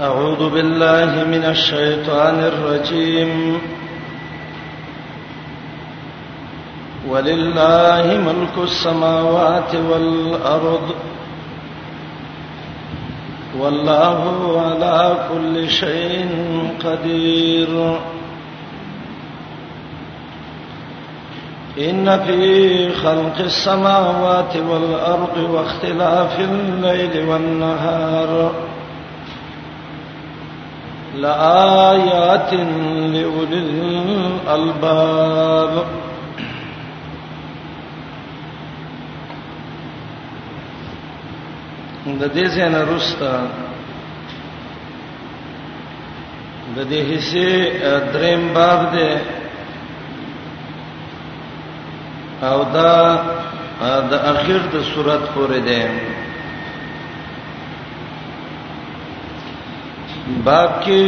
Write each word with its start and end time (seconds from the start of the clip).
أعوذ 0.00 0.50
بالله 0.50 1.24
من 1.24 1.44
الشيطان 1.44 2.34
الرجيم 2.40 3.58
ولله 7.08 8.20
ملك 8.26 8.56
السماوات 8.64 9.74
والأرض 9.90 10.90
والله 13.60 14.60
على 14.62 15.16
كل 15.32 15.70
شيء 15.70 16.28
قدير 16.84 17.98
إن 21.78 22.20
في 22.26 22.88
خلق 22.92 23.36
السماوات 23.40 24.56
والأرض 24.56 25.50
واختلاف 25.50 26.40
الليل 26.40 27.28
والنهار 27.28 28.52
لآيات 31.20 32.52
لأولي 33.12 33.60
الألباب 33.66 35.84
د 42.06 42.22
دې 42.34 42.46
څنګه 42.54 42.80
رستا 42.94 43.34
د 46.76 46.78
دې 46.90 47.00
حصے 47.10 47.50
دریم 48.12 48.42
باب 48.58 48.80
ده 48.94 49.10
او 52.50 52.58
دا 52.76 52.92
د 54.10 54.12
اخر 54.34 54.60
د 54.72 54.74
صورت 54.94 55.22
پورې 55.34 55.58
ده 55.68 55.80
باب 60.26 60.80
کې 60.84 61.02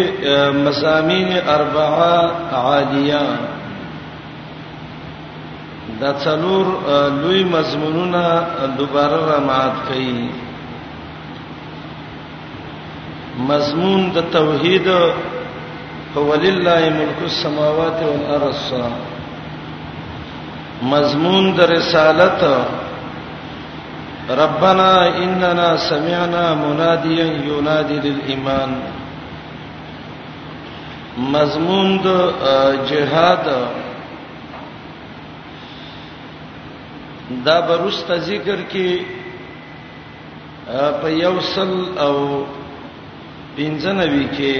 مسامین 0.65 1.30
اربعه 1.52 2.57
عادیه 2.57 3.23
دا 6.01 6.10
څلور 6.25 6.65
لوی 7.23 7.45
مضمونونه 7.45 8.21
دوباره 8.79 9.19
را 9.30 9.38
مات 9.47 9.75
کړي 9.88 10.15
مضمون 13.49 14.01
د 14.16 14.19
توحید 14.33 14.87
ولله 16.15 16.91
ملک 16.99 17.19
السماوات 17.30 17.99
والارض 18.03 18.60
مضمون 20.93 21.45
د 21.57 21.59
رسالت 21.73 22.43
ربنا 24.43 24.93
اننا 25.25 25.69
سمعنا 25.88 26.45
مناديا 26.63 27.27
ينادي 27.49 27.97
للإيمان 28.09 28.71
مضمون 31.19 31.88
د 32.02 32.07
جهاد 32.88 33.47
دا 37.45 37.60
برست 37.69 38.13
ذکر 38.27 38.57
کې 38.73 38.99
په 41.01 41.09
یوصل 41.10 41.73
او 42.05 42.47
پنځنوي 43.57 44.27
کې 44.37 44.55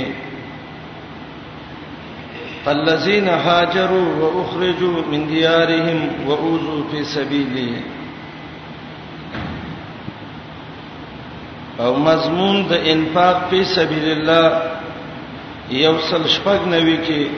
الذين 2.73 3.29
هاجروا 3.29 4.09
واخرجوا 4.37 4.97
من 5.11 5.21
ديارهم 5.29 6.11
واوذوا 6.31 6.83
في 6.91 7.01
سبيلي 7.13 7.73
او 11.87 11.93
مضمون 12.09 12.57
د 12.71 12.73
انفاق 12.97 13.37
په 13.51 13.61
سبيل 13.75 14.07
الله 14.17 14.49
یوصل 15.77 16.25
شپږ 16.35 16.61
نوي 16.73 16.97
کې 17.07 17.29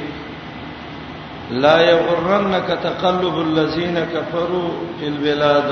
لا 1.63 1.81
یغرنک 1.83 2.67
تقلب 2.83 3.37
الذین 3.39 3.99
کفروا 4.15 4.69
فی 4.99 5.07
البلاد 5.07 5.71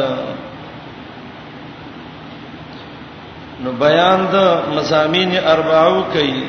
نو 3.64 3.70
بیان 3.84 4.26
د 4.32 4.68
مزامین 4.74 5.36
اربعو 5.52 6.02
کوي 6.12 6.42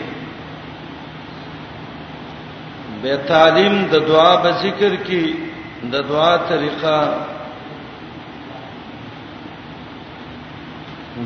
به 3.02 3.16
تعلیم 3.28 3.84
د 3.92 3.96
دعا 4.08 4.36
په 4.38 4.52
ذکر 4.64 4.96
کې 4.96 5.34
د 5.92 5.96
دعا 6.10 6.36
طریقه 6.54 7.29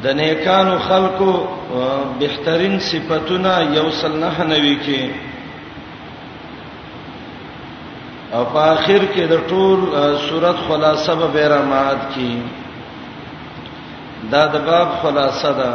د 0.02 0.08
نیکانو 0.18 0.78
خلقو 0.88 1.34
بهترین 2.20 2.80
صفاتونه 2.90 3.50
یوصل 3.74 4.16
نه 4.24 4.44
نوي 4.52 4.76
کې 4.86 5.10
او 8.36 8.44
په 8.54 8.62
اخر 8.76 9.06
کې 9.16 9.28
د 9.30 9.34
ټول 9.48 9.80
صورت 10.30 10.58
خلاصه 10.70 11.16
به 11.22 11.28
بیرامات 11.38 12.00
کی 12.16 12.32
دا 14.32 14.44
د 14.56 14.66
باب 14.72 14.90
خلاصه 15.04 15.54
ده 15.62 15.72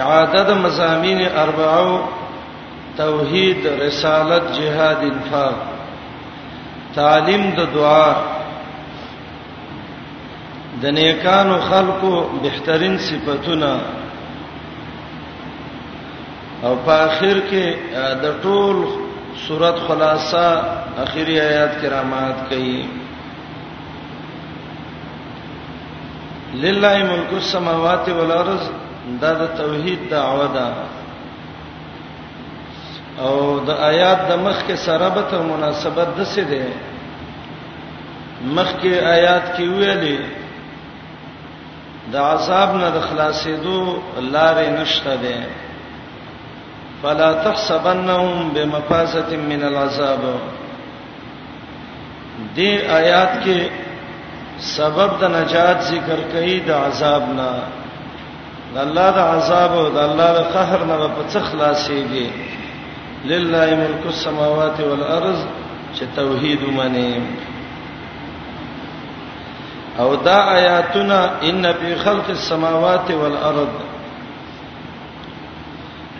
اعاده 0.00 0.42
د 0.52 0.64
مزامین 0.64 1.22
اربعو 1.44 1.92
توحید 2.96 3.66
رسالت 3.84 4.50
جهاد 4.56 4.98
انفاق 5.12 5.54
تعلیم 6.94 7.50
د 7.58 7.72
دعا 7.74 8.37
د 10.82 10.84
نیکانو 10.98 11.56
خلقو 11.68 12.14
بهترین 12.42 12.96
صفاتونه 13.08 13.72
او 16.66 16.72
په 16.86 16.92
اخر 17.06 17.36
کې 17.50 17.66
د 18.22 18.24
ټول 18.42 18.76
صورت 19.46 19.76
خلاصه 19.88 20.44
اخیری 21.04 21.34
آیات 21.50 21.72
کرامات 21.82 22.36
کوي 22.50 22.80
لله 26.64 26.96
ملک 27.10 27.30
السماوات 27.42 28.04
والارض 28.20 28.62
دا 29.20 29.32
د 29.42 29.44
توحید 29.58 30.00
دعوه 30.16 30.46
ده 30.56 30.66
او 33.26 33.34
د 33.68 33.70
آیات 33.90 34.20
د 34.30 34.32
مخ 34.46 34.58
کې 34.66 34.76
سره 34.86 35.06
به 35.18 35.32
مناسبت 35.52 36.08
دسه 36.18 36.42
ده 36.50 36.64
مخ 38.56 38.68
کې 38.80 38.92
آیات 39.16 39.46
کې 39.56 39.64
ویلي 39.78 40.18
د 42.12 42.16
عذاب 42.34 42.70
نه 42.82 42.88
د 42.96 43.00
خلاصېدو 43.08 43.78
لارې 44.34 44.66
نشته 44.78 45.14
ده 45.24 45.38
فلا 47.02 47.30
تحسبنهم 47.44 48.36
بمفازه 48.54 49.30
من 49.50 49.60
العذاب 49.70 50.22
دې 52.56 52.72
آیات 53.00 53.32
کې 53.44 53.60
سبب 54.76 55.10
د 55.20 55.24
نجات 55.38 55.78
ذکر 55.92 56.18
کړي 56.32 56.56
د 56.68 56.70
عذاب 56.86 57.24
نه 57.40 57.50
د 58.74 58.78
الله 58.86 59.08
د 59.18 59.20
عذاب 59.34 59.70
او 59.80 59.84
د 59.98 59.98
الله 60.08 60.30
د 60.38 60.40
قهر 60.54 60.80
نه 60.90 60.96
په 61.18 61.22
څه 61.30 61.38
خلاصيږي 61.50 62.28
لله 63.32 63.68
ملک 63.82 64.02
السماوات 64.14 64.76
والارض 64.88 65.40
چې 65.96 66.04
توحید 66.18 66.60
ومني 66.68 67.12
او 69.98 70.16
دا 70.16 70.36
آیاتنا 70.36 71.30
ان 71.50 71.66
فی 71.78 71.94
خلق 72.04 72.28
السماوات 72.30 73.10
والارض 73.20 73.68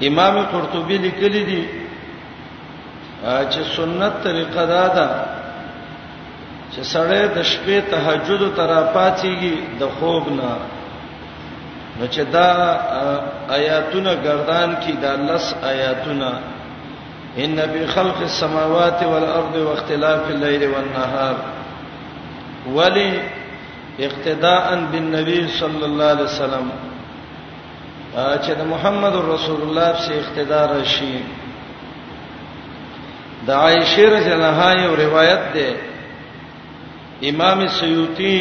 امام 0.08 0.38
قرطبی 0.50 0.98
لیکلی 0.98 1.44
دی 1.44 1.66
چې 3.24 3.76
سنت 3.76 4.18
طریقه 4.24 4.64
دا 4.70 4.82
ده 4.96 5.06
چې 6.72 6.84
سړی 6.92 7.38
د 7.38 7.42
شپې 7.42 7.90
تهجد 7.94 8.42
ترا 8.58 8.82
پاتېږي 8.94 9.80
د 9.80 9.88
خوب 10.00 10.28
نه 10.34 10.50
نو 11.98 12.06
چې 12.12 12.20
دا 12.32 12.80
آیاتونه 13.56 14.12
گردان 14.26 14.76
کې 14.80 14.92
دا 15.06 15.14
لس 15.30 15.48
آیاتونه 15.72 16.30
ان 17.46 17.64
فی 17.72 17.86
خلق 17.96 18.20
السماوات 18.28 19.02
والارض 19.14 19.56
واختلاف 19.70 20.30
الليل 20.36 20.70
والنهار 20.76 21.36
ولی 22.78 23.10
اقتداء 24.06 24.64
بالنبي 24.92 25.40
صلی 25.58 25.84
الله 25.84 26.04
علیه 26.12 26.24
وسلم 26.28 26.66
چې 28.14 28.52
د 28.60 28.68
محمد 28.72 29.14
رسول 29.34 29.60
الله 29.66 29.90
سے 30.06 30.12
اقتداء 30.20 30.62
راشي 30.76 31.16
د 33.50 33.52
عائشه 33.56 34.02
رضی 34.16 34.32
الله 34.36 34.54
عنها 34.54 34.70
یو 34.84 34.92
روایت 35.02 35.42
ده 35.58 35.68
امام 37.32 37.66
سیوطی 37.80 38.38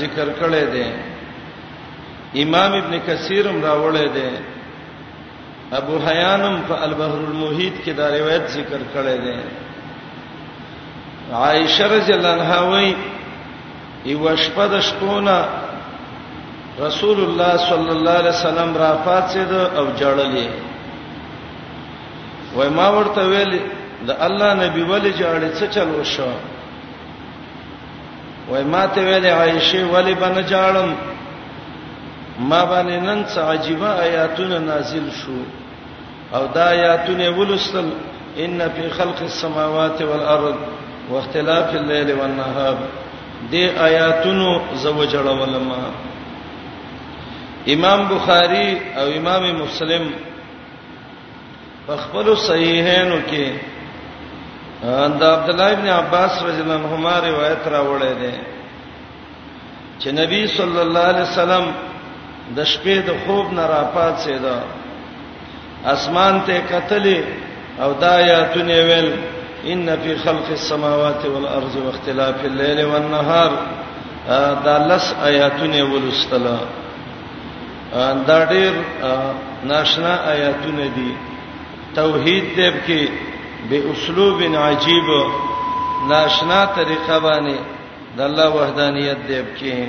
ذکر 0.00 0.28
کړی 0.40 0.64
دی 0.74 0.88
امام 2.44 2.72
ابن 2.80 2.92
کثیرم 3.06 3.56
راوړی 3.68 4.08
دی 4.18 4.30
ابو 5.82 5.96
حیانم 6.08 6.56
په 6.68 6.74
البحر 6.88 7.18
المحیط 7.30 7.74
کې 7.84 7.90
دا 8.02 8.06
روایت 8.20 8.44
ذکر 8.58 8.80
کړی 8.98 9.16
دی 9.24 9.38
عائشه 11.46 11.84
رضی 11.98 12.12
الله 12.20 12.32
عنها 12.42 12.60
وایي 12.74 12.92
یو 14.04 14.36
شپه 14.36 14.66
د 14.72 14.80
شپونه 14.88 15.36
رسول 16.86 17.18
الله 17.24 17.52
صلی 17.70 17.90
الله 17.90 18.10
علیه 18.22 18.30
وسلم 18.36 18.70
را 18.82 18.90
فاصید 19.04 19.52
او 19.52 19.86
جړلې 20.00 20.46
وای 22.54 22.68
ما 22.68 22.90
ورته 22.92 23.22
ویل 23.30 23.58
د 24.06 24.10
الله 24.26 24.50
نبی 24.64 24.82
ولی 24.82 25.12
جړې 25.20 25.52
څه 25.58 25.66
چل 25.74 25.88
وشو 26.00 26.28
وای 28.48 28.64
ما 28.64 28.86
ته 28.86 29.00
ویل 29.04 29.26
عائشه 29.26 29.84
ولی 29.86 30.14
بن 30.14 30.42
جړم 30.46 30.88
ما 32.38 32.64
باندې 32.64 32.98
نن 33.06 33.24
څه 33.26 33.38
عجيبه 33.40 33.88
آیاتونه 33.88 34.58
نازل 34.58 35.10
شو 35.10 35.38
او 36.34 36.46
دا 36.54 36.64
آیاتونه 36.68 37.30
ولستل 37.30 37.88
ان 38.36 38.60
فی 38.74 38.88
خلق 38.90 39.22
السماوات 39.22 40.02
والارض 40.02 40.54
واختلاف 41.10 41.74
الليل 41.74 42.12
والنهار 42.12 42.76
د 43.50 43.54
آیاتونو 43.86 44.50
زوجړولما 44.82 45.80
امام 47.74 48.00
بخاری 48.14 48.68
او 49.00 49.06
امام 49.18 49.42
مسلم 49.62 50.04
په 51.86 51.96
خپل 52.02 52.26
صحیحینو 52.46 53.16
کې 53.30 53.46
دا 55.20 55.28
عبد 55.36 55.48
الله 55.50 55.70
ابن 55.76 55.88
عباس 55.96 56.42
رضی 56.42 56.60
الله 56.60 56.74
عنهما 56.82 57.14
روایت 57.28 57.62
راوړی 57.74 58.14
دی 58.20 58.32
چې 59.98 60.08
نبی 60.20 60.46
صلی 60.56 60.80
الله 60.86 61.00
علیه 61.10 61.22
وسلم 61.30 61.64
د 62.56 62.64
شپې 62.64 62.98
د 63.06 63.10
خوب 63.26 63.52
نه 63.54 63.66
راپات 63.74 64.14
سیدا 64.24 64.56
اسمان 65.94 66.40
ته 66.46 66.62
کتلې 66.70 67.20
او 67.82 67.92
دا 68.00 68.10
آیاتونه 68.22 68.74
ویل 68.88 69.10
ان 69.72 69.90
فی 70.02 70.12
خلق 70.24 70.48
السماوات 70.50 71.22
والارض 71.26 71.74
واختلاف 71.86 72.44
الليل 72.44 72.84
والنهار 72.84 73.52
دا 74.64 74.78
لس 74.90 75.14
آیاتونه 75.26 75.82
ولستله 75.92 76.56
دا 78.26 78.36
ډېر 78.52 78.72
ناشنا 79.72 80.14
آیاتونه 80.32 80.86
دي 80.96 81.10
توحید 81.96 82.44
دې 82.56 82.68
کې 82.86 83.02
به 83.70 83.78
اسلوب 83.92 84.38
عجیب 84.64 85.06
ناشنا 86.08 86.60
طریقه 86.80 87.16
باندې 87.20 87.58
د 88.16 88.18
الله 88.20 88.48
وحدانیت 88.48 89.18
دې 89.28 89.40
کې 89.58 89.88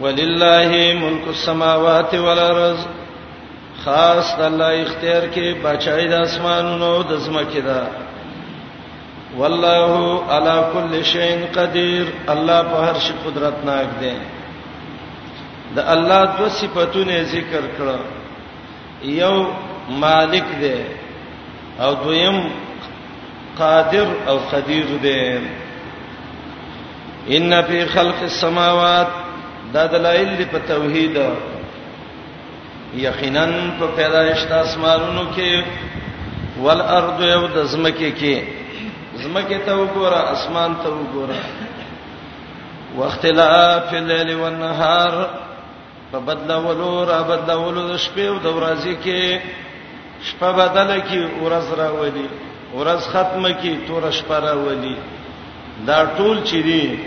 ولله 0.00 0.72
ملک 1.04 1.24
السماوات 1.36 2.10
والارض 2.14 2.78
خاص 3.84 4.30
الله 4.38 4.72
اختیار 4.82 5.24
کې 5.34 5.60
بچای 5.64 6.06
د 6.12 6.20
اسمانونو 6.28 6.88
د 7.10 7.16
زمکه 7.26 7.60
دا 7.66 7.80
والله 9.36 9.92
على 10.32 10.56
كل 10.72 11.04
شيء 11.12 11.36
قدير 11.58 12.10
الله 12.32 12.58
په 12.72 12.78
هر 12.90 12.98
شي 13.04 13.14
قدرت 13.24 13.62
ناک 13.68 13.88
دی 14.00 14.10
د 15.78 15.88
الله 15.94 16.18
دو 16.40 16.48
صفاتونه 16.56 17.16
ذکر 17.30 17.64
کړه 17.76 17.98
یو 19.04 19.46
مالک 20.02 20.52
دی 20.64 20.76
او 21.84 21.92
دویم 22.00 22.36
قادر 23.62 24.08
او 24.32 24.34
قدیر 24.52 24.86
دی 25.06 25.22
ان 27.36 27.60
فی 27.68 27.80
خلق 27.94 28.20
السماوات 28.28 29.08
دا 29.74 29.86
دلایل 29.96 30.36
په 30.52 30.58
توحید 30.72 31.16
او 31.22 31.32
یقینا 32.94 33.46
په 33.78 33.86
پیدایشت 33.96 34.50
اسمانونو 34.52 35.24
کې 35.34 35.64
والارض 36.60 37.20
یو 37.22 37.46
د 37.54 37.64
زمکه 37.72 38.10
کې 38.20 38.36
زمکه 39.22 39.58
ته 39.66 39.72
وګوره 39.76 40.20
اسمان 40.32 40.72
ته 40.82 40.88
وګوره 40.88 41.38
واختلاف 42.96 43.92
الليل 43.94 44.34
والنهار 44.36 45.28
په 46.12 46.18
بدلولو 46.18 47.04
را 47.12 47.20
بدلولو 47.22 47.88
د 47.88 47.96
شپې 47.96 48.26
او 48.28 48.38
د 48.38 48.46
ورځې 48.58 48.94
کې 49.04 49.40
شپه 50.28 50.50
بدله 50.52 51.00
کې 51.00 51.18
ورځ 51.46 51.66
راولي 51.78 52.26
ورځ 52.74 53.00
ختمه 53.12 53.48
کې 53.62 53.72
تور 53.86 54.10
شپه 54.10 54.38
راولي 54.38 54.96
دا 55.86 56.06
ټول 56.18 56.42
چي 56.44 56.62
دي 56.62 56.98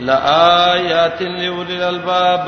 لآيات 0.00 1.22
لأولي 1.22 1.76
الألباب 1.76 2.46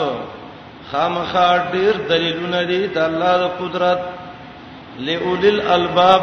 خامخا 0.92 1.48
ډیر 1.74 1.94
دلیلونه 2.10 2.58
دي 2.70 2.80
د 2.94 2.98
الله 3.08 3.32
د 3.42 3.44
قدرت 3.60 4.00
لئولل 5.06 5.58
الباب 5.76 6.22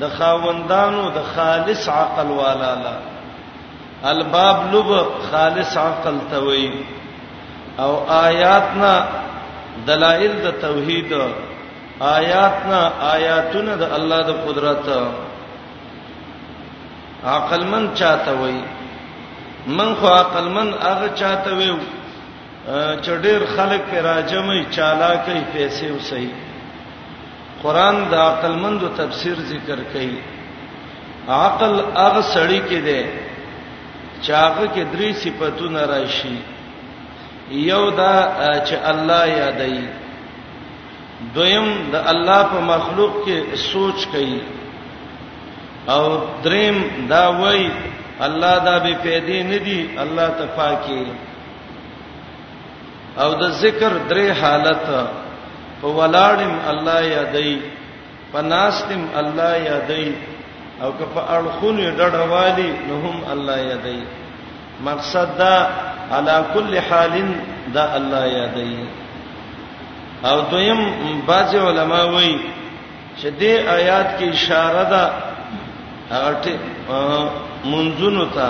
د 0.00 0.10
خاوندانو 0.18 1.02
د 1.16 1.28
خالص 1.34 1.82
عقل 2.00 2.28
والا 2.40 2.72
لا 2.84 2.94
الباب 4.12 4.56
لب 4.74 4.90
خالص 5.30 5.72
عقل 5.86 6.16
توي 6.32 6.68
او 7.84 7.92
آیاتنا 8.26 8.94
دلائل 9.88 10.32
د 10.44 10.60
توحید 10.66 11.10
آیاتنا 12.16 12.80
آیاتونه 13.14 13.72
د 13.82 13.96
الله 13.96 14.20
د 14.28 14.44
قدرت 14.46 14.86
عقل 17.34 17.62
من 17.72 17.82
چاته 18.02 18.32
وي 18.42 18.60
من 19.80 19.90
خو 20.00 20.08
عقل 20.20 20.46
من 20.58 20.68
هغه 20.84 21.08
چاته 21.22 21.50
وي 21.58 21.70
چډیر 23.04 23.40
خلک 23.56 23.80
په 23.90 23.98
راجمې 24.10 24.60
چالاکې 24.76 25.38
پیسې 25.54 25.86
وسې 25.96 26.24
قران 27.62 27.96
د 28.10 28.14
عقل 28.14 28.52
مندو 28.62 28.88
تفسیر 29.00 29.36
ذکر 29.50 29.78
کړي 29.92 30.14
عقل 31.46 31.72
هغه 32.02 32.22
سړی 32.34 32.60
کې 32.68 32.78
دی 32.86 33.02
چاغه 34.26 34.64
کې 34.74 34.82
درې 34.94 35.08
صفاتونه 35.22 35.80
راشي 35.92 36.36
یو 37.70 37.84
دا 38.00 38.14
چې 38.66 38.76
الله 38.92 39.22
یادای 39.42 39.78
دویم 41.34 41.68
د 41.92 41.96
الله 42.12 42.40
په 42.52 42.58
مخلوق 42.72 43.12
کې 43.24 43.36
سوچ 43.72 43.98
کوي 44.12 44.40
او 45.94 46.04
دریم 46.44 46.78
دا 47.10 47.22
وای 47.42 47.70
الله 48.26 48.54
دا 48.66 48.74
به 48.84 48.92
پیدا 49.04 49.36
نه 49.50 49.58
دی 49.66 49.78
الله 50.02 50.28
تفاکه 50.40 51.02
او 53.20 53.30
د 53.40 53.44
ذکر 53.62 53.92
درې 54.10 54.28
حالت 54.40 54.82
په 55.80 55.88
ولاړم 55.98 56.52
الله 56.72 57.00
یادای 57.16 57.54
په 58.32 58.40
ناستم 58.52 59.02
الله 59.20 59.52
یادای 59.70 60.12
او 60.82 60.90
که 60.98 61.04
په 61.14 61.20
اړخونو 61.36 61.84
ډډوالی 61.98 62.70
نو 62.88 62.94
هم 63.04 63.16
الله 63.32 63.58
یادای 63.60 64.00
مقصد 64.88 65.26
دا 65.42 65.56
علا 66.12 66.36
کل 66.54 66.78
حالن 66.90 67.28
دا 67.74 67.84
الله 67.96 68.24
یادای 68.38 68.74
او 70.28 70.36
دویم 70.52 70.80
بعض 71.26 71.54
علما 71.54 72.02
وایي 72.12 72.38
چې 73.16 73.26
دې 73.40 73.54
آیات 73.78 74.08
کې 74.18 74.22
اشاره 74.32 74.84
ده 74.84 75.04
هغه 76.10 76.54
منځونو 77.64 78.24
ته 78.36 78.48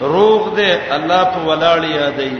روغ 0.00 0.40
دې 0.56 0.92
الله 0.96 1.24
په 1.34 1.40
ولاړ 1.50 1.84
یادای 1.84 2.32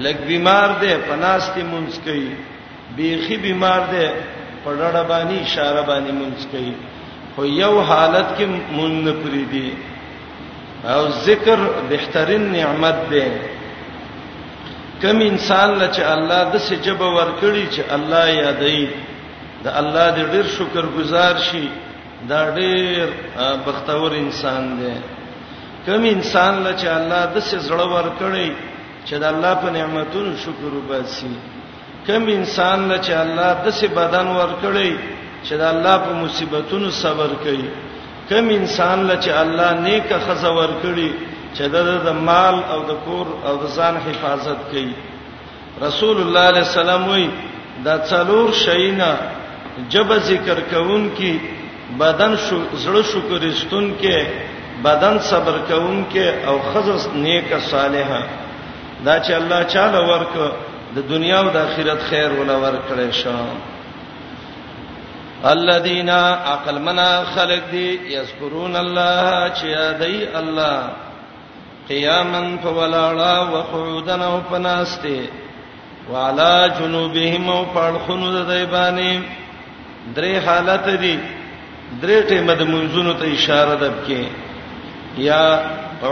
لګ 0.00 0.18
بیمار 0.28 0.68
دی 0.80 0.94
پناستې 1.08 1.62
مونږ 1.70 1.88
کوي 2.04 2.28
بیخي 2.96 3.36
بیمار 3.36 3.80
دی 3.90 4.06
پړړه 4.64 5.02
باندې 5.10 5.36
اشاره 5.44 5.82
باندې 5.90 6.12
مونږ 6.12 6.36
کوي 6.52 6.72
خو 7.34 7.44
یو 7.44 7.80
حالت 7.82 8.26
کې 8.38 8.44
مونږ 8.76 8.94
نه 9.06 9.12
پری 9.22 9.44
دی 9.52 9.68
او 10.92 11.08
ذکر 11.24 11.58
بهترین 11.88 12.52
نعمت 12.52 12.94
دی 13.10 13.26
کم 15.02 15.18
انسان 15.30 15.68
لچ 15.80 16.00
الله 16.14 16.42
د 16.52 16.56
څه 16.66 16.74
جبه 16.84 17.08
ورکړي 17.16 17.66
چې 17.74 17.82
الله 17.94 18.24
یادې 18.42 18.88
د 19.64 19.68
الله 19.80 20.06
دې 20.16 20.24
ډېر 20.32 20.46
شکر 20.58 20.84
گزار 20.98 21.34
شي 21.50 21.68
دا 22.28 22.40
ډېر 22.54 23.08
بختور 23.66 24.10
انسان 24.24 24.64
دی 24.80 24.94
کم 25.86 26.02
انسان 26.16 26.54
لچ 26.64 26.84
الله 26.98 27.22
د 27.34 27.40
څه 27.48 27.56
زړه 27.68 27.86
ورکړي 27.96 28.50
چې 29.08 29.14
د 29.22 29.24
الله 29.32 29.54
په 29.62 29.68
نعمتونو 29.76 30.32
شکر 30.44 30.64
وباسي 30.78 31.32
کوم 32.06 32.24
انسان 32.38 32.78
له 32.90 32.96
چې 33.04 33.12
الله 33.24 33.50
د 33.64 33.76
سي 33.78 33.86
بدن 34.00 34.26
ورکړي 34.40 34.92
چې 35.46 35.54
د 35.62 35.64
الله 35.72 35.94
په 36.04 36.12
مصیبتونو 36.22 36.88
صبر 37.02 37.30
کوي 37.44 37.68
کوم 38.30 38.46
انسان 38.60 38.98
له 39.08 39.14
چې 39.24 39.30
الله 39.42 39.70
نیکه 39.86 40.18
خزه 40.26 40.50
ورکړي 40.58 41.10
چې 41.54 41.64
د 42.04 42.20
مال 42.28 42.56
او 42.74 42.78
د 42.90 43.00
کور 43.06 43.26
او 43.48 43.54
د 43.62 43.72
ځان 43.76 43.94
حفاظت 44.06 44.60
کوي 44.74 44.92
رسول 45.86 46.16
الله 46.24 46.44
علیه 46.52 46.64
السلام 46.68 47.02
وی 47.10 47.24
دا 47.84 47.94
څلور 48.10 48.46
شینا 48.64 49.12
جب 49.92 50.08
ذکر 50.30 50.58
کوون 50.72 51.04
کی 51.18 51.32
بدن 52.04 52.32
شو 52.44 52.58
زړه 52.84 53.02
شکرستون 53.12 53.86
کې 54.00 54.18
بدن 54.86 55.16
صبر 55.30 55.56
کوون 55.72 55.98
کې 56.12 56.26
او 56.48 56.56
خزه 56.70 56.98
نیکه 57.24 57.58
صالحه 57.72 58.22
دا 59.06 59.14
چې 59.26 59.30
الله 59.40 59.62
چاله 59.64 60.12
ورک 60.12 60.34
د 60.96 61.08
دنیا 61.12 61.38
او 61.42 61.48
د 61.54 61.56
آخرت 61.66 62.00
خیر 62.08 62.32
ولا 62.40 62.56
ورکړې 62.58 63.12
شو 63.12 63.34
الذين 65.50 66.10
عقل 66.10 66.78
منا 66.88 67.08
خلق 67.34 67.62
دي 67.70 67.86
يذكرون 68.16 68.76
الله 68.80 69.48
چې 69.54 69.64
یادای 69.66 70.28
الله 70.34 70.82
قیامن 71.88 72.56
فولالا 72.62 73.32
وقعودن 73.54 74.22
او 74.22 74.36
پناسته 74.40 75.28
وعلى 76.12 76.72
جنوبهم 76.80 77.48
او 77.54 77.60
پړخونو 77.78 78.28
د 78.34 78.44
دیبانې 78.50 79.18
درې 80.16 80.48
حالت 80.48 80.86
دي 81.06 81.18
درې 82.02 82.30
ټیمه 82.30 82.54
د 82.62 82.70
منځونو 82.74 83.12
ته 83.24 83.32
اشاره 83.32 83.74
ده 83.82 83.90
کې 84.06 84.26
یا 85.18 85.60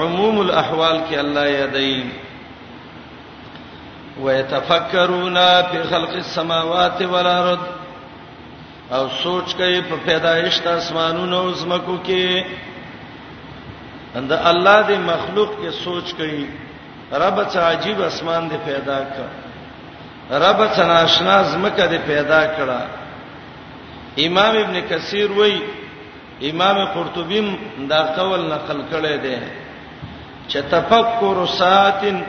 عموم 0.01 0.39
الاحوال 0.41 1.01
کې 1.11 1.15
الله 1.19 1.47
یادای 1.51 2.03
ويتفکرون 4.25 5.37
فی 5.71 5.79
خلق 5.91 6.13
السماوات 6.25 7.03
والارض 7.13 7.63
او 8.97 9.05
سوچ 9.23 9.49
کوي 9.59 9.81
په 9.89 9.97
پیدایش 10.07 10.57
د 10.65 10.67
اسمانونو 10.81 11.37
او 11.45 11.51
زمکو 11.61 11.97
کې 12.07 12.45
اند 14.21 14.33
الله 14.33 14.79
دې 14.89 14.99
مخلوق 15.11 15.51
کې 15.61 15.71
سوچ 15.85 16.07
کوي 16.21 16.43
رب 17.23 17.37
څه 17.53 17.59
عجیب 17.69 18.01
اسمان 18.07 18.43
دې 18.51 18.59
پیدا 18.69 18.99
کړ 19.13 19.27
رب 20.47 20.61
څه 20.75 20.83
ناشنا 20.95 21.37
زمکه 21.53 21.85
دې 21.93 22.01
پیدا 22.11 22.41
کړه 22.57 22.79
امام 24.27 24.57
ابن 24.65 24.81
کثیر 24.89 25.33
وایي 25.39 25.59
امام 26.51 26.85
قرطبی 26.93 27.41
دا 27.91 28.03
قول 28.19 28.41
نقل 28.53 28.81
کړی 28.93 29.17
دی 29.25 29.37
چې 30.49 30.59
تفکر 30.77 31.45
ساتن 31.57 32.23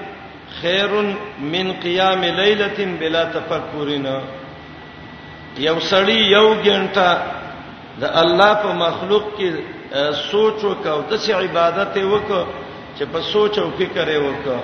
خیر 0.60 0.91
من 1.53 1.67
قیام 1.84 2.24
ليله 2.39 2.72
بلا 3.00 3.24
تفکرنا 3.36 4.15
یو 5.67 5.77
سړی 5.91 6.20
یو 6.38 6.48
ګنټه 6.67 7.10
د 8.01 8.03
الله 8.22 8.51
په 8.63 8.70
مخلوق 8.86 9.25
کې 9.38 9.50
سوچ 10.31 10.58
وکاو 10.70 11.00
د 11.10 11.13
څه 11.24 11.31
عبادت 11.43 11.93
وکاو 12.13 12.46
چې 12.98 13.03
په 13.13 13.20
سوچ 13.34 13.53
او 13.60 13.70
فکر 13.79 14.08
وکاو 14.27 14.62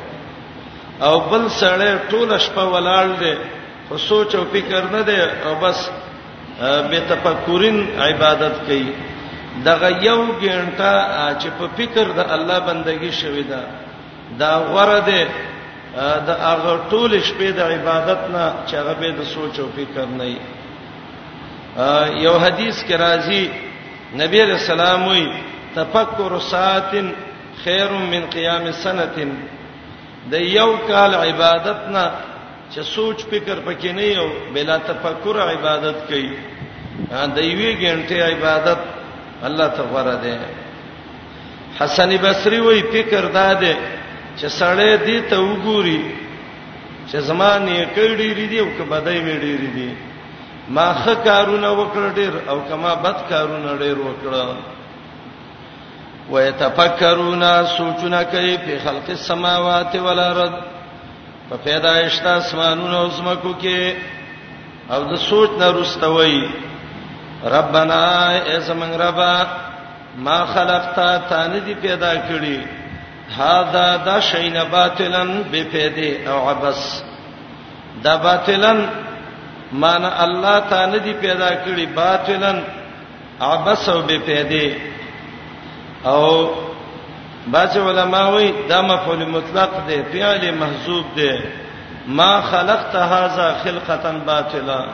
او 1.06 1.16
بل 1.32 1.44
سړی 1.62 1.92
ټول 2.12 2.30
شپه 2.46 2.64
ولاړ 2.74 3.08
دی 3.24 3.34
خو 3.90 3.98
سوچ 4.12 4.36
او 4.36 4.44
فکر 4.54 4.82
نه 4.96 5.02
دی 5.10 5.20
او 5.46 5.54
بس 5.64 5.80
به 6.90 7.00
تفکرین 7.12 7.78
عبادت 8.06 8.56
کوي 8.68 8.88
دغه 9.66 9.90
یو 10.08 10.20
ګنټه 10.42 10.94
چې 11.42 11.50
په 11.60 11.66
فکر 11.78 12.06
د 12.18 12.22
الله 12.36 12.60
بندگی 12.70 13.12
شوي 13.22 13.44
ده 13.52 13.62
دا 14.40 14.52
غره 14.72 15.00
ده 15.10 15.22
دا 15.98 16.36
هغه 16.54 16.74
ټول 16.92 17.12
شپې 17.28 17.50
د 17.58 17.60
عبادت 17.76 18.22
نه 18.36 18.46
چې 18.68 18.74
هغه 18.82 18.94
به 19.00 19.10
د 19.20 19.22
سوچ 19.34 19.54
او 19.64 19.68
فکر 19.78 20.06
نه 20.20 20.26
وي 20.30 20.36
یو 22.26 22.34
حدیث 22.46 22.78
کې 22.88 22.96
راځي 23.06 23.44
نبی 24.22 24.40
رسول 24.54 24.74
الله 24.80 25.08
وي 25.10 25.24
تفکر 25.80 26.32
ساعتن 26.50 27.08
خیر 27.64 27.90
من 28.14 28.24
قیام 28.36 28.64
سنتن 28.84 29.30
د 30.34 30.48
یو 30.58 30.70
کال 30.90 31.12
عبادت 31.24 31.82
نه 31.96 32.06
چې 32.72 32.82
سوچ 32.96 33.18
فکر 33.32 33.56
پکې 33.68 33.92
نه 33.98 34.06
یو 34.20 34.30
بلا 34.54 34.78
تفکر 34.92 35.36
عبادت 35.54 35.98
کوي 36.12 36.30
د 37.36 37.38
یوې 37.52 37.72
غنټې 37.82 38.20
عبادت 38.34 38.80
الله 39.48 39.68
تبارک 39.68 40.20
ده 40.24 40.40
حسن 41.80 42.10
بصری 42.24 42.60
وایي 42.66 42.84
فکر 42.94 43.26
داده 43.34 43.72
دا 43.82 43.97
چې 44.40 44.48
سړی 44.62 44.92
دې 45.06 45.20
ته 45.30 45.38
وګوري 45.50 46.02
چې 47.12 47.18
زمانه 47.30 47.78
کړي 47.96 48.30
لري 48.40 48.60
او 48.64 48.70
کبدای 48.78 49.20
مې 49.26 49.36
ډېری 49.44 49.70
دي 49.78 49.90
ما 50.76 50.88
ښه 51.02 51.14
کارونه 51.28 51.70
وکړ 51.80 52.04
ډېر 52.20 52.34
او 52.52 52.58
کما 52.70 52.94
بد 53.06 53.18
کارونه 53.32 53.72
ډېر 53.84 53.98
وکړ 54.08 54.34
ويتفکرون 56.32 57.44
سوچونه 57.78 58.22
کوي 58.32 58.58
په 58.66 58.74
خلق 58.86 59.08
السماوات 59.10 59.92
والارض 60.06 60.56
په 61.50 61.56
پیدایشت 61.66 62.26
اسمانونو 62.28 62.98
او 63.02 63.10
زمکو 63.18 63.54
کې 63.62 63.80
او 64.94 65.00
د 65.12 65.16
سوچ 65.30 65.52
نه 65.60 65.68
رستوي 65.80 66.42
ربنا 67.44 68.04
ای 68.30 68.62
زمنګ 68.62 68.94
ربا 69.06 69.46
ما 70.26 70.38
خلقتا 70.56 71.08
تانه 71.30 71.60
دي 71.66 71.74
پیدا 71.82 72.14
کړی 72.30 72.60
هاذا 73.36 73.98
دا 73.98 74.20
شین 74.20 74.64
باطلن 74.64 75.44
بفیده 75.44 76.32
او 76.32 76.50
عبس 76.50 77.02
دا 78.04 78.18
باطلن 78.18 78.86
معنا 79.74 80.24
الله 80.24 80.60
تعالی 80.60 81.00
دی 81.00 81.14
پیدا 81.14 81.50
کړی 81.66 81.88
باطلن 81.96 82.62
عبس 83.42 83.90
او 83.90 84.02
بفیده 84.02 84.76
او 86.06 86.50
باج 87.52 87.78
علماء 87.78 88.32
وی 88.36 88.54
دا 88.70 88.82
مفعول 88.82 89.26
مطلق 89.26 89.70
دی 89.88 90.04
فعل 90.12 90.54
محذوب 90.56 91.06
دی 91.16 91.40
ما 92.08 92.42
خلقت 92.42 92.96
هذا 92.96 93.58
خلقتا 93.64 94.12
باطلا 94.12 94.86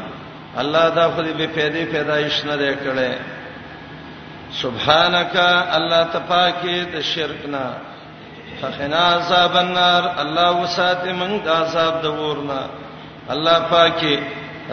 الله 0.57 0.89
دا 0.89 1.09
خو 1.11 1.21
دې 1.21 1.37
بفیده 1.41 1.85
پیدایش 1.85 2.45
نه 2.45 2.55
دی 2.57 2.75
کړی 2.75 3.17
سبحانك 4.51 5.35
الله 5.77 6.03
تپاکه 6.03 6.85
د 6.95 7.01
شرک 7.01 7.45
نه 7.47 7.59
فقنا 8.61 8.97
عذاب 8.99 9.53
النار 9.65 10.03
الله 10.21 10.49
وساته 10.61 11.09
موږ 11.21 11.33
د 11.45 11.49
عذاب 11.61 11.93
د 12.05 12.07
ورنا 12.21 12.61
الله 13.33 13.57
پاکي 13.73 14.15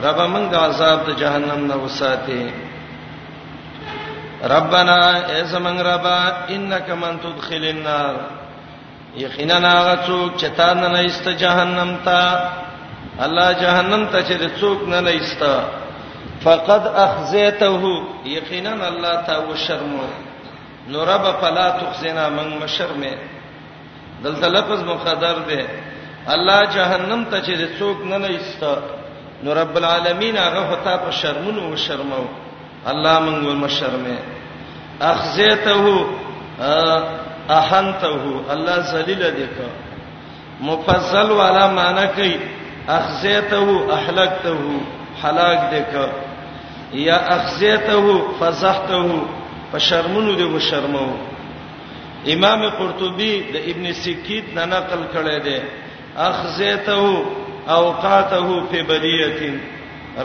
رب 0.07 0.19
موږ 0.33 0.45
د 0.53 0.55
عذاب 0.67 0.99
د 1.09 1.11
جهنم 1.23 1.61
نه 1.71 1.77
وساته 1.85 2.43
ربنا 4.55 4.99
ایس 5.37 5.53
من 5.65 5.77
ربا 5.93 6.21
انک 6.55 6.87
من 7.03 7.15
تدخل 7.25 7.65
النار 7.75 8.15
یقینا 9.25 9.75
غڅوک 9.89 10.31
چې 10.41 10.49
تا 10.59 10.69
نه 10.75 10.99
ایست 11.01 11.27
جهنم 11.43 11.91
ته 12.07 12.23
الله 13.25 13.49
جهنم 13.63 14.03
ته 14.13 14.19
چې 14.29 14.61
څوک 14.61 14.81
نه 14.93 15.01
ایست 15.11 15.43
فقد 16.45 16.83
اخزیته 17.07 17.83
یقینا 18.25 18.73
الله 18.91 19.17
تا 19.27 19.35
و 19.49 19.55
شرمو 19.67 20.07
نو 20.91 21.05
رب 21.07 21.25
فلا 21.41 21.67
تخزنا 21.81 22.29
من 22.37 22.49
مشرمه 22.63 23.15
دلته 24.25 24.49
لفظ 24.49 24.83
مقدر 24.85 25.35
دی 25.49 25.65
الله 26.33 26.59
جهنم 26.75 27.21
ته 27.31 27.37
چې 27.47 27.55
څوک 27.79 27.99
نه 28.12 28.17
لیست 28.27 28.62
نو 29.45 29.49
رب 29.55 29.75
العالمین 29.81 30.35
هغه 30.39 30.61
هتا 30.73 30.95
په 31.05 31.11
شرمونو 31.19 31.61
او 31.69 31.75
شرمو 31.85 32.25
الله 32.93 33.17
مونږ 33.27 33.41
ول 33.49 33.57
مشرمه 33.65 34.17
اخزیته 35.11 35.87
احنته 37.61 38.11
الله 38.57 38.77
ذلیل 38.93 39.23
دی 39.39 39.47
کا 39.59 39.69
مفصل 40.73 41.29
والا 41.41 41.65
معنی 41.79 42.07
کوي 42.19 42.37
اخزیته 42.99 43.69
احلقته 43.99 44.59
حلاک 45.25 45.59
دی 45.71 45.83
کا 45.93 46.07
یا 47.07 47.17
اخزیته 47.39 48.07
فزحته 48.43 49.09
په 49.73 49.79
شرمونو 49.91 50.33
دی 50.43 50.47
و 50.55 50.57
شرمو 50.71 51.07
امام 52.29 52.62
قرطبي 52.69 53.35
د 53.53 53.57
ابن 53.71 53.93
سکیت 54.05 54.45
نه 54.55 54.65
نقل 54.65 55.03
کړی 55.12 55.39
دی 55.45 55.59
اخزیته 56.17 57.03
اوقاته 57.77 58.61
په 58.71 58.79
بدیه 58.89 59.55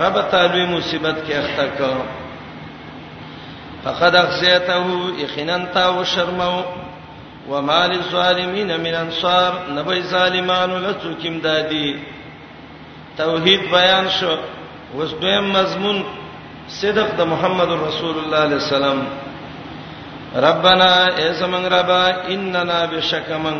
رب 0.01 0.15
تعالی 0.31 0.65
مصیبت 0.65 1.15
کې 1.27 1.33
اخته 1.33 1.67
کړ 1.77 1.95
فقد 3.83 4.15
اخزیته 4.15 5.21
اخنان 5.25 5.65
تا 5.73 5.89
و 5.89 6.03
شرمو 6.03 6.63
وما 7.49 7.85
للظالمین 7.87 8.67
من 8.77 8.95
انصار 8.95 9.51
نبی 9.77 10.01
ظالمانو 10.09 10.77
لڅوکیم 10.87 11.39
دادی 11.43 11.93
توحید 13.17 13.61
بیان 13.71 14.07
شو 14.19 14.35
وس 14.97 15.13
دویم 15.21 15.49
مضمون 15.53 16.03
صدق 16.81 17.15
د 17.17 17.21
محمد 17.27 17.71
رسول 17.87 18.17
الله 18.17 18.19
صلی 18.19 18.19
الله 18.23 18.45
علیه 18.45 18.55
وسلم 18.55 18.99
ربنا 20.43 20.89
اے 21.19 21.25
زمنګ 21.39 21.65
ربا 21.77 22.03
اننا 22.33 22.79
بشکمن 22.91 23.57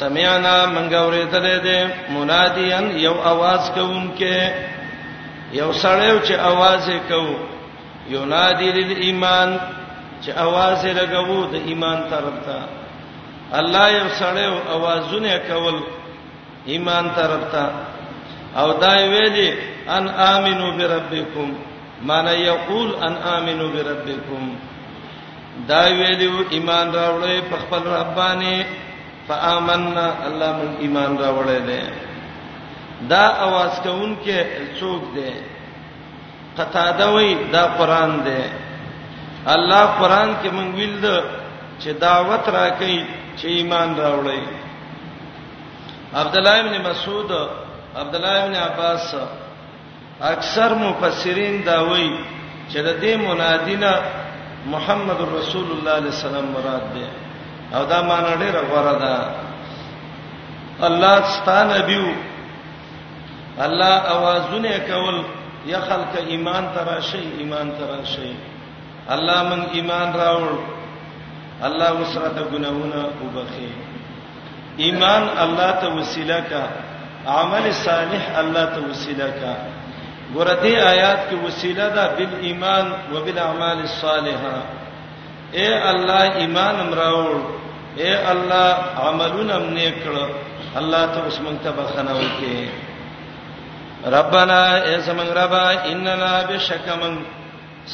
سمعنا 0.00 0.54
منګ 0.74 0.92
اورېدلې 1.02 1.56
دې 1.66 1.80
منادیان 2.14 2.86
یو 3.06 3.14
आवाज 3.32 3.62
کوونکې 3.76 4.36
یو 5.60 5.70
سړیو 5.82 6.18
چې 6.26 6.34
आवाज 6.50 6.82
یې 6.94 7.00
کو 7.08 7.22
یو 8.14 8.22
نادی 8.24 8.68
لل 8.78 8.92
ایمان 9.06 9.50
چې 10.22 10.30
आवाज 10.46 10.76
یې 10.86 10.92
لګوو 11.00 11.40
د 11.52 11.68
ایمان 11.68 11.98
طرف 12.10 12.36
ته 12.46 12.58
الله 13.60 13.88
یو 13.98 14.08
سړیو 14.20 14.56
आवाजونه 14.76 15.32
کول 15.48 15.76
ایمان 16.72 17.04
طرف 17.16 17.42
ته 17.52 17.66
او 18.60 18.68
دای 18.80 19.08
ویلي 19.08 19.48
ان 19.96 20.04
امنو 20.34 20.66
بربکم 20.78 21.48
معنی 22.02 22.32
یقول 22.50 22.88
ان 23.04 23.14
امنو 23.36 23.66
بربکم 23.72 24.42
دا 25.70 25.82
ویلو 26.00 26.34
ایمان 26.54 26.86
راوړې 26.98 27.36
په 27.50 27.56
خپل 27.62 27.82
ربانه 27.98 28.54
فآمنا 29.28 30.06
الله 30.26 30.52
من 30.60 30.70
ایمان 30.84 31.10
راوړې 31.22 31.58
ده 31.70 31.80
دا 33.10 33.24
आवाज 33.46 33.72
کوون 33.84 34.16
کې 34.24 34.36
څوک 34.78 35.02
ده 35.16 35.30
قطاده 36.58 37.06
وی 37.14 37.28
دا 37.52 37.64
قران 37.78 38.12
ده 38.26 38.40
الله 39.54 39.84
قران 40.00 40.30
کې 40.42 40.48
مونږ 40.56 40.70
ویل 40.78 40.96
ده 41.00 41.16
چې 41.82 41.90
دعوت 42.06 42.44
راکې 42.48 42.96
چې 43.38 43.46
ایمان 43.46 43.88
راوړې 43.98 44.40
عبد 46.14 46.36
الله 46.36 46.56
ابن 46.60 46.74
مسعود 46.90 47.30
عبد 47.96 48.14
الله 48.14 48.34
ابن 48.44 48.54
عباس 48.54 49.14
اکثر 50.20 50.70
مفسرین 50.74 51.62
دا 51.64 51.82
وایي 51.82 52.10
چې 52.72 52.78
د 52.86 52.88
دې 53.02 53.12
منادینه 53.16 53.92
محمد 54.70 55.20
رسول 55.36 55.68
الله 55.76 55.90
علیه 55.98 56.12
السلام 56.16 56.46
مراد 56.56 56.84
دی 56.94 57.06
او 57.76 57.80
دا 57.92 57.98
معنی 58.10 58.34
ډیره 58.42 58.60
غوړه 58.70 58.94
ده 59.02 59.14
الله 60.88 61.16
ستانه 61.36 61.78
بیو 61.88 62.06
الله 63.66 63.94
اوازونه 64.14 64.72
کول 64.90 65.16
یا 65.72 65.80
خلق 65.88 66.12
ایمان 66.32 66.64
تراشی 66.74 67.24
ایمان 67.40 67.68
تراشی 67.78 68.30
الله 69.14 69.38
من 69.50 69.62
ایمان 69.76 70.08
راوړ 70.22 70.52
الله 71.66 71.90
وسره 72.00 72.28
د 72.36 72.40
ګناونه 72.52 73.00
وبخي 73.24 73.68
ایمان 74.86 75.24
الله 75.44 75.70
ته 75.80 75.86
وسیله 75.98 76.38
کا 76.50 76.64
عمل 77.40 77.66
صالح 77.84 78.24
الله 78.40 78.64
ته 78.74 78.80
وسیله 78.90 79.28
کا 79.40 79.52
ګور 80.34 80.46
دې 80.62 80.74
آیات 80.92 81.20
کې 81.30 81.36
وسیله 81.46 81.88
ده 81.96 82.04
بال 82.16 82.32
ایمان 82.46 82.86
و 83.12 83.20
بالاعمال 83.24 83.78
الصالحه 83.88 84.56
اے 85.58 85.68
الله 85.90 86.22
ایمان 86.40 86.74
امراول 86.80 87.40
اے 88.02 88.10
الله 88.32 88.70
عملونه 89.08 89.54
منې 89.64 89.90
کړ 90.04 90.14
الله 90.80 91.02
ته 91.12 91.18
اوس 91.24 91.38
مونږ 91.44 91.58
ته 91.64 91.70
بخنه 91.78 92.12
وکي 92.16 92.68
ربنا 94.16 94.60
اے 94.86 94.94
سمنګ 95.06 95.30
ربا 95.40 95.64
اننا 95.92 96.32
بشکمن 96.50 97.14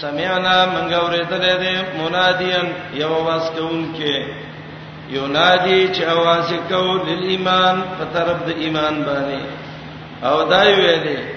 سمعنا 0.02 0.56
منګ 0.74 0.92
اورېدلې 1.02 1.54
دې 1.62 1.74
منادیان 2.00 2.66
یو 3.02 3.14
واس 3.26 3.46
کوونکې 3.56 4.16
یو 5.14 5.26
نادی 5.36 5.80
چې 5.94 6.02
आवाज 6.16 6.48
کو 6.68 6.82
للایمان 7.06 7.76
فترب 7.98 8.38
د 8.48 8.50
ایمان 8.62 8.94
باندې 9.06 9.42
او 10.28 10.36
دای 10.50 10.70
ویلې 10.80 11.33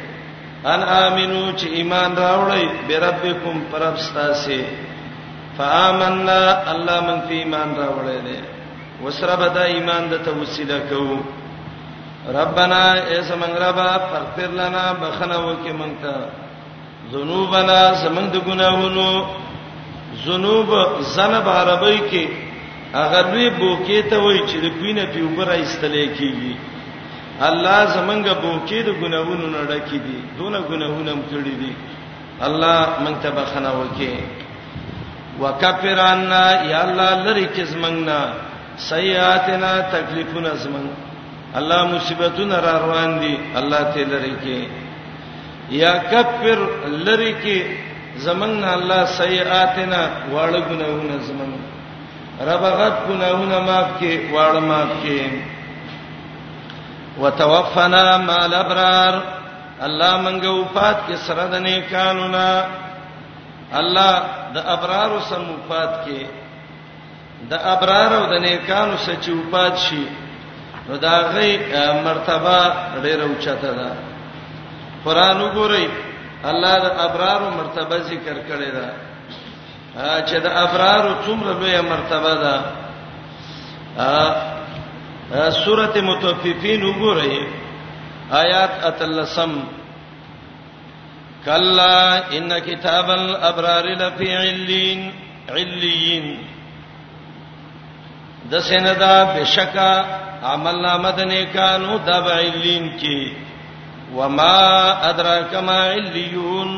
ان 0.65 0.83
امنو 0.83 1.41
چې 1.57 1.67
ایمان 1.77 2.11
راوړی 2.17 2.65
بربکم 2.87 3.61
پرب 3.71 3.95
ستاسي 4.07 4.63
فآمنا 5.57 6.39
الله 6.71 7.01
من 7.07 7.19
فی 7.27 7.37
ایمان 7.39 7.73
راوړی 7.77 8.19
دی 8.25 8.37
وسره 9.05 9.35
به 9.35 9.47
دا 9.55 9.63
ایمان 9.73 10.09
د 10.09 10.13
توسیده 10.25 10.79
کوو 10.89 11.17
ربنا 12.39 12.79
ایس 13.15 13.31
منغربا 13.41 13.89
فغفر 14.11 14.51
لنا 14.59 14.83
بخنه 15.01 15.37
وکي 15.47 15.71
مونته 15.81 16.13
ذنوبنا 17.11 17.77
زمنګ 17.93 18.29
د 18.33 18.37
ګناہوںو 18.47 19.25
ذنوب 20.25 20.69
زنب 21.13 21.49
عربی 21.49 21.97
کې 22.11 22.27
هغه 22.93 23.21
لوی 23.29 23.49
بوکې 23.57 24.09
ته 24.09 24.17
وای 24.23 24.39
چې 24.39 24.57
د 24.65 24.79
کوینه 24.79 25.05
په 25.13 25.19
اوپر 25.27 25.47
ایستلې 25.49 26.07
کیږي 26.17 26.53
الله 27.45 27.79
زمونږه 27.95 28.33
بوکې 28.41 28.79
د 28.85 28.89
ګناوونو 29.01 29.47
نه 29.53 29.61
ډکې 29.69 29.99
دي 30.05 30.17
دونه 30.37 30.59
ګناوونه 30.69 31.11
هم 31.13 31.21
کړې 31.31 31.55
دي 31.61 31.71
الله 32.47 32.77
مونږ 33.03 33.17
ته 33.23 33.29
بخنه 33.37 33.71
وکړي 33.79 34.13
وکفرنا 35.41 36.43
یا 36.71 36.79
الله 36.85 37.11
لری 37.25 37.47
چې 37.55 37.61
زمونږه 37.73 38.19
سیئاتنا 38.91 39.71
تکلیفونه 39.93 40.49
زمونږ 40.63 40.87
الله 41.59 41.81
مصیبتونه 41.95 42.55
را 42.65 42.73
روان 42.85 43.11
دي 43.23 43.33
الله 43.59 43.81
ته 43.93 44.01
لری 44.11 44.35
کې 44.43 44.59
یا 45.83 45.91
کفر 46.13 46.59
لری 47.05 47.33
کې 47.43 47.57
زمونږه 48.25 48.67
الله 48.77 49.01
سیئاتنا 49.21 50.01
واړه 50.33 50.59
ګناوونه 50.69 51.15
زمونږ 51.29 51.53
رب 52.49 52.63
غفر 52.79 53.05
ګناوونه 53.11 53.57
معاف 53.67 53.89
کې 53.99 54.11
واړه 54.33 54.59
معاف 54.69 54.91
کې 55.03 55.19
وتوفنا 57.19 58.17
مع 58.17 58.45
الابرار 58.45 59.21
الله 59.85 60.17
منګه 60.21 60.49
وفات 60.51 60.97
کې 61.07 61.15
سره 61.27 61.43
د 61.53 61.61
نیکانو 61.65 62.27
نه 62.33 62.49
الله 63.79 64.13
د 64.55 64.57
ابرار 64.75 65.09
سم 65.29 65.43
وفات 65.55 65.93
کې 66.05 66.21
د 67.51 67.53
ابرار 67.73 68.11
او 68.17 68.23
د 68.33 68.35
نیکانو 68.45 68.97
سچ 69.05 69.25
وفات 69.39 69.75
شي 69.85 70.05
نو 70.87 70.97
دا 70.97 71.13
غي 71.33 71.51
مرتبه 72.07 72.57
ډیره 73.05 73.23
اوچته 73.31 73.71
ده 73.79 73.89
قران 75.05 75.37
وګورئ 75.41 75.87
الله 76.49 76.73
د 76.85 76.89
ابرار 77.05 77.41
مرتبه 77.59 77.97
ذکر 78.11 78.35
کړی 78.49 78.69
ده 78.77 78.87
چې 80.27 80.35
د 80.45 80.47
ابرار 80.65 81.03
څومره 81.25 81.51
لویه 81.59 81.81
مرتبه 81.93 82.33
ده 82.43 82.55
سورته 85.31 86.01
متوففین 86.01 86.83
وګورئ 86.85 87.45
آیات 88.31 88.73
اتلسم 88.85 89.59
کلا 91.45 92.17
ان 92.37 92.49
کتاب 92.65 93.09
الابرار 93.11 93.83
لفی 93.99 94.33
علین 94.35 95.09
علین 95.49 96.35
د 98.51 98.59
سیندا 98.67 99.23
بشکا 99.33 99.91
عمل 100.51 100.81
نامد 100.81 101.19
نیکانو 101.31 101.97
د 102.05 102.09
علین 102.35 102.87
کی 102.97 103.33
وما 104.15 104.77
ادراک 105.09 105.55
ما 105.63 105.83
علیون 105.89 106.69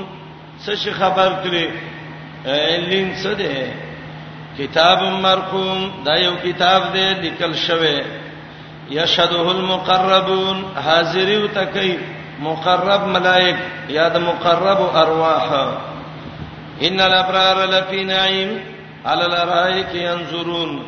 څه 0.65 0.91
خبر 0.97 1.29
کړي 1.43 1.67
علین 2.55 3.13
څه 3.15 3.33
ده 3.33 3.73
کتاب 4.57 4.99
مرقوم 5.27 6.01
دا 6.05 6.15
یو 6.19 6.33
کتاب 6.43 6.93
دی 6.93 7.05
لیکل 7.21 7.53
شوی 7.65 7.97
یشهده 8.91 9.39
المقربون 9.51 10.57
حاضر 10.85 11.27
یو 11.29 11.47
تکای 11.47 11.97
مقرب 12.41 13.03
ملائک 13.13 13.55
یاد 13.89 14.17
مقرب 14.17 14.81
ارواح 15.01 15.47
ان 16.81 16.99
الابرار 16.99 17.57
لفی 17.73 18.03
نعیم 18.03 18.49
علی 19.05 19.21
الارائک 19.25 19.89
ينظرون 19.95 20.81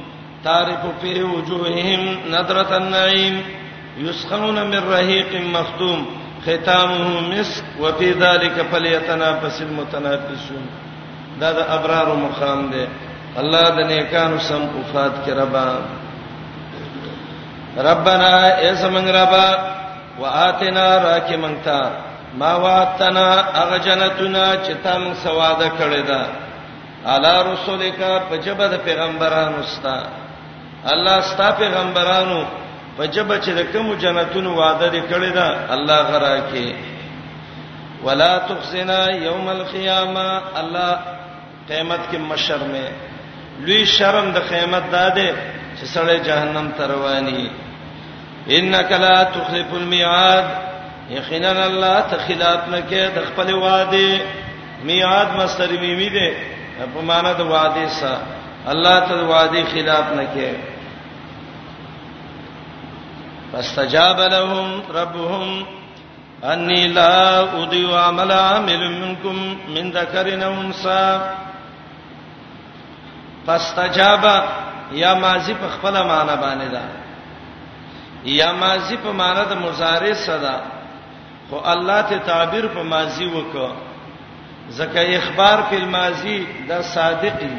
تعرف 0.43 0.79
في 1.01 1.23
وجوههم 1.23 2.03
نظرة 2.31 2.77
النعيم 2.77 3.43
يسقون 3.97 4.57
من 4.71 4.81
رحیق 4.91 5.31
مختوم 5.53 6.05
ختامه 6.45 7.21
مسك 7.31 7.63
وفي 7.81 8.11
ذلك 8.11 8.55
فليتنافس 8.71 9.61
المتنافسون 9.61 10.65
دا 11.39 11.51
دا 11.51 11.73
ابرار 11.75 12.15
مقام 12.15 12.71
الله 13.39 13.69
د 13.69 13.79
نیکانو 13.91 14.39
سم 14.39 14.63
وفات 14.79 15.13
کې 15.25 15.31
ربنا 17.77 18.33
اسمن 18.71 19.07
ربا 19.09 19.47
واتنا 20.19 20.85
راکی 21.03 21.35
منتا 21.37 21.91
ما 22.39 22.53
واتنا 22.55 23.27
اغه 23.63 23.77
جنتنا 23.77 24.45
چې 24.65 24.73
تم 24.83 25.11
سواده 25.23 25.69
کړی 25.79 26.01
دا 26.07 26.23
الا 27.05 27.41
رسولک 27.53 28.01
پجبه 28.29 28.67
د 28.67 28.75
پیغمبرانو 28.85 29.63
ستا 29.63 30.01
الله 30.91 31.21
ستا 31.21 31.51
پیغمبرانو 31.57 32.43
پجبه 32.97 33.39
چې 33.41 33.73
کوم 33.73 33.93
جنتونو 33.93 34.55
وعده 34.55 34.89
دې 34.91 35.01
کړی 35.13 35.31
دا 35.33 35.49
الله 35.73 36.01
غرا 36.01 36.39
کې 36.53 36.73
ولا 38.03 38.37
تخزنا 38.37 39.05
یوم 39.11 39.47
القیامه 39.49 40.41
الله 40.61 40.97
قیامت 41.69 41.99
کې 42.11 42.17
مشر 42.17 42.57
مې 42.57 42.89
لوی 43.65 43.85
شرم 43.85 44.31
د 44.31 44.37
قیامت 44.49 44.91
داده 44.91 45.25
دا 45.31 45.57
چې 45.81 45.85
سړی 45.97 46.17
جهنم 46.25 46.67
ته 46.79 46.87
رواني 46.89 47.47
انک 48.57 48.91
لا 49.03 49.15
تخلف 49.37 49.71
المیعاد 49.77 50.45
یقینا 51.13 51.51
الله 51.51 51.95
ته 52.11 52.17
خلاف 52.27 52.67
نه 52.73 52.81
کې 52.91 53.15
د 53.15 53.25
خپل 53.25 53.53
وعده 53.53 54.21
میعاد 54.91 55.27
مصدر 55.39 55.71
میمی 55.85 56.09
دی 56.17 56.29
په 56.95 57.01
معنا 57.09 57.33
د 57.41 57.51
وعده 57.53 57.87
سره 57.87 58.19
الله 58.75 58.99
ته 59.07 59.15
وعده 59.33 59.65
خلاف 59.73 60.05
نه 60.21 60.53
فاستجاب 63.51 64.19
لهم 64.37 64.79
ربهم 64.93 65.65
انی 66.55 66.81
لا 67.01 67.11
اضيع 67.63 67.87
عمل 68.07 68.31
عامل 68.39 68.89
منکم 69.01 69.45
من 69.75 69.91
ذکر 70.01 70.35
او 70.47 70.55
فاستجاب 73.47 74.33
یا 74.91 75.13
ماضی 75.25 75.53
په 75.53 75.67
خپل 75.69 75.93
معنا 76.07 76.35
باندې 76.35 76.67
ده 76.71 76.81
یا 78.25 78.51
ماضی 78.63 78.97
په 79.03 79.11
معنا 79.11 79.43
د 79.51 79.53
مضارع 79.65 80.13
صدا 80.13 80.55
خو 81.49 81.57
الله 81.73 82.01
ته 82.09 82.17
تعبیر 82.31 82.65
په 82.75 82.83
ماضی 82.93 83.25
وکړه 83.25 83.71
زکه 84.79 85.01
اخبار 85.17 85.57
په 85.69 85.85
ماضی 85.97 86.45
دا 86.69 86.81
صادق 86.95 87.37
دی 87.43 87.51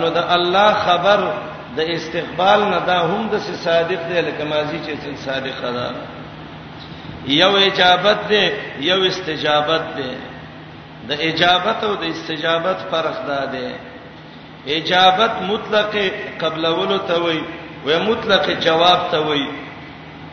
نو 0.00 0.08
د 0.10 0.16
الله 0.36 0.72
خبر 0.86 1.20
د 1.76 1.80
استقبال 1.96 2.60
نه 2.70 2.80
دا 2.86 2.98
هم 3.00 3.28
د 3.32 3.38
صادق 3.64 4.00
دی 4.10 4.20
لکه 4.20 4.44
ماضی 4.44 4.78
چې 4.86 5.24
صادق 5.24 5.60
ده 5.78 5.90
یو 7.42 7.56
اجابت 7.56 8.18
دی 8.28 8.46
یو 8.90 9.02
استجابت 9.04 9.84
دی 9.96 10.10
د 11.08 11.12
اجابت 11.28 11.84
او 11.84 11.94
د 11.94 12.04
استجابت 12.14 12.78
فرق 12.90 13.16
دا 13.26 13.44
دی 13.52 13.68
اجابت 14.66 15.34
مطلق 15.50 15.92
قبلولو 16.40 16.98
ته 17.08 17.16
وای 17.22 17.40
و 17.86 17.98
مطلق 18.10 18.44
جواب 18.60 19.10
ته 19.10 19.18
وای 19.18 19.44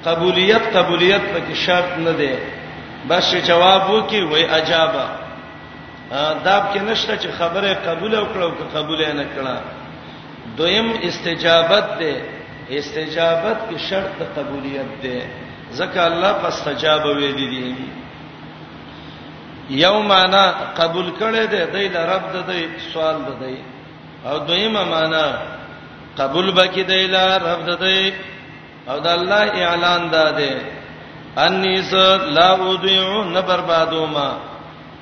قبولیت 0.06 0.76
قبولیت 0.76 1.22
پکې 1.34 1.56
شرط 1.66 1.98
نه 1.98 2.12
دی 2.14 2.34
بس 3.10 3.36
جواب 3.48 3.90
وکي 3.90 4.22
وای 4.24 4.44
اجابه 4.46 5.06
داب 6.46 6.74
کې 6.74 6.78
نشته 6.78 7.18
چې 7.18 7.28
خبره 7.40 7.74
قبول 7.74 8.16
او 8.16 8.26
کړو 8.26 8.52
که 8.58 8.78
قبول 8.80 9.00
نه 9.12 9.26
کړه 9.36 9.54
دویم 10.58 10.92
استجابت 11.04 11.98
دی 12.00 12.14
استجابت 12.70 13.58
کې 13.70 13.78
شرط 13.90 14.18
قبولیت 14.38 14.92
دی 15.02 15.22
ځکه 15.78 15.98
الله 15.98 16.34
پس 16.34 16.56
تجاب 16.66 17.06
ویل 17.06 17.36
دي 17.54 17.76
یوم 19.70 20.12
انا 20.12 20.46
قبول 20.78 21.12
کړي 21.20 21.74
دی 21.74 21.88
د 21.90 21.98
رب 21.98 22.28
د 22.48 22.52
سوال 22.94 23.18
دی 23.42 23.56
او 24.26 24.38
دویمه 24.48 24.84
معنا 24.84 25.26
قبول 26.18 26.52
بکې 26.56 26.80
دی 26.88 27.08
لا 27.08 27.38
رب 27.38 27.66
دته 27.70 28.14
او 28.90 28.98
د 29.00 29.08
الله 29.08 29.48
اعلان 29.68 30.10
داده 30.10 30.54
انیس 31.38 31.94
لا 32.38 32.50
اودعو 32.58 33.24
نبر 33.24 33.60
بادوما 33.70 34.30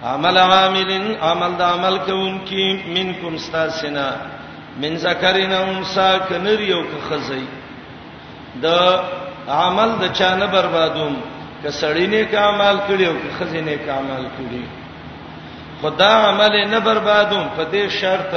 عمل 0.04 0.38
عاملین 0.38 1.16
عمل 1.22 1.52
د 1.58 1.62
عمل 1.62 1.98
کوونکی 2.06 2.66
منکم 2.94 3.34
استاسنا 3.36 4.10
من 4.82 4.96
ذکرنا 4.98 5.60
انسا 5.62 6.18
کنریو 6.30 6.82
که 6.90 6.98
خزی 7.10 7.46
د 8.64 8.68
عمل 9.62 9.90
د 10.02 10.14
چانه 10.14 10.46
بربادوم 10.48 11.16
که 11.64 11.70
سړی 11.72 12.08
نه 12.14 12.24
کمال 12.26 12.78
کړیو 12.88 13.14
که 13.24 13.30
خزینه 13.40 13.76
کمال 13.86 14.26
کړی 14.38 14.64
خدا 15.82 16.10
عمل 16.30 16.54
نه 16.74 16.80
بربادوم 16.80 17.46
په 17.58 17.64
دې 17.72 17.90
شرط 17.92 18.34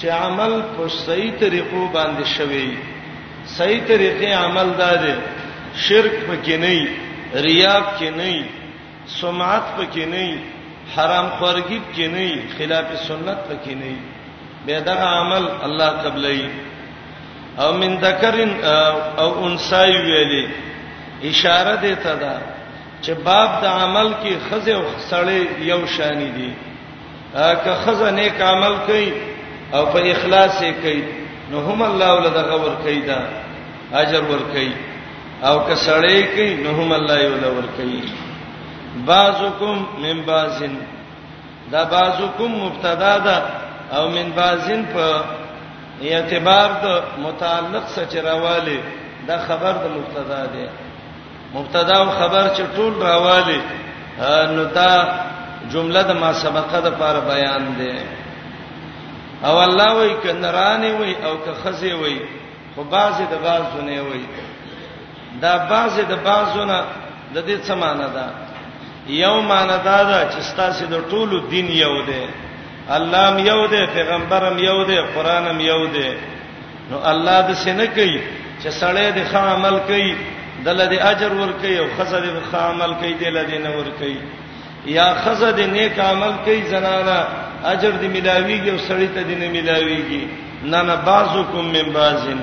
چې 0.00 0.08
عمل 0.24 0.52
په 0.76 0.84
صحیح 0.92 1.30
طریقو 1.40 1.80
باندې 1.94 2.24
شوي 2.36 2.68
صحیح 3.56 3.80
طریقې 3.90 4.30
عمل 4.44 4.68
دار 4.78 5.02
شرک 5.86 6.14
پکې 6.28 6.56
نه 6.62 6.76
ریاب 7.46 7.84
کې 7.98 8.10
نه 8.18 8.32
سمعت 9.20 9.64
پکې 9.76 10.04
نه 10.12 10.26
حرام 10.96 11.28
خورګي 11.40 11.78
پکې 11.86 12.06
نه 12.14 12.26
خلاف 12.56 12.86
سنت 13.08 13.38
پکې 13.48 13.74
نه 13.82 13.94
به 14.68 14.80
دا 14.88 14.94
عمل 15.08 15.48
الله 15.68 15.90
قبلای 16.06 16.42
او 17.64 17.70
من 17.82 17.96
ذکرن 18.04 18.50
او 19.24 19.28
انسای 19.44 19.92
ویلې 20.06 20.48
اشاره 21.24 21.76
دې 21.82 21.96
ته 22.02 22.14
ده 22.14 22.38
چې 23.02 23.10
باب 23.28 23.60
د 23.62 23.66
عمل 23.82 24.08
کې 24.22 24.32
خزه 24.50 24.72
او 24.72 24.84
سړې 25.10 25.62
یو 25.62 25.86
شان 25.86 26.34
دي 26.36 26.50
که 27.64 27.74
خزه 27.84 28.10
نیک 28.14 28.40
عمل 28.46 28.74
کوي 28.86 29.10
او 29.76 29.84
په 29.92 29.98
اخلاص 30.12 30.60
یې 30.62 30.72
کوي 30.82 31.02
نو 31.50 31.58
هم 31.66 31.82
الله 31.82 32.08
ول 32.14 32.28
دغه 32.36 32.56
ور 32.62 32.74
کوي 32.86 33.00
دا 33.10 33.20
اجر 34.02 34.22
ور 34.30 34.42
کوي 34.54 34.72
او 35.48 35.56
که 35.66 35.74
سړی 35.86 36.18
کوي 36.34 36.54
نو 36.64 36.70
هم 36.78 36.92
الله 36.98 37.16
یې 37.22 37.28
ول 37.34 37.44
ور 37.56 37.66
کوي 37.76 38.02
بعضکم 39.10 39.84
من 40.04 40.20
بعضن 40.30 40.74
دا 41.72 41.84
بعضکم 41.94 42.50
مبتدا 42.64 43.14
ده 43.18 43.42
او 43.98 44.08
من 44.16 44.30
بعضن 44.36 44.84
په 44.94 45.24
اعتبار 46.10 46.70
د 46.84 47.02
متعلق 47.22 47.86
سچراواله 47.94 48.78
دا 49.28 49.36
خبر 49.48 49.72
د 49.82 49.86
مبتدا 49.96 50.44
ده 50.46 50.68
مبتدا 51.54 51.96
او 52.02 52.10
خبر 52.20 52.44
چې 52.54 52.62
ټول 52.76 53.02
راواله 53.02 53.60
نو 54.56 54.64
دا 54.64 55.18
جمله 55.72 56.02
د 56.10 56.16
ما 56.20 56.32
سبقه 56.42 56.80
د 56.80 56.86
لپاره 56.92 57.20
بیان 57.28 57.64
ده 57.78 57.92
او 59.48 59.56
الله 59.66 59.90
وای 59.94 60.14
ک 60.22 60.26
نرانه 60.42 60.90
وای 60.98 61.12
او 61.26 61.34
ک 61.44 61.46
خزه 61.64 61.94
وای 61.94 62.18
خو 62.74 62.82
بازه 62.84 63.24
د 63.32 63.36
بازونه 63.44 63.96
وای 64.08 64.24
دا 65.42 65.52
بازه 65.70 66.02
د 66.12 66.14
بازونه 66.26 66.78
د 67.34 67.38
دې 67.48 67.56
څه 67.66 67.74
معنی 67.82 68.08
ده 68.16 68.26
یو 69.24 69.40
معنی 69.50 69.76
دا 69.88 69.98
ده 70.10 70.28
چې 70.32 70.40
ستاسو 70.50 70.84
د 70.94 70.96
ټولو 71.10 71.36
دین 71.52 71.68
یو 71.84 71.96
دی 72.08 72.22
الله 72.96 73.26
م 73.34 73.38
یو 73.50 73.60
دی 73.72 73.80
پیغمبرم 73.96 74.56
یو 74.58 74.80
دی 74.88 74.98
قرانم 75.14 75.60
یو 75.60 75.82
دی 75.94 76.10
نو 76.90 76.96
الله 77.10 77.38
د 77.48 77.50
سینه 77.64 77.86
کوي 77.96 78.20
چې 78.62 78.68
سړی 78.80 79.08
د 79.16 79.20
عمل 79.36 79.76
کوي 79.88 80.14
دله 80.64 80.84
د 80.92 80.94
اجر 81.12 81.32
ور 81.36 81.52
کوي 81.62 81.78
او 81.78 81.86
خزه 81.98 82.18
د 82.26 82.28
عمل 82.68 82.92
کوي 83.00 83.14
دله 83.22 83.42
د 83.50 83.52
نور 83.66 83.86
کوي 84.00 84.20
یا 84.96 85.06
خزه 85.24 85.50
د 85.58 85.60
نیک 85.76 85.96
عمل 86.10 86.32
کوي 86.44 86.62
زنانه 86.72 87.20
اجر 87.64 87.92
دې 88.00 88.06
ملاويږي 88.16 88.70
او 88.70 88.78
سړی 88.88 89.08
ته 89.14 89.22
دې 89.28 89.36
نه 89.42 89.48
ملاويږي 89.48 90.24
نه 90.64 90.82
نه 90.82 90.94
بعضکم 90.96 91.64
من 91.76 91.86
بعضن 91.94 92.38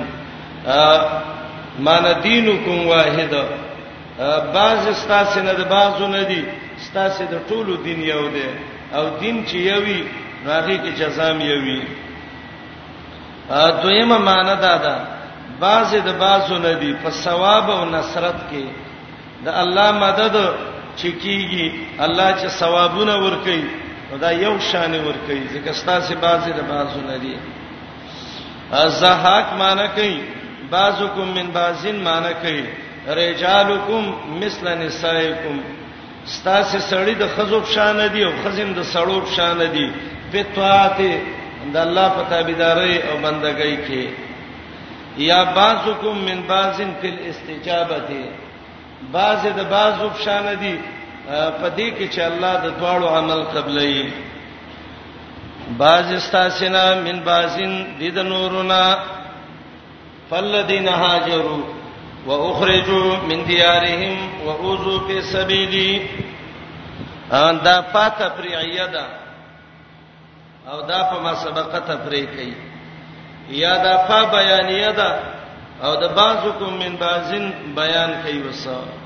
مان 1.86 2.04
دینکم 2.22 2.86
واحد 2.88 3.34
بعض 4.54 4.86
استاسه 4.88 5.42
نه 5.42 5.52
د 5.52 5.68
بعضو 5.70 6.06
نه 6.06 6.22
دي 6.22 6.42
استاسه 6.80 7.24
د 7.32 7.36
ټولو 7.48 7.72
دین 7.84 8.00
یو 8.04 8.24
دی 8.34 8.46
او 8.96 9.04
دین 9.20 9.44
چې 9.48 9.54
یوي 9.56 10.00
راغي 10.46 10.78
کې 10.82 10.90
جزام 11.00 11.40
یوي 11.40 11.82
ا 13.50 13.70
دویمه 13.82 14.18
مان 14.18 14.46
ده 14.62 14.74
ده 14.84 14.94
بعض 15.64 15.94
د 16.08 16.12
بعضو 16.26 16.58
نه 16.58 16.72
دي 16.80 16.92
په 17.02 17.10
ثواب 17.10 17.70
او 17.70 17.84
نصرت 17.96 18.36
کې 18.50 18.64
د 19.44 19.48
الله 19.62 19.90
مدد 20.00 20.36
چې 21.00 21.08
کیږي 21.22 21.66
الله 21.98 22.28
چې 22.42 22.46
ثوابونه 22.60 23.14
ورکړي 23.24 23.62
نو 24.10 24.16
دا 24.24 24.30
یو 24.44 24.54
شان 24.72 24.92
ور 25.06 25.16
کوي 25.26 25.42
ځکه 25.54 25.70
ستاسو 25.80 26.14
بازي 26.24 26.52
د 26.58 26.62
بازو 26.72 27.00
نه 27.10 27.16
دي 27.22 27.34
زهاک 29.00 29.46
معنی 29.60 29.86
کوي 29.96 30.16
بازکم 30.74 31.26
من 31.38 31.48
بازین 31.58 31.96
معنی 32.06 32.32
کوي 32.44 32.62
رجالکم 33.20 34.04
مثل 34.42 34.64
نسائکم 34.84 35.56
ستاسو 36.36 36.78
سړی 36.90 37.14
د 37.22 37.28
خزوب 37.36 37.64
شان 37.74 37.98
دي 38.14 38.22
او 38.26 38.32
خزم 38.44 38.68
د 38.78 38.88
سړوب 38.94 39.24
شان 39.36 39.58
دي 39.76 39.86
په 40.32 40.42
طاعت 40.56 41.00
د 41.74 41.76
الله 41.86 42.08
په 42.16 42.22
تابعداري 42.32 42.96
او 43.08 43.14
بندګۍ 43.22 43.74
کې 43.86 44.02
یا 45.30 45.42
بازکم 45.56 46.16
من 46.28 46.40
بازن 46.52 46.90
فی 47.00 47.08
الاستجابه 47.14 48.20
بعض 49.12 49.46
د 49.56 49.60
بعض 49.72 49.96
افشان 50.02 50.46
دي 50.60 50.74
پدې 51.28 51.86
کې 51.96 52.06
چې 52.14 52.22
الله 52.30 52.54
د 52.64 52.68
دواړو 52.80 53.08
عمل 53.18 53.40
قبلې 53.44 54.12
باز 55.80 56.06
استاسنا 56.12 56.84
من 57.04 57.20
بازین 57.24 57.72
دید 57.98 58.18
نورنا 58.18 58.80
فالذین 60.30 60.88
هاجروا 60.88 61.60
واخرجوا 62.26 63.16
من 63.28 63.44
ديارهم 63.44 64.16
واوذوا 64.46 64.98
في 65.08 65.20
سبيلي 65.32 66.02
ان 67.32 67.58
دا 67.64 67.82
پاته 67.94 68.28
پریعیه 68.28 68.86
ده 68.86 69.04
او 70.72 70.80
دا 70.86 71.02
په 71.10 71.18
ما 71.22 71.34
سبقه 71.34 71.78
تفری 71.88 72.26
کوي 72.26 72.54
یا 73.60 73.76
دا 73.84 73.96
په 74.08 74.30
بیانیه 74.36 74.90
ده 74.90 75.18
او 75.82 75.94
د 76.00 76.12
بازو 76.14 76.52
کوم 76.58 76.74
من 76.78 76.96
بازین 77.00 77.50
بیان 77.76 78.10
کوي 78.24 78.40
وسه 78.48 78.97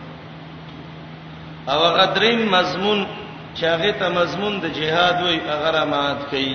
او 1.68 1.79
غدرین 1.79 2.48
مضمون 2.48 3.07
چې 3.55 3.64
هغه 3.64 3.92
ته 3.98 4.09
مضمون 4.09 4.59
د 4.61 4.66
جهاد 4.66 5.20
وي 5.25 5.40
هغه 5.51 5.70
را 5.70 5.85
مات 5.85 6.18
کړي 6.31 6.55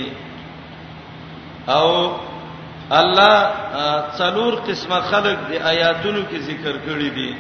او 1.68 2.12
الله 2.92 3.36
څلور 4.20 4.54
قسمه 4.68 5.00
خلق 5.00 5.38
د 5.52 5.54
آیاتونو 5.68 6.20
کې 6.32 6.38
ذکر 6.40 6.74
کړی 6.86 7.10
دي 7.16 7.36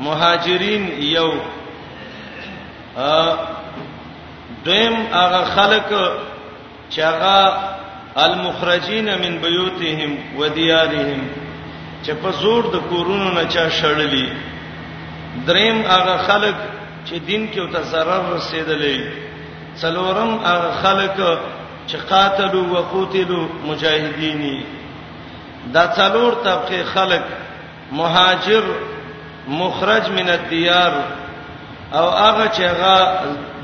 مهاجرین 0.00 0.88
یو 1.16 1.30
ا 2.96 3.38
دیم 4.64 4.94
هغه 5.12 5.44
خلق 5.44 5.88
چې 6.90 7.00
هغه 7.02 7.58
المخرجین 8.16 9.04
من 9.14 9.38
بیوتهم 9.38 10.36
ودیارهم 10.38 11.22
چې 12.04 12.10
په 12.22 12.30
زور 12.30 12.64
د 12.70 12.76
کورونو 12.90 13.30
نه 13.30 13.44
چا 13.44 13.68
شړلی 13.70 14.53
دریم 15.46 15.78
هغه 15.86 16.16
خلک 16.26 16.54
چې 17.06 17.14
دین 17.26 17.48
کې 17.52 17.58
او 17.60 17.66
ته 17.74 17.80
zarar 17.92 18.22
رسیدلې 18.36 18.98
څلورم 19.80 20.32
هغه 20.44 20.70
خلک 20.82 21.12
چې 21.88 21.96
قاتلوا 22.08 22.66
وقتلوا 22.74 23.46
مجاهديني 23.68 24.64
دا 25.74 25.84
څلور 25.96 26.32
طبقه 26.44 26.84
خلک 26.94 27.22
مهاجر 27.92 28.64
مخرج 29.48 30.10
من 30.10 30.28
الديار 30.28 30.92
او 31.94 32.08
هغه 32.10 32.46
چې 32.56 32.60
هغه 32.60 32.96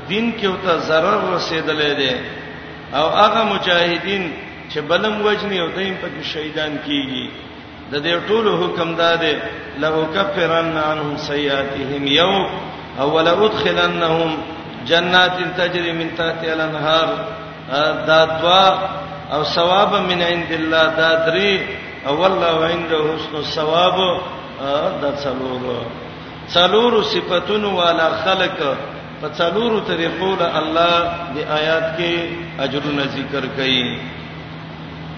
دین 0.07 0.33
کې 0.39 0.45
او 0.45 0.55
ته 0.63 0.73
zarar 0.89 1.19
رسیدلې 1.35 1.91
دي 1.99 2.15
او 2.95 3.09
هغه 3.09 3.43
مجاهدین 3.53 4.33
چې 4.73 4.79
بلم 4.87 5.21
وجني 5.25 5.59
او 5.61 5.67
دیم 5.67 5.95
پکې 6.01 6.23
شهیدان 6.25 6.77
کیږي 6.85 7.27
د 7.91 7.93
دې 8.05 8.15
ټول 8.29 8.45
حکم 8.61 8.89
داده 9.03 9.33
له 9.83 9.91
کفرن 10.15 10.67
عنهم 10.89 11.11
سیئاتهم 11.29 12.03
یو 12.19 12.33
او 13.01 13.07
ولا 13.15 13.33
ادخلنهم 13.45 14.31
جنات 14.89 15.37
تجري 15.57 15.91
من 15.99 16.09
تحتها 16.19 16.53
الانهار 16.57 17.07
دا 18.09 18.19
دوا 18.41 18.69
او 19.33 19.41
ثواب 19.55 19.91
من 20.09 20.19
عند 20.31 20.51
الله 20.59 20.85
دا 21.01 21.09
دري 21.27 21.53
او 22.07 22.13
والله 22.21 22.55
عنده 22.71 23.01
حسن 23.17 23.35
الثواب 23.45 23.97
دا 25.01 25.09
څلور 25.25 25.61
څلور 26.55 26.93
صفاتون 27.13 27.63
والا 27.79 28.07
خلق 28.23 28.57
په 29.21 29.27
څلورو 29.39 29.79
طریقو 29.91 30.31
له 30.39 30.47
الله 30.61 30.93
دی 31.35 31.41
آیات 31.59 31.85
کې 31.97 32.13
اجرونه 32.65 33.03
ذکر 33.17 33.43
کړي 33.57 33.77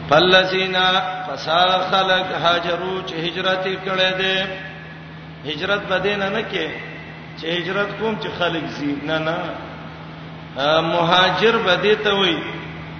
فالذین 0.09 0.75
فسا 1.27 1.63
خلق 1.91 2.27
هاجروا 2.45 2.97
چې 3.07 3.13
هجرت 3.25 3.63
کړي 3.85 4.11
دي 4.17 4.37
هجرت 5.51 5.81
بدین 5.91 6.19
نه 6.19 6.41
کې 6.51 6.67
چې 7.39 7.45
هجرت 7.57 7.91
کوم 7.99 8.15
چې 8.21 8.29
خلق 8.39 8.65
زی 8.79 8.95
نه 9.09 9.17
نه 9.19 9.37
مهاجر 10.89 11.57
بده 11.67 11.95
ته 12.07 12.13
وای 12.19 12.35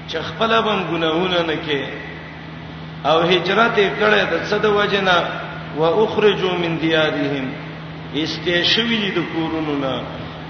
چې 0.09 0.17
خپل 0.29 0.61
بم 0.67 0.83
ګناونه 0.91 1.41
نه 1.51 1.55
کې 1.67 1.81
او 3.11 3.17
هجرت 3.33 3.75
کړي 3.75 4.21
د 4.33 4.43
صد 4.53 4.65
وجنا 4.79 5.17
واخرجوا 5.77 6.53
من 6.63 6.79
ديارهم 6.79 7.45
استشوی 8.25 9.11
د 9.11 9.23
کورونو 9.35 9.75
نه 9.85 9.93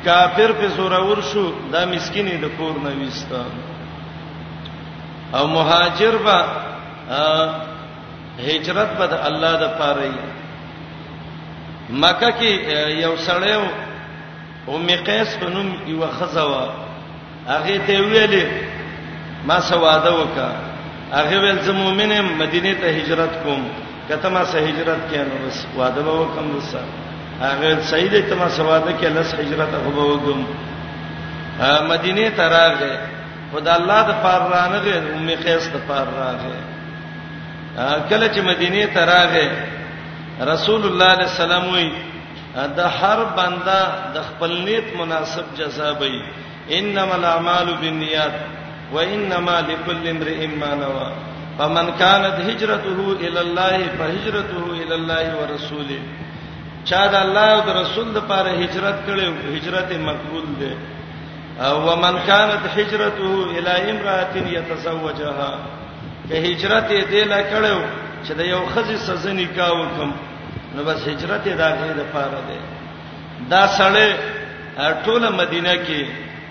کافر 0.06 0.52
په 0.62 0.68
زور 0.78 0.94
ور 1.10 1.22
شو 1.34 1.46
دا 1.74 1.86
مسکینه 1.94 2.36
د 2.42 2.46
کور 2.58 2.76
نه 2.86 2.96
وستا 3.08 3.44
او 5.34 5.48
مهاجر 5.48 6.18
با 6.18 6.46
هجرت 8.40 8.90
به 8.98 9.06
د 9.08 9.14
الله 9.28 9.54
د 9.64 9.66
پاره 9.80 10.12
مکه 11.90 12.30
کې 12.40 12.52
یو 13.06 13.16
سړیو 13.28 13.64
او 14.68 14.78
مقیس 14.78 15.30
بنوم 15.42 15.68
یو 15.88 16.08
خزوا 16.18 16.64
هغه 17.48 17.78
ته 17.88 17.96
ویلې 18.10 18.46
ما 19.48 19.60
سواده 19.60 20.12
وکا 20.14 20.50
هغه 21.14 21.38
ول 21.44 21.60
زه 21.66 21.72
مؤمنه 21.72 22.22
مدینه 22.22 22.74
ته 22.82 22.88
هجرت 23.00 23.34
کوم 23.44 23.62
کته 24.10 24.30
ما 24.30 24.44
سه 24.46 24.58
هجرت 24.68 25.02
کینو 25.12 25.36
بس 25.48 25.66
واده 25.78 26.02
به 26.02 26.12
وکم 26.12 26.56
وسه 26.58 26.80
هغه 27.42 27.82
سید 27.82 28.30
ته 28.30 28.36
ما 28.36 28.50
سواده 28.50 28.92
کې 29.02 29.06
لس 29.06 29.34
هجرت 29.36 29.70
هغه 29.70 30.02
وګم 30.10 30.40
مدینه 31.90 32.30
ته 32.30 32.48
راغې 32.50 33.13
خدای 33.54 33.76
الله 33.82 34.00
د 34.10 34.12
پار 34.26 34.42
رانغه 34.54 34.92
ام 35.16 35.28
قیس 35.46 35.66
د 35.74 35.78
پار 35.90 36.08
راغه 36.20 36.52
کله 38.10 38.28
چې 38.34 38.40
مدینه 38.52 38.86
ته 38.96 39.02
راغه 39.14 39.46
رسول 40.54 40.82
الله 40.90 41.12
صلی 41.12 41.20
الله 41.24 41.28
علیه 41.28 41.30
وسلم 41.42 41.66
وی 41.76 41.86
د 42.80 42.82
هر 43.00 43.20
بنده 43.40 43.78
د 44.16 44.18
خپل 44.30 44.52
نیت 44.66 44.88
مناسب 45.02 45.46
جزا 45.60 45.90
به 46.00 46.10
انما 46.78 47.14
الاعمال 47.20 47.68
بالنیات 47.82 48.36
وانما 48.94 49.58
لكل 49.70 50.02
امرئ 50.14 50.40
ما 50.64 50.72
نوى 50.82 51.10
فمن 51.58 51.86
كانت 52.02 52.36
هجرته 52.50 53.02
الى 53.26 53.40
الله 53.46 53.78
فهجرته 54.00 54.60
الى 54.82 54.96
الله 55.00 55.28
ورسوله 55.40 56.00
چا 56.90 57.04
د 57.14 57.16
الله 57.26 57.48
او 57.56 57.62
د 57.68 57.78
رسول 57.82 58.08
لپاره 58.18 58.50
هجرت 58.64 58.98
کړي 59.08 59.26
هجرت 59.56 59.90
مقبول 60.10 60.48
ده 60.62 60.72
او 61.60 61.96
من 61.96 62.20
كانت 62.28 62.60
هجرته 62.78 63.44
الى 63.58 63.92
امراه 63.92 64.36
يتزوجها 64.50 65.60
که 66.30 66.36
هجرت 66.40 66.88
دې 66.88 67.28
لا 67.28 67.42
کړو 67.42 67.82
چې 68.28 68.32
د 68.38 68.40
یو 68.42 68.62
خزي 68.76 68.98
سزه 68.98 69.32
نکاح 69.34 69.72
وکم 69.72 70.12
نو 70.76 70.84
بس 70.84 71.08
هجرت 71.08 71.48
دا 71.48 71.70
غې 71.70 71.98
د 72.00 72.06
پاره 72.14 72.42
ده 72.50 72.62
دا 73.50 73.68
سړی 73.68 74.10
ټوله 75.06 75.30
مدینه 75.30 75.76
کې 75.76 76.04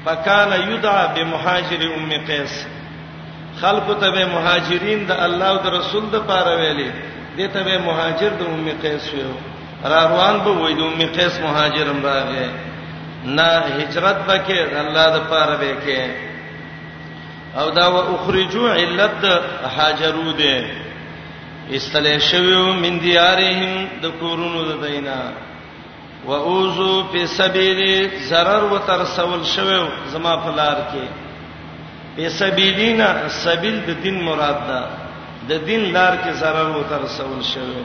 پکانه 0.07 0.55
یودع 0.71 1.07
بمهاجر 1.15 1.93
ام 1.97 2.11
قیس 2.27 2.65
خلق 3.61 4.01
ته 4.01 4.11
به 4.11 4.27
مهاجرین 4.27 5.07
د 5.07 5.13
الله 5.13 5.47
او 5.49 5.57
د 5.57 5.67
رسول 5.67 6.05
د 6.13 6.17
پاره 6.29 6.57
ویلي 6.57 6.91
دې 7.37 7.49
ته 7.55 7.63
به 7.63 7.79
مهاجر 7.79 8.29
د 8.29 8.43
ام 8.49 8.69
قیس 8.83 9.15
ویو 9.15 9.35
را 9.85 9.89
روان 10.07 10.39
به 10.39 10.53
وې 10.63 10.77
د 10.79 10.81
ام 10.83 11.13
قیس 11.17 11.41
مهاجرم 11.41 12.05
راغی 12.07 12.49
نه 13.25 13.49
هجرت 13.79 14.17
وکې 14.29 14.77
الله 14.83 15.07
د 15.17 15.19
پاره 15.31 15.57
وکې 15.61 16.03
او 17.59 17.71
دا 17.71 17.89
و 17.89 17.97
اخرجوا 18.15 18.75
علت 18.75 19.25
هاجرو 19.77 20.33
دې 20.39 20.67
استلې 21.71 22.19
شویو 22.21 22.73
من 22.83 22.99
دیارهم 23.01 23.87
د 24.03 24.07
کورونو 24.21 24.63
د 24.71 24.87
دینا 24.87 25.21
و 26.27 26.33
اوذو 26.33 27.05
په 27.13 27.27
سبیل 27.27 28.11
zarar 28.31 28.63
و 28.73 28.79
تر 28.87 29.05
سوال 29.17 29.45
شویو 29.55 29.87
زما 30.13 30.37
فلار 30.45 30.77
کې 30.93 31.07
په 32.17 32.29
سبیلینا 32.29 33.15
سبیل 33.29 33.81
د 33.87 33.91
دین 34.03 34.23
مراد 34.25 34.61
ده 34.69 34.83
د 35.49 35.65
دین 35.67 35.93
لار 35.93 36.17
کې 36.25 36.31
zarar 36.43 36.69
و 36.77 36.83
تر 36.91 37.07
سوال 37.17 37.43
شویو 37.55 37.85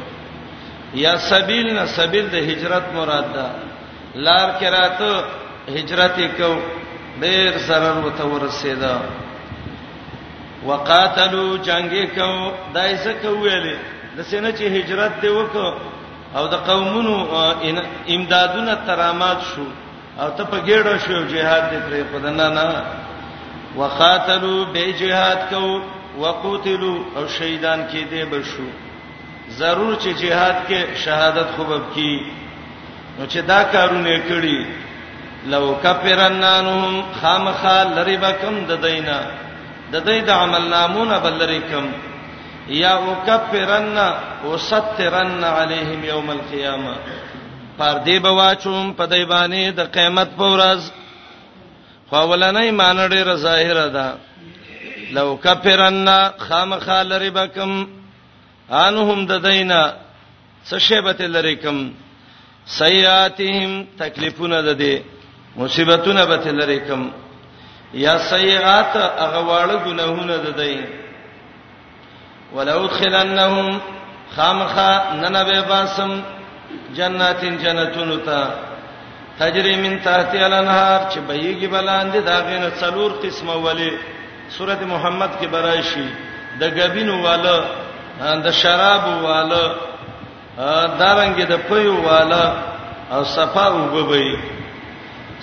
یا 0.93 1.17
سبیل 1.17 1.73
نه 1.75 1.85
سبیل 1.85 2.27
د 2.29 2.35
هجرت 2.49 2.83
مراد 2.95 3.33
ده 3.33 3.45
لار 4.25 4.49
کې 4.59 4.69
راته 4.71 5.23
هجرت 5.77 6.17
کو 6.37 6.49
ډېر 7.21 7.57
zarar 7.67 7.97
وته 8.05 8.25
ورسېدا 8.25 8.95
وقاتلو 10.65 11.57
جنگي 11.57 12.05
کو 12.07 12.51
دای 12.73 12.97
څه 12.97 13.13
کوېلې 13.21 13.75
د 14.17 14.21
سینه 14.29 14.51
چې 14.51 14.65
هجرت 14.77 15.21
دی 15.21 15.29
وکړو 15.29 15.73
او 16.35 16.47
د 16.47 16.55
قومونو 16.67 17.15
امدادونه 18.15 18.75
ترامات 18.87 19.37
شو 19.51 19.65
او 20.21 20.29
ته 20.37 20.43
په 20.45 20.59
ګډه 20.67 20.97
شو 21.05 21.25
جهاد 21.33 21.63
دې 21.71 21.79
پرې 21.85 22.03
پدنا 22.11 22.49
نه 22.49 22.85
وقاتلو 23.75 24.65
به 24.73 24.91
جهاد 24.99 25.39
کو 25.49 25.81
وقتلوا 26.17 26.99
او 27.15 27.27
شهیدان 27.27 27.79
کې 27.89 28.03
دې 28.11 28.25
بشو 28.31 28.67
ضرور 29.61 29.95
چې 29.95 30.07
جهاد 30.13 30.57
کې 30.69 30.95
شهادت 31.05 31.49
خوبب 31.57 31.81
کی 31.95 32.11
نو 33.19 33.25
چې 33.31 33.39
دا 33.51 33.59
کارونه 33.75 34.15
کړی 34.29 34.57
لو 35.53 35.61
کفرنانهم 35.83 37.03
خامخال 37.21 37.87
لري 37.97 38.17
بکم 38.23 38.55
د 38.71 38.79
دینه 38.85 39.17
د 39.91 39.95
دې 40.05 40.19
د 40.27 40.29
عمل 40.41 40.63
نامونه 40.75 41.17
بلریکم 41.25 41.85
یا 42.83 42.93
وکفرن 43.07 43.97
وسترن 44.49 45.43
علیهم 45.49 46.05
یوم 46.11 46.29
القیامه 46.35 46.93
پر 47.77 47.95
دې 48.05 48.19
بواچوم 48.25 48.93
په 48.93 49.05
دې 49.05 49.25
باندې 49.33 49.77
د 49.79 49.91
قیامت 49.97 50.29
په 50.39 50.45
ورځ 50.53 50.81
خو 52.09 52.21
ولنې 52.29 52.71
مان 52.81 52.99
ډېر 53.09 53.35
ظاهر 53.35 53.87
ده 53.87 54.15
لو 55.19 55.27
کفرن 55.47 56.09
خامخال 56.49 57.07
لري 57.15 57.29
بکم 57.39 57.77
انهم 58.71 59.25
د 59.31 59.41
دینه 59.51 59.79
څه 60.69 60.75
شی 60.89 61.01
به 61.07 61.27
لریکم 61.37 61.87
سیئاتهم 62.75 63.71
تکلیفونه 63.99 64.61
ده 64.67 64.73
دي 64.81 64.93
مصیبتونه 65.61 66.23
به 66.29 66.37
تلری 66.45 66.79
کوم 66.87 67.01
یا 68.05 68.15
سیئات 68.33 68.93
هغه 69.23 69.41
واړه 69.49 69.75
ګناهونه 69.87 70.37
ده 70.45 70.51
دي 70.59 70.75
ولو 72.55 72.87
خلنهم 72.97 73.69
خامخا 74.35 74.91
ننبه 75.21 75.61
باسم 75.71 76.11
جناتین 76.97 77.55
جنتون 77.63 78.11
تا 78.27 78.39
تجری 79.39 79.75
من 79.83 79.95
تحتی 80.07 80.37
الانهار 80.43 81.01
چې 81.11 81.19
بهیږي 81.27 81.67
بلاندې 81.75 82.19
دا 82.29 82.35
غینه 82.47 82.69
څلور 82.81 83.11
قسمه 83.23 83.55
ولی 83.65 83.91
سورته 84.49 84.85
محمد 84.85 85.31
کې 85.39 85.45
برایشي 85.47 86.07
د 86.59 86.63
غبینو 86.77 87.23
والا 87.23 87.57
د 88.45 88.51
شرابو 88.51 89.11
والا 89.27 89.63
دارنګ 90.57 91.37
د 91.51 91.69
پيو 91.69 91.95
والا 92.03 92.45
او 93.13 93.23
صفا 93.23 93.67
وبوي 93.67 94.31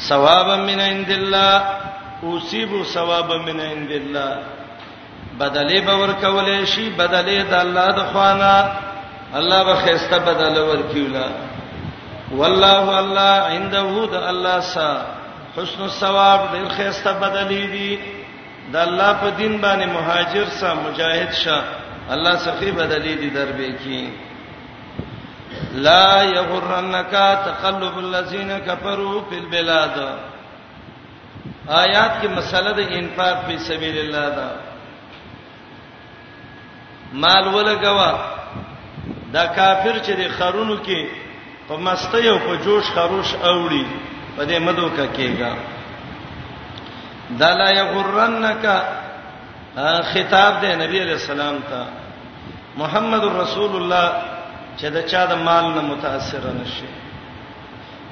ثواب 0.09 0.48
من 0.59 0.81
عند 0.81 1.11
الله 1.11 1.55
اوسيبو 2.24 2.83
ثواب 2.85 3.33
من 3.33 3.61
عند 3.61 3.90
الله 3.90 4.38
بدلې 5.38 5.81
باور 5.87 6.11
کولې 6.22 6.64
شي 6.66 6.90
بدلې 6.98 7.38
د 7.50 7.55
الله 7.55 7.87
د 7.98 8.00
خوانا 8.12 8.57
الله 9.38 9.64
به 9.64 9.74
خسته 9.74 10.18
بدل 10.18 10.57
ورکیولا 10.68 11.27
والله 12.33 12.98
الله 12.98 13.33
عنده 13.55 14.07
د 14.12 14.14
الله 14.31 14.61
سا 14.61 15.03
حسن 15.57 15.83
الثواب 15.83 16.40
د 16.53 16.68
خسته 16.77 17.12
بدلې 17.20 17.64
دي 17.77 17.98
د 18.72 18.77
الله 18.77 19.12
په 19.22 19.31
دین 19.31 19.61
باندې 19.62 19.87
مهاجر 19.96 20.44
سا 20.61 20.74
مجاهد 20.74 21.33
شه 21.33 21.62
الله 22.11 22.37
سخی 22.37 22.70
بدلې 22.72 23.14
دي 23.22 23.31
دربې 23.31 23.70
کې 23.85 24.09
لا 25.74 26.22
یغرنک 26.22 27.10
تقلب 27.44 27.96
الذین 27.98 28.50
کفروا 28.66 29.20
فی 29.30 29.36
البلاد 29.38 29.98
آیات 31.68 32.22
کې 32.22 32.26
مسله 32.36 32.72
د 32.78 32.94
انفاق 32.98 33.44
په 33.46 33.58
سبیل 33.66 33.98
الله 33.98 34.28
دا 34.38 34.48
مال 37.24 37.48
ولګوا 37.54 38.14
دا 39.32 39.46
کافر 39.58 39.98
چې 39.98 40.10
د 40.20 40.32
خرونو 40.38 40.76
کې 40.84 41.06
په 41.68 41.76
مستی 41.86 42.28
او 42.28 42.38
په 42.46 42.56
جوش 42.64 42.84
خروش 42.94 43.34
اوړي 43.34 43.84
په 44.36 44.44
دې 44.46 44.58
مدو 44.60 44.90
کا 44.96 45.06
کېګا 45.06 45.54
دا 47.38 47.54
لا 47.54 47.70
یغرنک 47.70 48.66
خطاب 50.12 50.60
دی 50.62 50.74
نبی 50.80 51.00
علیہ 51.00 51.12
السلام 51.20 51.58
ته 51.70 51.84
محمد 52.78 53.24
رسول 53.36 53.76
الله 53.76 54.33
چې 54.76 54.84
دا 54.94 55.02
چا 55.12 55.22
د 55.30 55.32
مال 55.46 55.64
نه 55.74 55.80
متاثر 55.92 56.42
نشي 56.62 56.88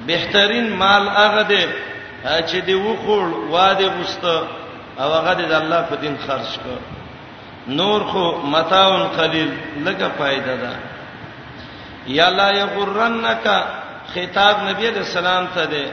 بهترین 0.09 0.67
مال 0.81 1.07
هغه 1.17 1.43
دی 1.51 1.65
چې 2.23 2.55
دی 2.67 2.75
وخور 2.87 3.23
واده 3.53 3.87
غوسته 3.97 4.35
او 4.99 5.09
هغه 5.17 5.33
دی 5.39 5.45
د 5.49 5.53
الله 5.61 5.81
په 5.89 5.95
دین 6.03 6.15
خرج 6.25 6.53
کړ 6.63 7.73
نور 7.79 8.01
خو 8.11 8.25
متاون 8.55 9.03
قلیل 9.17 9.51
لګه 9.85 10.07
فائدہ 10.17 10.57
ده 10.63 10.73
یا 12.17 12.29
لا 12.29 12.49
یغرنک 12.55 13.45
خطاب 14.15 14.55
نبی 14.69 14.87
علیہ 14.87 14.97
السلام 15.01 15.45
ته 15.55 15.65
ده 15.75 15.85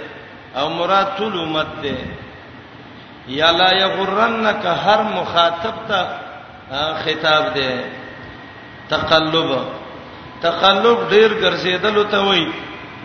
او 0.56 0.68
مراد 0.70 1.12
ټول 1.18 1.38
امت 1.40 1.66
ده 1.82 1.96
یا 3.38 3.50
لا 3.52 3.70
یغرنک 3.80 4.66
هر 4.86 5.02
مخاطب 5.18 5.74
ته 5.88 6.06
خطاب 7.04 7.54
ده 7.54 7.70
تقلب 8.90 9.50
تخلف 10.44 10.98
ډیر 11.12 11.30
ګرځیدل 11.42 11.96
ته 12.12 12.18
وای 12.26 12.44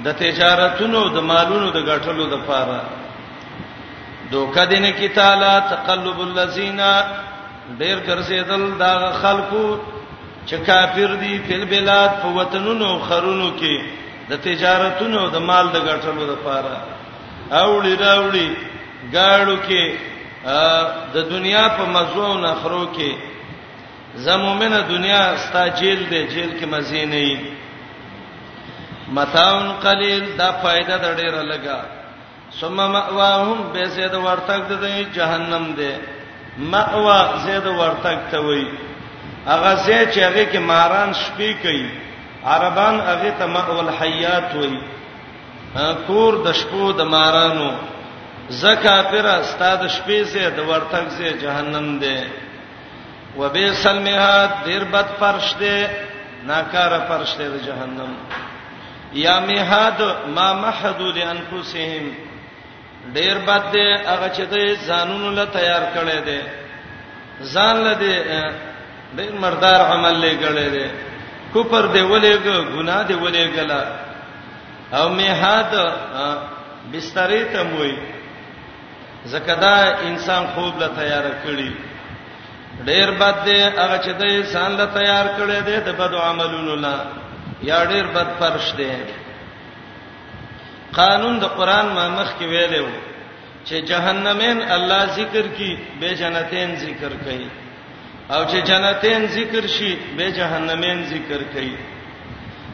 د 0.06 0.16
تجارتونو 0.24 1.00
د 1.16 1.26
مالونو 1.32 1.68
د 1.78 1.80
ګټلو 1.90 2.24
د 2.34 2.46
پاره 2.48 2.80
دوکا 4.32 4.64
دینه 4.72 4.92
کی 5.00 5.08
تعالی 5.18 5.54
تقلب 5.74 6.18
الذین 6.28 6.80
ډیر 7.80 7.98
ګرځیدل 8.08 8.64
دا 8.84 8.94
خلکو 9.22 9.66
چې 10.48 10.58
کافر 10.70 11.12
دي 11.24 11.34
په 11.48 11.56
بلاد 11.72 12.12
په 12.22 12.28
وطنونو 12.40 12.90
خرونو 13.08 13.50
کې 13.60 13.76
د 14.32 14.42
تجارتونو 14.48 15.22
د 15.36 15.38
مال 15.50 15.66
د 15.74 15.78
ګټلو 15.90 16.24
د 16.32 16.36
پاره 16.48 16.76
اوړي 17.62 17.94
راوړي 18.04 18.50
گاړو 19.16 19.58
کې 19.68 19.84
د 21.14 21.32
دنیا 21.36 21.66
په 21.78 21.84
مزو 21.94 22.28
نه 22.44 22.52
خرو 22.62 22.84
کې 22.96 23.12
زمومنه 24.24 24.82
دنیا 24.90 25.22
ستا 25.38 25.66
جیل 25.78 26.04
دی 26.10 26.22
جیل 26.28 26.50
کې 26.60 26.66
مزه 26.74 27.06
نه 27.12 27.16
ای 27.18 27.36
متاون 29.16 29.68
قلیل 29.86 30.24
دا 30.38 30.50
فائدہ 30.64 30.98
د 31.04 31.18
ډیره 31.20 31.42
لگا 31.52 31.82
ثم 32.60 32.76
مأواهم 32.76 33.72
به 33.74 33.86
زید 33.96 34.14
ورتک 34.26 34.68
د 34.72 34.84
جهنم 35.16 35.66
دی 35.78 35.92
مأوا 36.74 37.20
زید 37.46 37.68
ورتک 37.68 38.20
ته 38.32 38.40
وای 38.46 38.66
هغه 39.48 39.76
زید 39.76 40.12
چې 40.12 40.20
هغه 40.20 40.46
کې 40.52 40.58
ماران 40.72 41.14
شپې 41.14 41.64
کوي 41.64 41.90
عربان 42.54 43.00
هغه 43.10 43.30
ته 43.40 43.46
مأول 43.58 43.90
حیات 44.00 44.56
وای 44.56 44.76
کور 46.08 46.34
د 46.46 46.52
شپو 46.64 46.92
د 46.98 47.02
مارانو 47.16 47.70
زکافر 48.64 49.26
استاد 49.36 49.88
شپې 49.88 50.24
زید 50.36 50.58
ورتک 50.74 51.08
زید 51.20 51.38
جهنم 51.42 51.94
دی 52.04 52.18
وبئس 53.40 53.86
المهاد 53.88 54.50
ډیر 54.66 54.84
بد 54.92 55.06
فرشته 55.20 55.90
ناکار 56.50 56.94
فرشته 57.10 57.48
د 57.54 57.64
جهنم 57.68 58.12
یا 59.24 59.40
میحاد 59.48 60.00
ما 60.36 60.48
محدود 60.66 61.18
انفسهم 61.24 62.06
ډیر 63.18 63.38
بد 63.48 63.66
دی 63.74 63.88
هغه 64.08 64.30
چې 64.36 64.42
دوی 64.54 64.70
ځانونو 64.88 65.30
له 65.40 65.46
تیار 65.58 65.84
کړي 65.96 66.20
دي 66.28 66.42
ځان 67.54 67.76
له 67.88 67.94
دې 67.94 68.16
ډیر 69.20 69.32
مردار 69.46 69.82
عمل 69.94 70.16
له 70.26 70.32
کړي 70.44 70.70
دي 70.76 70.86
کوپر 71.54 71.86
دی 71.96 72.02
ولېګ 72.02 72.48
ګناه 72.76 73.04
دی 73.04 73.16
ولېګلا 73.16 73.84
او 74.98 75.10
میحاد 75.10 75.72
بسترې 76.92 77.54
ته 77.54 77.64
موي 77.74 77.96
زکه 79.34 79.56
دا 79.62 79.76
انسان 80.12 80.48
خوب 80.56 80.80
له 80.84 80.88
تیار 80.98 81.26
کړي 81.46 81.70
ډیر 82.84 83.12
بد 83.20 83.36
دی 83.46 83.58
هغه 83.58 83.98
چې 84.06 84.12
د 84.20 84.24
انسان 84.38 84.72
له 84.80 84.86
تیار 84.96 85.26
کړي 85.38 85.60
دی 85.68 85.78
د 85.88 85.90
بد 86.00 86.14
عملونو 86.16 86.76
لا 86.76 86.96
یا 87.64 87.84
ډیر 87.92 88.06
بد 88.14 88.28
پرش 88.40 88.68
دی 88.78 88.92
قانون 91.00 91.40
د 91.40 91.44
قران 91.58 91.86
ما 91.96 92.08
مخ 92.10 92.30
کې 92.40 92.44
ویلو 92.46 92.88
چې 93.68 93.76
جهنمین 93.92 94.58
الله 94.76 95.06
ذکر 95.20 95.46
کی 95.58 95.72
به 96.00 96.10
جنتین 96.20 96.76
ذکر 96.76 97.12
کړي 97.26 97.48
او 98.30 98.44
چې 98.46 98.58
جنتین 98.66 99.26
ذکر 99.28 99.68
شي 99.68 99.96
به 100.18 100.30
جهنمین 100.32 101.04
ذکر 101.06 101.42
کړي 101.54 101.76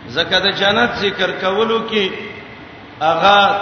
زکه 0.08 0.40
د 0.40 0.50
جنت 0.62 0.92
ذکر 1.00 1.32
کولو 1.42 1.80
کې 1.90 2.10
اغا 3.02 3.62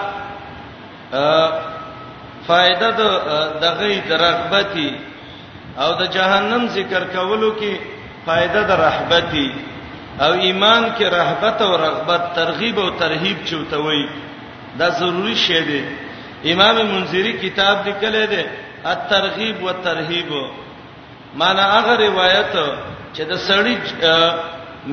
فائدہ 2.48 2.90
د 2.98 3.02
دغه 3.62 3.88
درغبتی 4.10 4.90
او 5.84 5.90
د 6.00 6.04
جهنم 6.16 6.64
ذکر 6.78 7.02
کولو 7.16 7.50
کې 7.60 7.74
فائدہ 8.26 8.62
د 8.70 8.72
رحبتي 8.88 9.48
او 10.26 10.32
ایمان 10.48 10.82
کې 10.98 11.06
رهبت 11.20 11.58
او 11.68 11.72
رغبت 11.86 12.24
ترغیب 12.40 12.80
او 12.84 12.90
ترهیب 13.04 13.38
چوتوي 13.50 14.02
دا 14.80 14.88
ضروری 15.00 15.36
شی 15.48 15.60
دی 15.68 15.82
امام 16.52 16.76
منذری 16.92 17.32
کتاب 17.44 17.78
لیکلی 17.88 18.26
دی 18.34 18.44
الترغیب 18.94 19.56
والترهیب 19.64 20.30
معنی 21.42 21.66
هغه 21.76 21.94
روایت 22.06 22.54
چې 23.14 23.24
د 23.32 23.42
سړی 23.48 23.76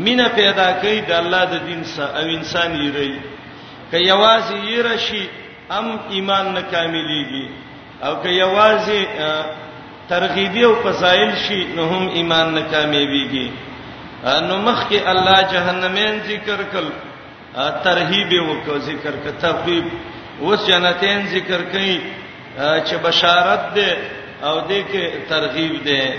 مینا 0.07 0.29
پیدا 0.40 0.66
کوي 0.81 1.01
د 1.01 1.12
الله 1.20 1.44
د 1.53 1.57
دین 1.68 1.85
سره 1.96 2.11
او 2.18 2.25
انسان 2.38 2.70
یې 2.83 2.90
ری 2.96 3.12
که 3.90 3.99
یوازې 4.12 4.57
یې 4.68 4.79
رشي 4.90 5.22
هم 5.70 5.87
ایمان 6.16 6.46
نه 6.55 6.62
کاملېږي 6.72 7.44
او 8.07 8.12
که 8.22 8.31
یوازې 8.44 9.01
ترغیبی 10.11 10.62
او 10.64 10.75
فضایل 10.85 11.33
شي 11.49 11.61
نو 11.77 11.85
هم 11.92 12.05
ایمان 12.19 12.49
نه 12.55 12.62
کامیابیږي 12.71 13.47
نو 14.49 14.57
مخکې 14.66 15.01
الله 15.12 15.40
جهنمین 15.53 16.21
ذکر 16.31 16.61
کړ 16.73 16.85
ترہیب 17.87 18.31
وکړه 18.49 18.79
ذکر 18.90 19.14
کړه 19.25 19.35
ترغیب 19.40 19.85
اوس 20.42 20.66
جنتین 20.66 21.27
ذکر 21.33 21.61
کړي 21.73 22.01
چې 22.57 22.95
بشارت 23.03 23.75
ده 23.75 23.97
او 24.42 24.55
دې 24.69 24.83
کې 24.92 25.29
ترغیب 25.29 25.85
ده 25.85 26.19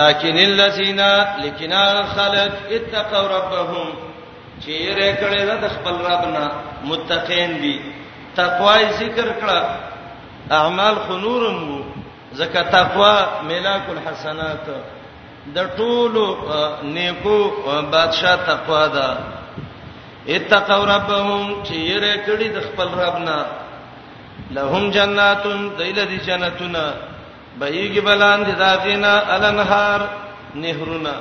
لكن 0.00 0.36
الذين 0.38 1.00
لكن 1.44 1.72
خلق 2.16 2.52
اتقوا 2.78 3.22
ربهم 3.36 3.92
چیرې 4.60 5.14
کړه 5.20 5.62
د 5.66 5.70
خپل 5.76 5.94
ربنا 6.10 6.48
متقین 6.84 7.60
دي 7.62 7.78
تقوا 8.36 8.76
ذکر 8.92 9.26
کړه 9.40 10.52
اعمال 10.58 10.94
خنورم 11.08 11.68
وو 11.70 11.81
زکه 12.34 12.62
تقوا 12.72 13.42
ملاک 13.48 13.82
الحسنات 13.90 14.66
د 15.54 15.58
ټولو 15.76 16.24
نیکو 16.96 17.36
بادشاہ 17.92 18.36
تقوا 18.48 18.84
ده 18.96 19.08
اتقوا 20.36 20.84
ربهم 20.94 21.62
چې 21.66 21.74
یې 21.74 22.14
کړی 22.26 22.48
د 22.56 22.60
خپل 22.68 22.88
ربنا 23.04 23.38
لهم 24.58 24.90
جناتون 24.96 25.68
دیل 25.78 25.98
دي 26.12 26.16
جنتونه 26.28 26.94
بهيږي 27.60 28.00
بلان 28.08 28.44
دي 28.44 28.52
داغینا 28.62 29.12
الانهار 29.36 30.06
نهرونه 30.54 31.14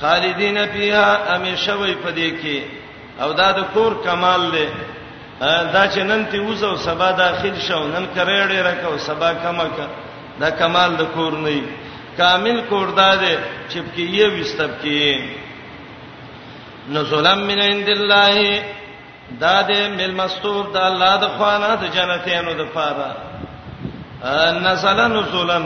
خالدین 0.00 0.58
فیها 0.72 1.34
امیشوی 1.36 1.94
پدې 2.04 2.30
کې 2.42 2.58
او 3.22 3.32
دا 3.32 3.50
د 3.58 3.64
کور 3.74 3.92
کمال 4.04 4.40
له 4.56 4.66
دا 5.40 5.84
چې 5.94 5.98
نن 6.08 6.22
ته 6.32 6.38
وزو 6.42 6.76
سبا 6.84 7.08
داخل 7.18 7.54
شو 7.66 7.80
نن 7.86 8.04
کرې 8.14 8.38
ډېر 8.50 8.64
راکو 8.64 8.92
سبا 9.06 9.30
کما 9.42 9.66
کا 9.76 9.86
دا 10.40 10.48
کمال 10.60 10.90
د 10.98 11.00
کور 11.14 11.32
نه 11.38 11.50
کامل 12.16 12.56
کور 12.70 12.88
دادې 12.98 13.34
چې 13.72 13.78
په 13.78 14.00
یې 14.00 14.40
وستب 14.40 14.70
کې 14.82 14.96
نو 16.94 17.00
ظلم 17.10 17.38
من 17.50 17.58
عند 17.62 17.88
الله 17.94 18.34
دا 19.42 19.56
دې 19.62 19.88
مل 19.98 20.14
مستور 20.20 20.62
د 20.76 20.78
الله 20.90 21.12
د 21.24 21.26
خوانه 21.36 21.70
د 21.82 21.84
جنتینو 21.96 22.52
د 22.60 22.62
پاره 22.76 23.08
نزل 24.68 25.00
نزلن 25.12 25.64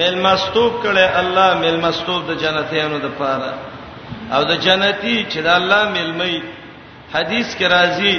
مل 0.00 0.16
مستوب 0.22 0.72
کړي 0.84 1.06
الله 1.20 1.50
مل 1.60 1.78
مستوب 1.84 2.20
د 2.32 2.34
جنتینو 2.42 2.96
د 3.06 3.08
پاره 3.20 3.52
او 4.32 4.44
د 4.50 4.52
جنتی 4.66 5.18
چې 5.30 5.40
د 5.48 5.50
الله 5.60 5.82
ملمي 5.98 6.36
حدیث 7.14 7.48
کې 7.58 7.64
راځي 7.74 8.16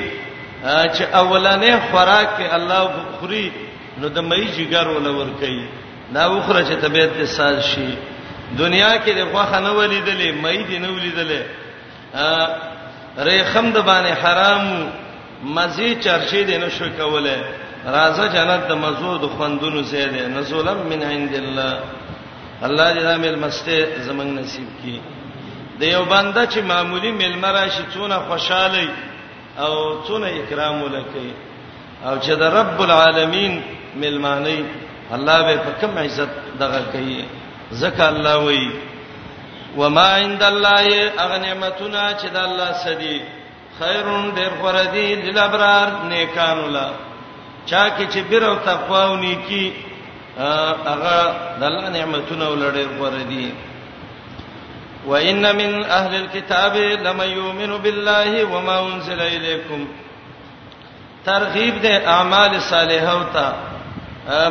چې 0.64 1.03
اولنې 1.14 1.72
خوراک 1.91 2.38
کې 2.38 2.55
الله 2.55 2.89
خوري 3.20 3.51
نو 4.01 4.08
د 4.10 4.20
مې 4.22 4.53
جګر 4.58 4.88
ولور 4.88 5.28
کوي 5.39 5.66
دا 6.14 6.28
وخره 6.28 6.64
چې 6.64 6.76
طبيعت 6.82 7.10
دې 7.22 7.26
ساز 7.26 7.60
شي 7.64 7.93
دنیا 8.58 8.97
کې 9.05 9.12
د 9.14 9.26
خوخه 9.32 9.60
نه 9.60 9.70
ولیدلې 9.72 10.32
مې 10.41 10.66
دې 10.70 10.78
نه 10.82 10.88
ولیدلې 10.89 11.41
ریخم 13.24 13.72
د 13.72 13.78
باندې 13.84 14.14
حرام 14.24 14.89
مزي 15.43 15.95
چرشي 16.03 16.45
دې 16.45 16.58
نه 16.60 16.70
شو 16.70 16.89
کوله 16.97 17.38
راځه 17.86 18.26
جنت 18.34 18.68
د 18.68 18.74
مزو 18.76 19.18
د 19.18 19.28
خوندونو 19.38 19.82
زید 19.82 20.14
نه 20.14 20.41
ظلم 20.41 20.78
من 20.89 21.03
عند 21.03 21.34
الله 21.36 21.80
الله 22.64 22.93
دې 22.93 22.99
دا 23.03 23.18
مل 23.18 23.36
مسته 23.39 23.88
زمنګ 24.08 24.39
نصیب 24.39 24.68
کړي 24.82 24.99
د 25.80 25.84
یو 25.84 26.05
بنده 26.05 26.45
چې 26.45 26.58
معمولی 26.62 27.12
مل 27.12 27.36
مراشي 27.39 27.84
څونه 27.93 28.18
خوشاله 28.30 28.88
او 29.66 29.76
څونه 30.08 30.28
اکرام 30.41 30.76
ولکې 30.84 31.28
او 32.05 32.14
چې 32.24 32.34
د 32.41 32.43
رب 32.60 32.78
العالمین 32.86 33.53
ملمانی 34.01 34.60
الله 35.16 35.38
به 35.47 35.58
په 35.68 35.72
کوم 35.82 35.97
عزت 36.03 36.30
دغه 36.62 36.82
کوي 36.93 37.24
زکه 37.82 38.08
الله 38.14 38.38
وی 38.47 38.66
وما 39.78 40.08
عند 40.22 40.43
الله 40.43 41.12
اغنیمتنا 41.26 42.05
چې 42.20 42.28
د 42.36 42.38
الله 42.47 42.72
سدي 42.86 43.20
خیرون 43.80 44.32
ډیر 44.38 44.51
غره 44.62 44.86
دي 44.95 45.10
للابرار 45.24 45.88
نیکانو 46.12 46.68
لا 46.76 46.89
چا 47.66 47.89
کې 47.89 48.14
چې 48.14 48.20
بیر 48.30 48.43
او 48.45 48.55
تقوا 48.70 49.03
او 49.08 49.16
نیکی 49.16 49.66
هغه 50.86 51.16
د 51.60 51.64
الله 51.72 51.89
نعمتونه 51.97 52.45
ولړې 52.53 53.01
غره 53.01 53.24
دي 53.32 53.49
وان 55.08 55.55
من 55.58 55.84
اهل 55.84 56.16
الكتاب 56.16 56.76
لمن 56.78 57.28
يؤمن 57.30 57.78
بالله 57.78 58.43
وما 58.43 58.80
انزل 58.80 59.22
اليكم 59.22 59.88
ترغیب 61.26 61.78
د 61.84 62.08
اعمال 62.16 62.58
صالحه 62.70 63.14
او 63.14 63.24
تا 63.38 63.47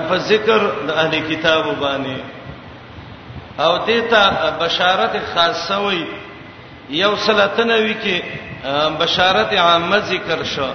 په 0.08 0.16
ذکر 0.30 0.64
د 0.88 0.90
اهل 0.90 1.14
کتاب 1.30 1.66
باندې 1.82 2.16
او 3.64 3.72
دې 3.86 4.00
ته 4.14 4.50
بشارت 4.64 5.16
خاصه 5.34 5.80
وي 5.86 6.02
یو 7.02 7.14
سلطنوي 7.26 7.94
کې 8.04 8.16
بشارت 9.04 9.52
عامه 9.66 9.98
ذکر 10.12 10.44
شو 10.54 10.70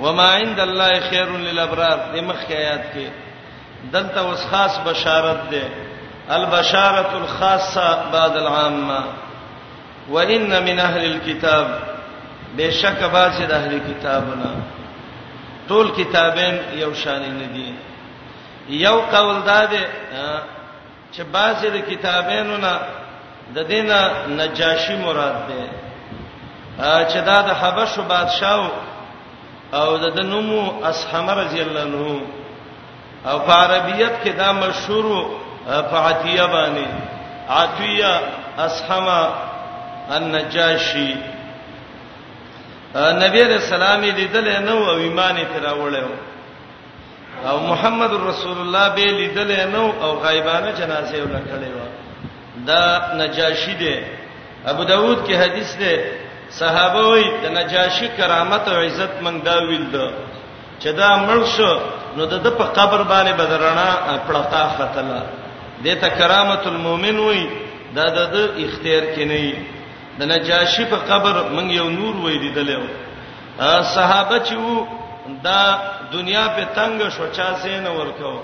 وما 0.00 0.28
عند 0.36 0.60
الله 0.68 1.00
خير 1.10 1.34
للابرار 1.48 1.98
د 2.14 2.24
مخ 2.30 2.46
آیات 2.60 2.84
کې 2.94 3.08
دلته 3.92 4.20
اوس 4.20 4.44
خاص 4.52 4.78
بشارت 4.86 5.42
ده 5.50 5.66
البشاره 6.30 7.16
الخاصه 7.16 7.98
بعد 8.12 8.36
العامه 8.36 8.98
وان 10.10 10.62
من 10.64 10.80
اهل 10.80 11.04
الكتاب 11.04 11.66
بشک 12.58 13.02
باز 13.12 13.42
د 13.42 13.52
اهل 13.52 13.78
کتابنا 13.90 14.52
ټول 15.68 15.90
کتابین 15.96 16.56
یو 16.78 16.94
شان 16.94 17.22
نه 17.38 17.46
دي 17.54 17.74
یو 18.68 19.00
قول 19.00 19.42
داده 19.42 19.86
چې 21.12 21.22
باز 21.32 21.60
د 21.62 21.76
کتابینو 21.90 22.56
نه 22.56 22.78
د 23.54 23.58
دینه 23.68 23.98
نجاشی 24.28 24.96
مراد 24.96 25.36
ده 25.48 27.08
چې 27.08 27.16
دا 27.28 27.38
د 27.48 27.50
حبشو 27.60 28.02
بادشاہ 28.02 28.68
او 29.72 29.96
د 29.96 30.20
نومو 30.24 30.84
اسحمه 30.84 31.32
رضی 31.34 31.60
الله 31.60 31.80
عنه 31.80 32.20
او 33.30 33.38
په 33.38 33.52
عربیت 33.52 34.12
کې 34.24 34.28
دا 34.36 34.52
مشهور 34.52 35.40
فعتیه 35.66 36.46
باندې 36.46 36.86
عتیه 37.50 38.12
اسحما 38.58 39.20
النجاشی 40.10 41.14
نبی 42.96 43.42
رسول 43.44 43.82
الله 43.82 44.12
لیدل 44.16 44.48
نه 44.64 44.70
او 44.72 44.96
ایمان 44.96 45.36
پر 45.52 45.60
راوړل 45.62 45.96
او 47.48 47.58
محمد 47.60 48.10
رسول 48.26 48.58
الله 48.58 48.88
به 48.88 49.04
لیدل 49.20 49.50
نه 49.70 49.78
او 50.02 50.10
غایبانه 50.24 50.70
جنازه 50.72 51.16
ولکړې 51.24 51.68
و 51.76 51.82
دا 52.66 53.12
نجاشی 53.14 53.74
دی 53.74 54.00
ابو 54.66 54.84
داود 54.84 55.18
کې 55.26 55.32
حدیث 55.44 55.76
دی 55.78 55.96
صحابه 56.50 57.08
وی 57.08 57.24
د 57.42 57.46
نجاشی 57.58 58.08
کرامت 58.16 58.68
او 58.68 58.74
عزت 58.86 59.10
منګ 59.22 59.44
دا 59.44 59.58
ویل 59.62 59.86
دا 59.90 60.10
چې 60.80 60.86
دا 60.98 61.16
مرشو 61.16 61.78
نو 62.16 62.24
د 62.26 62.48
په 62.50 62.64
قبر 62.64 63.00
باندې 63.02 63.32
بدرنا 63.38 63.88
پړتا 64.28 64.68
ختله 64.76 65.22
د 65.82 65.94
ته 66.00 66.08
کرامت 66.10 66.66
المؤمن 66.66 67.18
وای 67.18 67.46
دا 67.94 68.06
د 68.16 68.36
اختیار 68.64 69.04
کې 69.14 69.24
نه 69.30 69.38
دی 69.44 69.54
د 70.18 70.20
نجاشی 70.32 70.84
په 70.92 70.96
قبر 71.08 71.34
مونږ 71.54 71.68
یو 71.76 71.88
نور 71.98 72.14
وای 72.22 72.38
دی 72.42 72.50
دلېو 72.54 72.86
صحابه 73.94 74.38
چې 74.46 74.54
وو 74.64 74.86
دا 75.46 75.62
دنیا 76.12 76.46
په 76.56 76.64
تنگ 76.76 77.02
شو 77.16 77.26
چا 77.36 77.48
زین 77.62 77.86
ورکو 77.86 78.34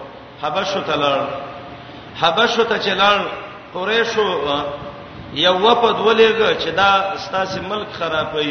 حبشو 0.43 0.81
تلل 0.89 1.24
حبشو 2.20 2.64
ته 2.64 2.76
چلل 2.87 3.18
قریشو 3.72 4.28
یو 5.35 5.55
وپد 5.55 5.97
ولېګه 6.07 6.61
چې 6.61 6.68
دا 6.76 6.91
ستاسو 7.24 7.59
ملک 7.70 7.89
خرابې 7.99 8.49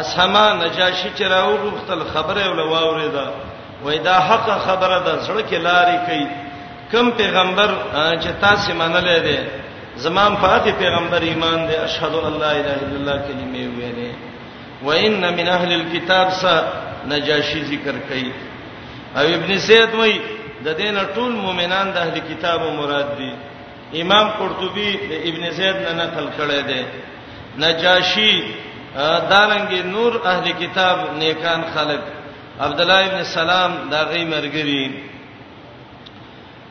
اسما 0.00 0.46
نجاشی 0.64 1.08
چې 1.18 1.22
راوغختل 1.32 2.02
خبره 2.14 2.42
ولا 2.50 2.64
واورې 2.72 3.08
ده 3.16 3.26
وای 3.84 3.98
دا 3.98 4.14
حق 4.28 4.46
خبره 4.66 4.98
ده 4.98 5.22
سړک 5.26 5.52
لارې 5.54 5.96
کوي 6.10 6.49
کوم 6.90 7.10
پیغمبر 7.16 7.70
چې 8.22 8.30
تاسو 8.44 8.72
منلې 8.80 9.18
دي 9.26 9.38
زمام 10.04 10.32
فاتح 10.42 10.74
پیغمبر 10.82 11.20
ایمان 11.30 11.58
دې 11.70 11.74
اشهد 11.86 12.14
ان 12.14 12.32
لا 12.44 12.50
اله 12.60 12.76
الا 12.86 12.96
الله 13.00 13.18
کلمې 13.26 13.64
ویلې 13.78 14.12
و 14.84 14.90
ان 14.90 15.36
من 15.38 15.48
اهل 15.56 15.72
الكتاب 15.76 16.26
س 16.30 16.44
نجاشی 17.12 17.60
ذکر 17.72 17.94
کړي 18.10 18.28
او 19.18 19.24
ابن 19.34 19.58
سید 19.66 19.94
وایي 20.00 20.18
د 20.64 20.68
دین 20.80 20.98
ټول 21.14 21.30
مؤمنان 21.44 21.92
د 21.92 21.96
اهل 22.06 22.18
کتابو 22.30 22.70
مراد 22.80 23.14
دي 23.20 23.32
امام 24.02 24.26
قرطبي 24.40 24.90
د 25.10 25.22
ابن 25.30 25.46
زید 25.60 25.76
نه 25.84 25.92
نقل 26.00 26.26
کړی 26.40 26.60
دی 26.70 26.82
نجاشی 27.66 28.34
دارنګي 29.30 29.84
نور 29.94 30.20
اهل 30.26 30.52
کتاب 30.64 30.98
نیکان 31.22 31.62
خلق 31.74 32.02
عبد 32.66 32.80
الله 32.80 33.06
ابن 33.06 33.24
سلام 33.24 33.72
دا 33.90 34.02
غي 34.12 34.24
مرګري 34.34 34.84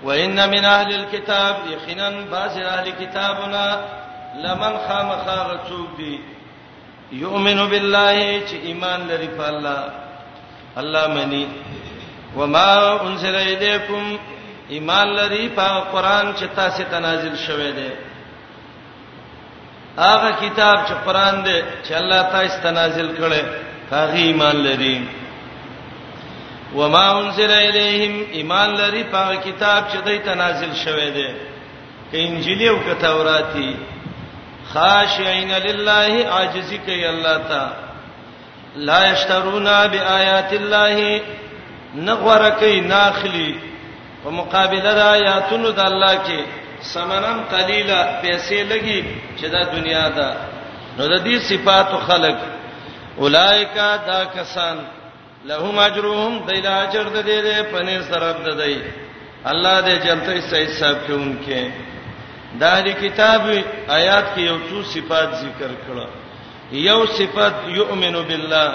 وان 0.04 0.50
من 0.50 0.66
اهل 0.66 0.96
الكتاب 0.96 1.56
یقینا 1.72 2.10
بعض 2.32 2.58
اهل 2.58 2.86
کتابنا 3.00 3.66
لمن 4.44 4.78
خامخا 4.88 5.44
رسول 5.54 5.86
دی 5.98 6.18
یؤمنو 7.12 7.68
بالله 7.68 8.42
چې 8.50 8.54
ایمان 8.66 9.08
لري 9.08 9.28
په 9.38 9.48
الله 9.50 9.84
الله 10.78 11.08
منی 11.14 11.48
وما 12.38 13.02
انزل 13.02 13.36
الیکم 13.36 14.18
ایمان 14.70 15.08
لري 15.16 15.50
په 15.58 15.80
قران 15.94 16.34
چې 16.36 16.56
تاسو 16.56 16.84
ته 16.92 17.00
نازل 17.00 17.36
شوه 17.48 17.72
دی 17.80 17.90
هغه 19.98 20.32
کتاب 20.42 20.78
چې 20.88 20.94
قران 21.06 21.44
دی 21.46 21.62
چې 21.88 21.92
الله 21.92 22.22
تاسو 22.22 22.62
ته 22.64 22.72
نازل 22.72 23.10
کړي 23.18 23.44
هغه 23.92 24.14
ایمان 24.14 24.56
لري 24.66 24.94
وما 26.76 27.06
انزل 27.20 27.52
الیہم 27.52 28.22
ایمان 28.38 28.76
لري 28.80 29.04
په 29.12 29.36
کتاب 29.44 29.84
چې 29.92 29.98
دوی 30.06 30.18
ته 30.26 30.34
نازل 30.42 30.74
شوه 30.86 31.06
دی 31.16 31.28
ک 32.12 32.26
انجیل 32.26 32.68
او 32.70 32.76
ک 32.88 33.00
توراتی 33.02 33.72
خاشعين 34.74 35.52
لله 35.52 36.26
عاجزی 36.38 36.78
کوي 36.86 37.10
الله 37.10 37.38
تا 37.50 37.70
لا 38.76 39.00
یشترونا 39.08 39.86
بیاات 39.88 40.54
الله 40.54 41.22
نغور 41.96 42.50
کوي 42.60 42.80
ناخلی 42.82 43.50
په 44.24 44.30
مقابله 44.30 44.94
د 45.00 45.02
آیاتونو 45.16 45.72
د 45.72 45.80
الله 45.80 46.14
کې 46.18 46.42
سمنن 46.92 47.40
قلیلا 47.52 48.22
پیسې 48.22 48.70
لګي 48.72 49.04
چې 49.42 49.46
دا 49.54 49.64
دنیا 49.74 50.08
ده 50.20 50.30
نو 50.98 51.08
د 51.08 51.24
دې 51.26 51.50
صفات 51.50 51.90
خلق 52.08 52.38
اولایکا 53.26 53.88
دا 54.08 54.24
کسان 54.36 54.78
لهم 55.46 55.80
اجرهم 55.80 56.34
دای 56.48 56.60
له 56.66 56.70
اجر 56.84 57.04
د 57.16 57.20
دې 57.30 57.40
ده 57.48 57.56
پنه 57.72 57.96
سراب 58.10 58.38
د 58.48 58.50
دای 58.60 58.76
الله 59.52 59.76
دې 59.86 59.96
جنته 60.06 60.32
صحیح 60.52 60.68
حساب 60.72 60.98
کوونکې 61.08 61.72
دا 62.62 62.74
دې 62.86 62.94
کتاب 63.04 63.42
آیات 64.00 64.26
کې 64.36 64.42
یو 64.50 64.58
څو 64.70 64.78
صفات 64.94 65.30
ذکر 65.44 65.72
کړه 65.88 66.08
یو 66.72 67.00
صفت 67.20 67.56
یؤمن 67.80 68.16
بالله 68.30 68.70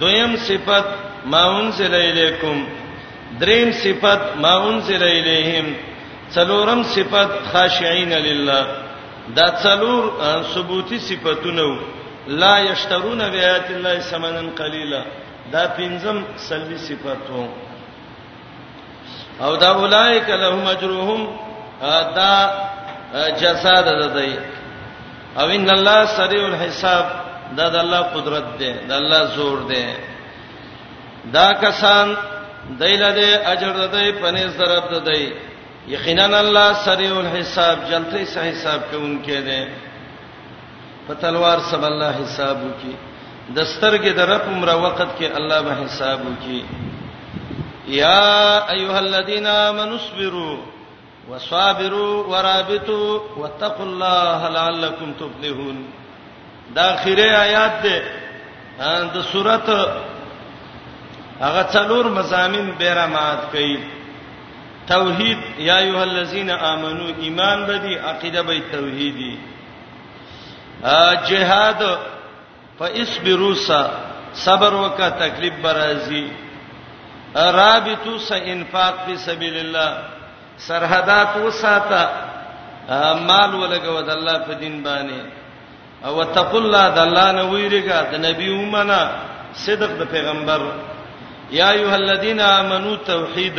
دویم 0.00 0.32
صفت 0.36 0.86
ما 1.32 1.42
انزل 1.58 1.94
الیکم 1.94 2.58
دریم 3.40 3.72
صفت 3.84 4.20
ما 4.44 4.54
انزل 4.68 5.02
الیہم 5.02 5.66
څلورم 6.34 6.82
صفت 6.94 7.30
خاشعين 7.52 8.12
لله 8.28 8.64
دا 9.36 9.46
څلور 9.64 10.02
ثبوتی 10.54 10.98
صفاتونه 11.08 11.68
لا 12.40 12.54
یشترون 12.70 13.22
بیات 13.34 13.70
الله 13.70 13.98
ثمنا 14.00 14.42
قلیلا 14.60 15.04
دا 15.54 15.64
پنځم 15.78 16.18
سلبي 16.48 16.78
صفاتو 16.88 17.42
او 19.44 19.52
دا 19.62 19.70
اولایک 19.80 20.26
لهم 20.42 20.62
اجرهم 20.74 21.20
دا 22.18 22.32
جزاء 23.42 23.80
ده 23.98 24.06
دی 24.18 24.30
او 25.40 25.46
ان 25.56 25.68
الله 25.76 26.00
سریع 26.18 26.42
الحساب 26.52 27.06
دا 27.58 27.66
د 27.74 27.76
الله 27.84 28.02
قدرت 28.16 28.46
ده 28.60 28.70
د 28.88 28.92
الله 29.00 29.20
زور 29.36 29.58
ده 29.70 29.84
دا 31.36 31.48
کسان 31.64 32.08
دایله 32.80 33.10
ده 33.18 33.28
اجر 33.52 33.72
ده 33.80 33.86
دی 33.96 34.12
پنه 34.22 34.42
سرب 34.58 34.84
ده 34.94 35.00
دی 35.08 35.22
یقینا 35.94 36.38
الله 36.44 36.68
سریع 36.86 37.12
الحساب 37.22 37.76
جلتی 37.90 38.24
سه 38.34 38.40
حساب 38.50 38.80
کوونکې 38.90 39.38
ده 39.46 39.68
په 41.06 41.14
تلوار 41.22 41.58
سب 41.70 41.82
الله 41.90 42.10
حساب 42.22 42.56
وکي 42.68 42.94
دسترګې 43.52 44.12
د 44.16 44.20
رب 44.24 44.44
عمره 44.56 44.74
وخت 44.76 45.08
کې 45.18 45.28
الله 45.36 45.60
به 45.60 45.72
حساب 45.84 46.20
وکي 46.26 46.62
یا 47.86 48.64
ایها 48.72 48.98
الذین 48.98 49.46
آمنوا 49.46 49.96
اصبروا 49.96 50.56
وصابروا 51.30 52.24
ورابطوا 52.30 53.20
واتقوا 53.36 53.84
الله 53.86 54.48
لعلکم 54.48 55.12
تفلحون 55.18 55.76
دا 56.74 56.82
اخیره 56.94 57.24
آیات 57.36 57.82
ده 57.82 59.02
د 59.14 59.22
سورته 59.32 59.86
هغه 61.40 61.62
څلور 61.72 62.04
مزامین 62.08 62.70
به 62.78 62.94
رامات 62.94 63.38
کوي 63.52 63.76
توحید 64.88 65.38
یا 65.58 65.76
ایها 65.78 66.02
الذین 66.02 66.50
آمنو 66.50 67.06
ایمان 67.20 67.64
بدی 67.66 67.94
عقیده 67.94 68.42
به 68.42 68.60
توحیدی 68.72 69.36
جهاد 71.28 71.82
فاصبروا 72.78 73.54
صبر 74.44 74.72
وکا 74.84 75.08
تکلیف 75.22 75.54
برازي 75.64 76.24
رابطو 77.58 78.16
س 78.18 78.30
انفاق 78.52 78.96
په 79.06 79.14
سبيل 79.26 79.56
الله 79.58 79.90
سرحدات 80.66 81.32
وساته 81.36 82.02
مال 83.28 83.54
ولګو 83.60 84.00
د 84.00 84.10
الله 84.10 84.38
په 84.48 84.54
دین 84.60 84.76
باندې 84.82 85.20
او 86.04 86.22
تقول 86.24 86.62
الله 86.64 86.86
د 86.96 86.98
الله 87.06 87.32
نه 87.38 87.44
ویریګه 87.44 87.98
د 88.12 88.14
نبی 88.26 88.48
ومنه 88.50 89.00
صدق 89.64 89.92
د 90.00 90.10
پیغمبر 90.10 90.60
یا 91.50 91.70
ایه 91.70 91.94
الذین 91.94 92.40
آمنو 92.40 92.96
توحید 93.06 93.58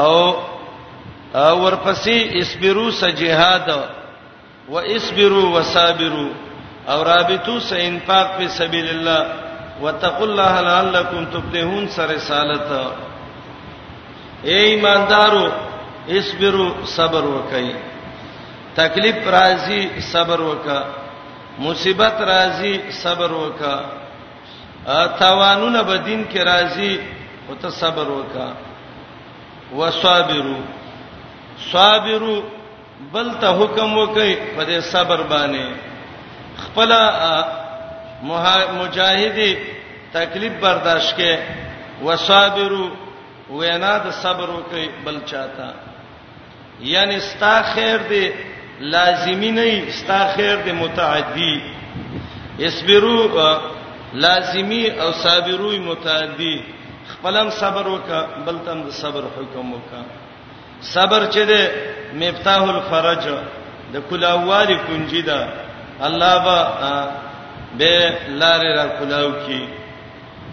او 0.00 0.14
ورپسې 1.64 2.16
اصبروا 2.40 2.90
سجهاد 2.90 3.68
واسبروا 4.68 5.46
وصابروا 5.58 6.30
او 6.92 6.98
رابطو 7.04 7.54
س 7.68 7.68
انفاق 7.88 8.26
په 8.36 8.44
سبیل 8.60 8.86
الله 8.94 9.20
وتقوا 9.82 10.26
الله 10.30 10.54
لعلکم 10.70 11.22
تفلحون 11.34 11.84
سر 11.96 12.08
رسالت 12.14 12.68
اے 14.48 14.58
ایماندارو 14.70 15.44
اصبروا 16.18 16.70
صبر 16.96 17.24
وکئ 17.36 17.68
تکلیف 18.80 19.18
راځي 19.38 19.80
صبر 20.12 20.40
وکا 20.48 20.78
مصیبت 21.66 22.16
راځي 22.30 22.74
صبر 23.02 23.30
وکا 23.42 23.74
اتوانونه 25.04 25.80
بدین 25.90 26.20
کې 26.30 26.40
راځي 26.50 26.92
او 27.48 27.54
ته 27.60 27.68
صبر 27.80 28.06
وکا 28.18 28.48
وصابروا 29.78 30.62
صابروا 31.72 32.40
بل 33.12 33.28
ته 33.40 33.48
حکم 33.60 33.98
وکئ 33.98 34.32
په 34.56 34.62
دې 34.68 34.78
صبر 34.92 35.18
باندې 35.34 35.66
خپل 36.64 36.92
مجاهد 38.82 39.38
تکلیف 40.14 40.52
برداشت 40.60 41.14
کې 41.16 41.36
وصابرو 42.04 42.86
وینا 43.50 43.96
د 44.04 44.06
صبر 44.22 44.48
وکي 44.50 44.88
بل 45.04 45.18
چاته 45.30 45.70
یعنی 46.92 47.18
ستا 47.30 47.60
خیر 47.74 47.96
دی 48.08 48.24
لازمی 48.94 49.50
نه 49.58 49.90
ستا 49.98 50.18
خیر 50.36 50.56
دی 50.64 50.72
متعدی 50.82 51.54
اسبرو 52.66 53.20
لازمی 54.24 54.82
او 54.90 55.12
صابروی 55.22 55.78
متعدی 55.78 56.56
خپلم 57.12 57.50
صبر 57.60 57.86
وکا 57.88 58.20
بلتم 58.46 58.78
د 58.82 58.90
صبر 59.02 59.22
حکم 59.36 59.72
وکا 59.72 60.00
صبر 60.92 61.26
چې 61.30 61.38
ده 61.38 61.70
مفتاح 62.22 62.62
الفرج 62.62 63.28
د 63.92 63.96
کلاوالي 64.10 64.76
کنجی 64.86 65.22
ده 65.30 65.65
الله 66.02 66.38
با 66.38 66.74
به 67.78 68.12
لار 68.28 68.62
را 68.76 68.86
کولاو 68.98 69.30
کی 69.46 69.68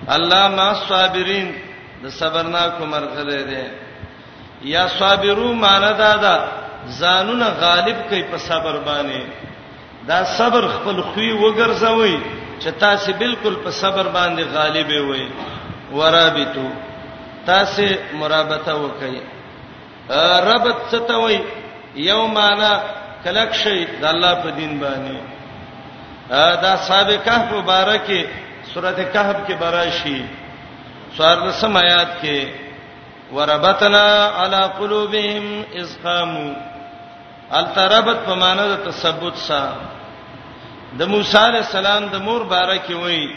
الله 0.08 0.48
ما 0.48 0.74
صابرین 0.74 1.56
د 2.04 2.10
صبرنا 2.10 2.64
کو 2.78 2.86
مرغله 2.86 3.44
ده 3.44 3.66
یا 4.62 4.88
صابرو 5.00 5.54
معنی 5.54 5.94
دا 5.94 6.16
ده 6.24 6.36
ځانونه 7.00 7.48
غالب 7.62 7.96
کوي 8.10 8.24
په 8.24 8.38
صبر 8.38 8.76
باندې 8.86 9.22
دا 10.08 10.24
صبر 10.24 10.68
خپل 10.76 11.02
خوې 11.02 11.32
وګرځوي 11.41 12.18
چې 12.60 12.70
تاسو 12.80 13.14
بالکل 13.14 13.56
په 13.56 13.72
صبر 13.72 14.06
باندې 14.08 14.44
غالب 14.54 14.88
وي 14.89 15.30
ورابطو 15.94 16.68
تاسو 17.46 17.84
مرابطه 18.14 18.74
وکړي 18.76 19.22
ربط 20.54 20.78
څه 20.91 21.00
ته 21.08 21.14
وایي 21.18 21.41
یومانا 21.96 22.82
کلک 23.24 23.52
شي 23.56 23.86
د 23.86 24.06
الله 24.06 24.34
په 24.36 24.50
دین 24.52 24.80
باندې 24.80 25.20
دا 26.30 26.76
سابقه 26.88 27.38
مبارکه 27.53 28.26
سورته 28.74 29.03
کهف 29.13 29.38
کې 29.47 29.53
براشي 29.59 30.21
سوار 31.17 31.38
لسم 31.47 31.78
آیات 31.78 32.11
کې 32.21 32.38
وربتنا 33.34 34.05
علی 34.43 34.61
قلوبهم 34.80 35.63
اسقامو 35.82 36.53
التربت 37.59 38.17
په 38.26 38.34
معنا 38.36 38.67
د 38.67 38.76
تثبت 38.89 39.36
سره 39.36 39.76
د 40.99 41.03
موسی 41.07 41.38
علی 41.38 41.57
السلام 41.57 42.05
د 42.13 42.21
مور 42.28 42.41
بارکه 42.53 42.95
وایي 42.99 43.28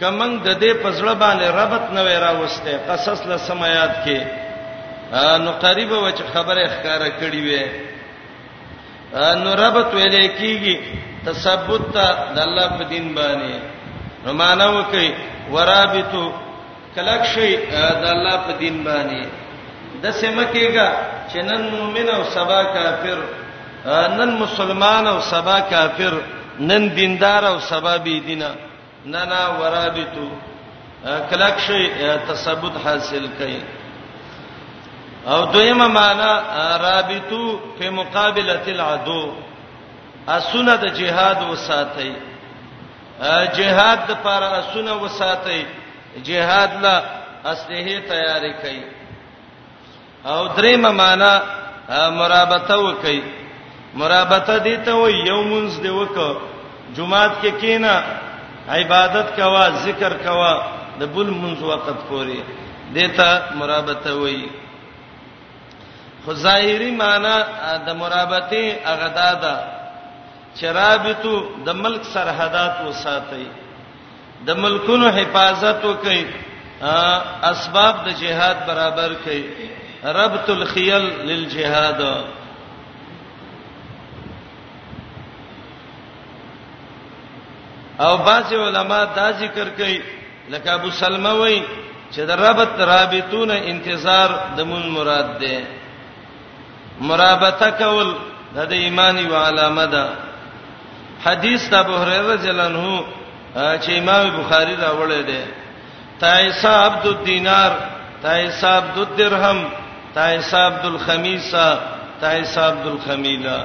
کمن 0.00 0.32
د 0.44 0.58
دې 0.58 0.72
پزړه 0.82 1.14
باندې 1.14 1.56
ربط 1.62 1.90
نه 1.92 2.02
ویرا 2.04 2.30
وسته 2.38 2.78
قصص 2.88 3.26
لسم 3.26 3.62
آیات 3.62 3.92
کې 4.04 4.20
نو 5.42 5.52
قریب 5.60 5.92
وچ 5.92 6.18
خبره 6.34 6.66
ښکارا 6.66 7.08
کړی 7.20 7.40
وې 7.48 7.62
نو 9.42 9.52
ربط 9.64 9.94
ویلې 9.94 10.28
کیږي 10.40 10.76
تثبت 11.26 11.82
ته 11.94 12.06
د 12.34 12.38
الله 12.46 12.66
په 12.78 12.84
دین 12.92 13.06
باندې 13.18 13.52
نو 14.24 14.30
معنا 14.40 14.66
وکي 14.78 15.06
ورابطو 15.54 16.24
کلک 16.94 17.22
شي 17.34 17.50
د 18.02 18.04
الله 18.14 18.36
په 18.46 18.52
دین 18.62 18.76
باندې 18.88 19.20
د 20.02 20.06
سمکیګه 20.20 20.88
چې 21.30 21.38
نن 21.50 21.62
مؤمن 21.74 22.08
او 22.16 22.22
سبا 22.36 22.60
کافر 22.76 23.18
نن 24.18 24.30
مسلمان 24.42 25.04
او 25.12 25.18
سبا 25.32 25.58
کافر 25.72 26.14
نن 26.68 26.82
دیندار 26.98 27.42
او 27.52 27.56
سبا 27.70 27.94
بی 28.04 28.16
دینه 28.26 28.50
نه 29.12 29.22
نه 29.32 29.40
ورابطو 29.60 30.26
کلک 31.30 31.56
شي 31.66 31.80
تثبت 32.28 32.74
حاصل 32.84 33.24
کړي 33.38 33.60
او 35.32 35.40
دویمه 35.52 35.86
معنا 35.88 36.30
رابطو 36.84 37.42
په 37.78 37.90
مقابله 37.90 38.60
العدو 38.74 39.22
اسونه 40.36 40.74
د 40.84 40.86
جهاد 41.00 41.38
وساتئ 41.52 42.10
جهاد 43.58 43.98
د 44.08 44.12
پر 44.24 44.42
اسونه 44.60 44.92
وساتئ 45.04 45.60
جهاد 46.28 46.70
لا 46.84 46.96
اسلحه 47.52 47.94
تیاری 48.10 48.52
کړئ 48.62 48.78
او 50.32 50.40
دریم 50.58 50.84
معنا 51.00 51.32
مرابطه 52.20 52.76
وکئ 52.86 53.20
مرابطه 54.00 54.56
دي 54.66 54.76
ته 54.88 54.92
و 55.02 55.08
یومنز 55.30 55.74
دی 55.84 55.90
وک 56.00 56.16
جمعات 56.96 57.32
کې 57.42 57.50
کی 57.52 57.60
کینا 57.60 57.94
عبادت 58.74 59.26
کوا 59.36 59.66
ذکر 59.86 60.12
کوا 60.26 60.54
د 61.00 61.12
بل 61.14 61.30
منز 61.40 61.62
وقت 61.72 61.96
پوري 62.08 62.40
دیتا 62.94 63.30
مرابطه 63.60 64.14
وایي 64.22 64.48
خو 66.24 66.34
ظاهری 66.44 66.90
معنا 67.02 67.34
د 67.86 67.90
مرابطه 68.04 68.62
هغه 68.84 69.08
دادا 69.22 69.56
شرابتو 70.56 71.34
د 71.66 71.76
ملک 71.84 72.02
سرحدات 72.14 72.74
وساتي 72.86 73.46
د 74.46 74.50
ملکونو 74.58 75.08
حفاظت 75.18 75.84
وکي 75.84 76.20
اسباب 77.52 77.94
د 78.06 78.18
جهاد 78.20 78.56
برابر 78.66 79.10
کړي 79.24 79.42
ربط 80.18 80.50
الخيل 80.50 81.04
للجهاد 81.28 82.24
او 88.06 88.16
بعض 88.28 88.52
علما 88.62 89.04
دا 89.16 89.30
ذکر 89.40 89.68
کوي 89.76 89.98
لکه 90.50 90.72
ابو 90.74 90.90
سلمہ 91.00 91.32
وای 91.40 91.58
چې 92.12 92.20
د 92.30 92.40
ربط 92.40 92.80
رابطون 92.90 93.50
انتظار 93.50 94.30
د 94.56 94.60
مون 94.70 94.88
مراد 94.90 95.34
ده 95.40 95.58
مرابطه 97.10 97.70
کول 97.78 98.14
د 98.54 98.72
ایمانی 98.72 99.26
و 99.26 99.34
علامه 99.36 99.84
ده 99.96 100.27
حدیث 101.24 101.60
د 101.70 101.74
ابو 101.84 101.94
هريره 102.02 102.34
جلنه 102.44 102.98
چې 103.82 103.90
امام 104.02 104.24
بخاری 104.40 104.74
راوړی 104.82 105.22
دی 105.30 105.42
تایسا 106.20 106.72
عبد 106.86 107.06
الدینار 107.12 107.72
تایسا 108.22 108.68
عبد 108.80 108.98
الدرهم 109.04 109.58
تایسا 110.14 110.58
عبد 110.66 110.84
الخمیسه 110.90 111.66
تایسا 112.20 112.62
عبد 112.68 112.86
الخمیله 112.92 113.58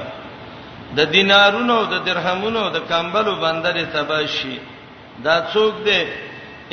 د 0.96 1.00
دینارونو 1.14 1.76
د 1.92 2.04
درهمونو 2.08 2.70
د 2.76 2.78
کمبلو 2.88 3.34
بندر 3.42 3.76
تباشی 3.94 4.58
دا 5.24 5.34
څوک 5.52 5.74
دی 5.84 6.00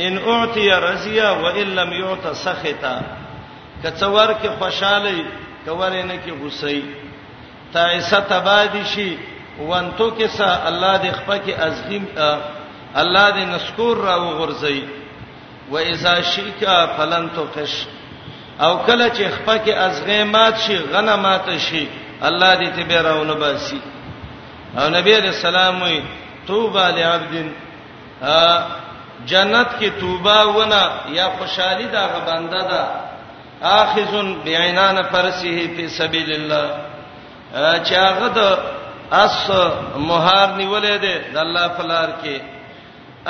ان 0.03 0.13
اعطی 0.31 0.69
رضیا 0.89 1.31
و 1.35 1.45
ان 1.61 1.67
لم 1.77 1.91
یعط 2.01 2.25
سخطا 2.45 2.95
کڅور 3.83 4.29
کې 4.41 4.49
خوشاله 4.59 5.13
کوي 5.65 6.03
نه 6.03 6.15
کې 6.25 6.31
غصې 6.41 6.81
تایسا 7.73 8.19
تبادی 8.29 8.85
شي 8.93 9.11
وانتو 9.59 10.09
کیسه 10.11 10.67
الله 10.67 10.97
دې 11.03 11.11
خپل 11.19 11.37
کې 11.37 11.51
ازغیم 11.61 12.05
الله 12.95 13.31
دې 13.31 13.45
نسکور 13.55 13.97
را 13.97 14.15
وغورځي 14.17 14.83
و 15.71 15.77
اذا 15.77 16.15
شیکا 16.35 16.85
فلن 16.97 17.27
تقش 17.35 17.73
او 18.59 18.77
کله 18.85 19.09
چې 19.09 19.25
خپل 19.37 19.57
کې 19.57 19.71
ازغیمات 19.77 20.57
شي 20.57 20.77
غنمات 20.77 21.41
شي 21.57 21.87
الله 22.23 22.55
دې 22.55 22.75
ته 22.75 22.83
به 22.83 23.01
راونه 23.01 23.33
باسي 23.33 23.81
او 24.77 24.89
نبی 24.89 25.13
رسول 25.15 25.55
الله 25.55 26.03
توبه 26.47 26.79
لعبد 26.89 27.35
جنت 29.25 29.67
کې 29.79 29.91
توبه 29.99 30.43
ونه 30.45 30.89
یا 31.13 31.29
خوشحالي 31.39 31.85
دا 31.85 32.07
غبنده 32.07 32.61
ده 32.63 32.85
اخذن 33.67 34.35
بعنان 34.45 35.03
فرسه 35.03 35.67
په 35.77 35.87
سبیل 35.87 36.31
الله 36.33 36.69
چاغه 37.83 38.29
د 38.35 38.57
اس 39.19 39.37
مہار 40.09 40.47
نیولې 40.59 40.95
ده 41.05 41.15
د 41.33 41.37
الله 41.45 41.65
فلار 41.79 42.09
کې 42.23 42.41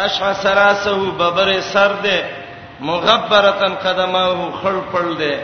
اشع 0.03 0.29
سراسه 0.41 0.97
ببر 1.21 1.49
سر 1.69 1.91
ده 2.03 2.23
مغبرتن 2.89 3.73
قدمه 3.85 4.21
خړ 4.61 4.75
پړ 4.91 5.05
ده 5.19 5.37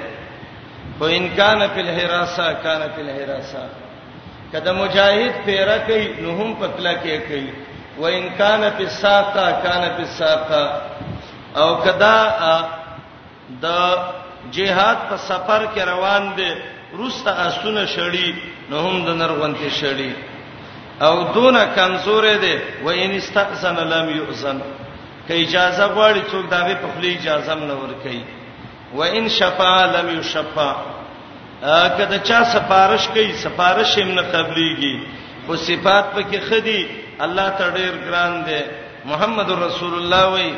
خو 0.99 1.05
ان 1.15 1.25
کان 1.39 1.59
فی 1.73 1.81
الحراسه 1.85 2.45
کان 2.67 2.81
فی 2.95 3.01
الحراسه 3.05 3.63
کله 4.51 4.71
مجاهد 4.81 5.43
پیرا 5.49 5.77
کوي 5.89 6.05
نو 6.21 6.31
هم 6.41 6.53
پتلا 6.61 6.93
کې 6.93 7.17
کوي 7.27 7.53
و 8.05 8.15
ان 8.21 8.29
کان 8.37 8.69
فی 8.77 8.83
الساقه 8.89 9.49
کان 9.65 9.83
فی 9.95 10.01
الساقه 10.01 10.71
او 11.61 11.69
کدا 11.87 12.15
د 13.61 13.65
جهاد 14.51 14.97
په 15.09 15.15
سفر 15.17 15.67
کې 15.75 15.81
روان 15.93 16.33
دي 16.37 16.51
روسته 16.93 17.29
استونه 17.31 17.85
شړی 17.95 18.27
نو 18.69 18.79
هم 18.85 18.95
د 19.07 19.09
نرغونتي 19.21 19.69
شړی 19.79 20.11
او 21.05 21.15
دونه 21.35 21.61
کمزورې 21.77 22.35
دي 22.43 22.55
و 22.85 22.87
ان 23.03 23.11
استاذن 23.21 23.77
لم 23.93 24.09
يؤذن 24.17 24.61
کای 25.27 25.41
اجازه 25.45 25.87
غواړي 25.95 26.21
څوک 26.31 26.45
داوی 26.51 26.75
په 26.83 26.87
خلی 26.95 27.11
اجازه 27.17 27.53
نه 27.55 27.73
ورکي 27.81 28.21
و 28.99 29.03
ان 29.17 29.27
شفا 29.39 29.73
لم 29.95 30.09
يشفع 30.19 30.73
کله 31.97 32.17
چا 32.29 32.39
سفارش 32.55 33.07
کوي 33.13 33.33
سفارش 33.43 33.97
هم 33.99 34.11
نه 34.19 34.23
قبليږي 34.23 34.95
خو 35.47 35.55
صفات 35.55 36.05
پکې 36.15 36.39
خدي 36.49 36.87
الله 37.25 37.47
تړیر 37.59 37.93
ګران 38.09 38.33
دي 38.47 38.61
محمد 39.11 39.51
رسول 39.51 39.93
الله 39.99 40.31
وي 40.33 40.49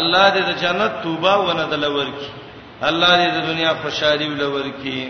الله 0.00 0.24
دې 0.30 0.42
د 0.48 0.52
جنت 0.64 1.02
توبه 1.04 1.36
ونه 1.44 1.64
دلور 1.70 2.06
کی 2.18 2.28
الله 2.82 3.28
دې 3.28 3.34
د 3.36 3.46
دنیا 3.50 3.72
خوشحالي 3.82 4.26
ولور 4.30 4.64
کی 4.82 5.00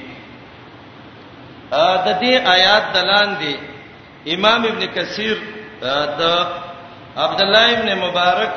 د 1.73 2.07
دې 2.23 2.33
آیات 2.47 2.83
دلان 2.95 3.35
دي 3.41 3.57
امام 4.37 4.65
ابن 4.67 4.87
کثیر 4.87 5.37
د 6.19 6.23
عبد 7.17 7.41
الله 7.41 7.67
ابن 7.81 7.89
مبارک 8.05 8.57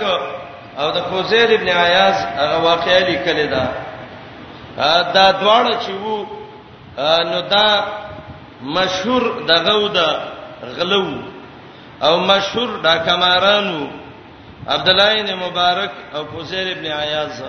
او 0.77 0.91
د 0.91 0.97
فوزیر 1.09 1.49
ابن 1.55 1.69
عیاض 1.69 2.15
هغه 2.39 2.57
واقعي 2.63 2.99
لیکل 3.11 3.47
ده 3.53 3.65
دا 5.13 5.31
دواړه 5.31 5.77
چې 5.85 5.91
وو 6.03 6.25
نو 7.31 7.39
دا 7.41 7.67
مشهور 8.61 9.23
دغه 9.49 9.73
و 9.77 9.87
د 9.87 9.99
غلو 10.77 11.21
او 12.03 12.17
مشهور 12.19 12.69
دا 12.83 12.97
کمارانو 12.97 13.87
عبد 14.67 14.89
الله 14.89 15.11
ابن 15.21 15.33
مبارک 15.35 15.91
او 16.15 16.25
فوزیر 16.25 16.67
ابن 16.77 16.85
عیاض 16.85 17.41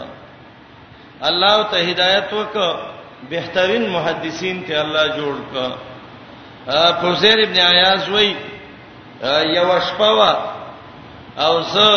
الله 1.23 1.63
ته 1.71 1.79
هدایت 1.91 2.29
وکړه 2.33 2.98
بهترین 3.31 3.89
محدثین 3.91 4.62
ته 4.69 4.75
الله 4.85 5.07
جوړ 5.16 5.35
ک 5.53 5.55
فوزیر 7.01 7.39
ابن 7.47 7.59
عیاض 7.73 8.03
وای 8.12 8.35
یو 9.57 9.71
شپوا 9.89 10.33
او 11.47 11.55
زه 11.75 11.89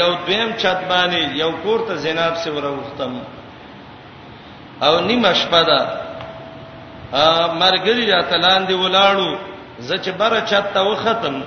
یو 0.00 0.10
دیم 0.26 0.50
چت 0.58 0.80
باندې 0.88 1.22
یو 1.42 1.50
کور 1.62 1.80
ته 1.88 1.94
زیناب 2.04 2.34
سره 2.36 2.54
وروختم 2.54 3.14
او 4.82 5.00
نیمه 5.00 5.34
شپه 5.34 5.62
ده 5.68 5.78
مرګری 7.60 8.06
راتلان 8.12 8.66
دی 8.68 8.74
ولاړو 8.74 9.38
زه 9.78 9.96
چې 9.96 10.08
بره 10.10 10.40
چت 10.40 10.74
ته 10.74 10.80
وختم 10.82 11.42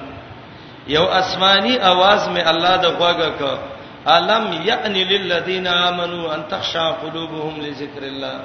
یو 0.88 1.04
آسمانی 1.04 1.78
आवाज 1.80 2.28
می 2.30 2.42
الله 2.42 2.78
د 2.78 2.86
غوګه 3.00 3.30
ک 3.40 3.58
الم 4.06 4.54
یعنی 4.66 5.04
للذین 5.04 5.68
آمنوا 5.68 6.34
ان 6.34 6.44
تخشع 6.50 6.90
قلوبهم 6.92 7.60
لذکر 7.62 8.04
الله 8.04 8.40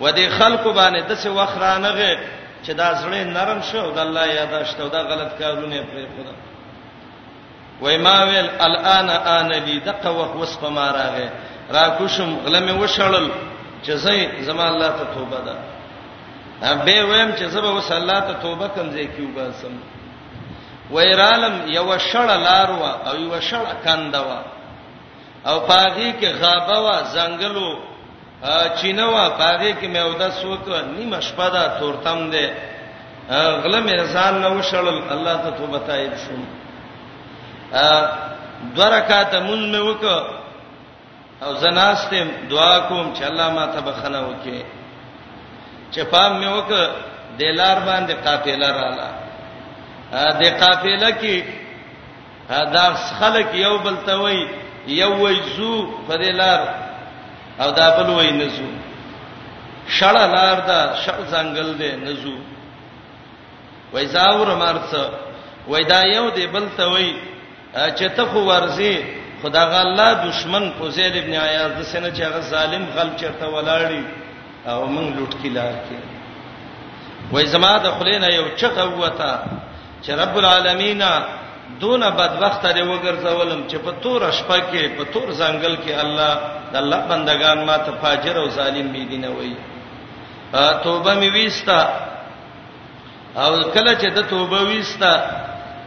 و 0.00 0.12
دې 0.12 0.28
خلکو 0.38 0.72
باندې 0.72 1.00
د 1.00 1.12
څه 1.22 1.28
وخرانغه 1.30 2.16
چې 2.66 2.70
دا 2.80 2.94
زړه 2.94 3.24
نرم 3.36 3.60
شو 3.70 3.90
د 3.90 3.98
الله 3.98 4.26
یاداشت 4.26 4.80
او 4.80 4.88
دا 4.88 5.02
غلط 5.02 5.38
کارونه 5.42 5.76
پرې 5.82 6.06
خدا 6.16 6.32
وای 7.80 7.96
ما 7.98 8.24
ویل 8.24 8.50
الان 8.60 9.10
انا 9.10 9.54
لی 9.66 9.80
دقه 9.80 10.10
وخوس 10.10 10.56
په 10.56 10.68
ماراغه 10.68 11.28
را 11.74 11.88
کوشم 11.98 12.36
غلمه 12.44 12.72
وشړل 12.86 13.30
چې 13.86 13.90
زه 13.92 14.28
زما 14.42 14.66
الله 14.68 14.88
ته 14.88 15.04
توبه 15.14 15.36
ده 15.46 15.54
به 16.84 17.02
ویم 17.04 17.36
چې 17.36 17.42
زه 17.46 17.60
به 17.60 17.70
وس 17.72 17.92
الله 17.92 18.20
ته 18.20 18.32
توبه 18.42 18.68
کوم 18.68 18.90
ځکه 18.90 19.20
یو 19.20 19.28
باسم 19.34 19.78
ویرالم 20.90 21.60
یو 21.72 21.98
شړ 21.98 22.30
لاروا 22.46 22.92
او 23.10 23.16
یو 23.20 23.40
شړ 23.40 23.64
کاندوا 23.84 24.38
او 25.46 25.58
پاږی 25.68 26.12
کې 26.22 26.28
غابه 26.40 26.78
وا 26.80 26.98
زنګلو 27.14 27.91
چینوا 28.80 29.28
پاګه 29.38 29.72
کې 29.78 29.86
مې 29.88 29.98
او 30.06 30.12
د 30.20 30.24
سوک 30.40 30.66
نیمه 30.96 31.18
شپه 31.26 31.46
دا 31.54 31.64
تورتم 31.78 32.20
دې 32.32 32.46
غله 33.62 33.80
مې 33.86 33.94
رسال 34.02 34.34
نو 34.44 34.62
شړل 34.70 34.98
الله 35.14 35.36
ته 35.42 35.50
توبه 35.58 35.78
تایب 35.86 36.12
شوم 36.22 36.42
درکاته 38.76 39.38
مون 39.46 39.62
مې 39.72 39.80
وک 39.90 40.04
او 41.44 41.50
زناستم 41.62 42.28
دعا 42.50 42.78
کوم 42.88 43.06
چې 43.14 43.22
الله 43.30 43.50
ما 43.50 43.66
ته 43.66 43.80
بخنه 43.86 44.20
وکي 44.28 44.62
چپام 45.92 46.32
مې 46.42 46.48
وک 46.58 46.70
دلار 47.38 47.76
باندې 47.86 48.14
قافله 48.26 48.70
رااله 48.78 49.08
دې 50.40 50.48
قافله 50.64 51.10
کې 51.20 51.36
دا 52.74 52.94
خلک 53.18 53.54
یو 53.54 53.78
بلته 53.78 54.14
وای 54.20 54.46
یو 54.86 55.14
وای 55.18 55.36
زو 55.56 55.72
فدلار 56.08 56.60
او 57.60 57.70
دا 57.78 57.86
بل 58.02 58.08
وای 58.18 58.30
نزو 58.40 58.66
شړه 59.98 60.24
لار 60.36 60.58
دا 60.70 60.80
شړ 61.04 61.18
ځنګل 61.32 61.68
دی 61.80 61.90
نزو 62.06 62.36
وای 63.92 64.04
زاور 64.14 64.48
مارڅ 64.62 64.90
وای 65.70 65.84
دا 65.92 66.00
یو 66.16 66.26
دی 66.36 66.44
بل 66.54 66.64
ته 66.76 66.84
وای 66.92 67.10
چې 67.98 68.06
ته 68.16 68.24
خو 68.30 68.40
ورزي 68.48 68.96
خدا 69.42 69.62
غلا 69.72 70.08
دشمن 70.28 70.64
فوزیل 70.78 71.14
ابن 71.18 71.32
عیاض 71.44 71.70
د 71.76 71.82
سینه 71.90 72.08
چې 72.16 72.22
هغه 72.28 72.40
ظالم 72.52 72.84
غل 72.96 73.10
چرته 73.20 73.46
ولاړی 73.54 74.02
او 74.70 74.78
موږ 74.94 75.08
لوټ 75.18 75.32
کی 75.42 75.48
لار 75.56 75.74
کې 75.86 75.98
وای 77.32 77.44
زما 77.54 77.72
د 77.84 77.86
خلینا 77.98 78.28
یو 78.38 78.46
چغه 78.60 78.84
وته 79.00 79.32
چې 80.02 80.10
رب 80.20 80.34
العالمین 80.38 81.02
دونه 81.82 82.08
بدبخت 82.20 82.62
دی 82.76 82.82
وګرځولم 82.90 83.60
چې 83.70 83.76
په 83.84 83.90
تور 84.02 84.20
شپه 84.38 84.56
کې 84.70 84.82
په 84.96 85.02
تور 85.14 85.28
ځنګل 85.42 85.74
کې 85.84 85.92
الله 86.04 86.32
د 86.72 86.74
الله 86.82 87.00
بندگان 87.10 87.58
ما 87.68 87.76
ته 87.84 87.92
فاجر 88.02 88.34
او 88.42 88.46
ظالم 88.58 88.86
بي 88.94 89.02
دي 89.10 89.18
نه 89.24 89.30
وای 89.36 89.54
توبه 90.84 91.12
می 91.20 91.28
وستا 91.36 91.80
او 93.42 93.52
کله 93.74 93.92
چې 94.00 94.08
د 94.16 94.20
توبه 94.32 94.58
وستا 94.72 95.12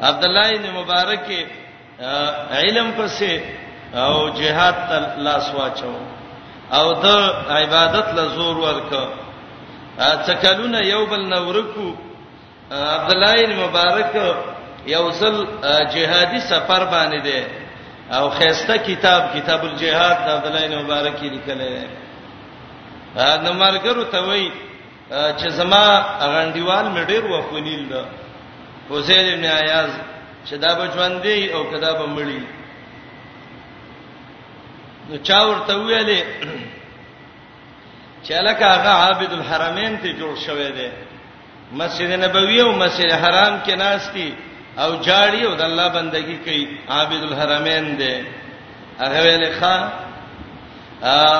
عبد 0.10 0.24
الله 0.28 0.48
بن 0.62 0.66
مبارک 0.80 1.28
علم 2.64 2.88
پسې 2.98 3.34
او 4.06 4.14
جهاد 4.39 4.76
ته 4.89 4.96
لاس 5.26 5.46
واچو 5.58 5.93
او 6.80 6.86
د 7.04 7.08
عبادت 7.58 8.08
له 8.18 8.24
زور 8.36 8.56
ورک 8.66 8.91
څکلونه 10.28 10.80
یو 10.93 11.02
بل 11.12 11.22
نورکو 11.36 11.88
عبد 12.96 13.10
الله 13.14 13.34
بن 13.50 13.56
مبارک 13.66 14.16
یو 14.88 15.11
ځل 15.19 15.36
جهادي 15.93 16.39
سفر 16.49 16.83
باندې 16.93 17.21
دی 17.27 17.43
او 18.15 18.29
خيسته 18.29 18.75
کتاب 18.88 19.21
کتاب 19.36 19.61
الجهاد 19.69 20.15
د 20.25 20.27
عبد 20.36 20.45
الله 20.47 20.83
مبارک 20.83 21.17
لیکلی 21.23 21.69
دی 21.75 21.88
نو 23.45 23.53
مرګرو 23.63 24.03
ته 24.13 24.19
وای 24.27 24.51
چې 25.09 25.49
زما 25.59 25.86
غنډیوال 26.19 26.86
مې 26.95 27.07
ډیر 27.07 27.25
وخونیل 27.25 27.89
ده 27.93 28.03
حسین 28.91 29.27
ابن 29.33 29.45
عیاض 29.55 29.91
چې 30.45 30.53
دا 30.63 30.73
به 30.79 30.86
ژوند 30.95 31.21
دی 31.23 31.49
او 31.53 31.63
کدا 31.71 31.91
به 31.93 32.05
مړی 32.15 32.41
نو 35.09 35.15
چا 35.17 35.41
ورته 35.45 35.73
ویلې 35.73 36.23
چې 38.23 38.31
لکه 38.47 38.65
هغه 38.75 38.89
عابد 39.03 39.33
الحرمین 39.33 39.97
ته 40.01 40.09
جوړ 40.19 40.45
شوی 40.45 40.71
دی 40.71 40.89
مسجد 41.71 42.11
نبوی 42.25 42.59
او 42.61 42.71
مسجد 42.71 43.09
حرام 43.23 43.53
کې 43.65 43.71
ناشتي 43.77 44.33
او 44.78 44.89
جاړي 45.03 45.41
او 45.45 45.53
د 45.59 45.61
الله 45.61 45.88
بندگی 45.89 46.38
کوي 46.45 46.67
عابد 46.89 47.23
الحرمین 47.30 47.86
دی 47.99 48.13
هغه 48.99 49.19
ویل 49.26 49.45
ښا 49.59 49.76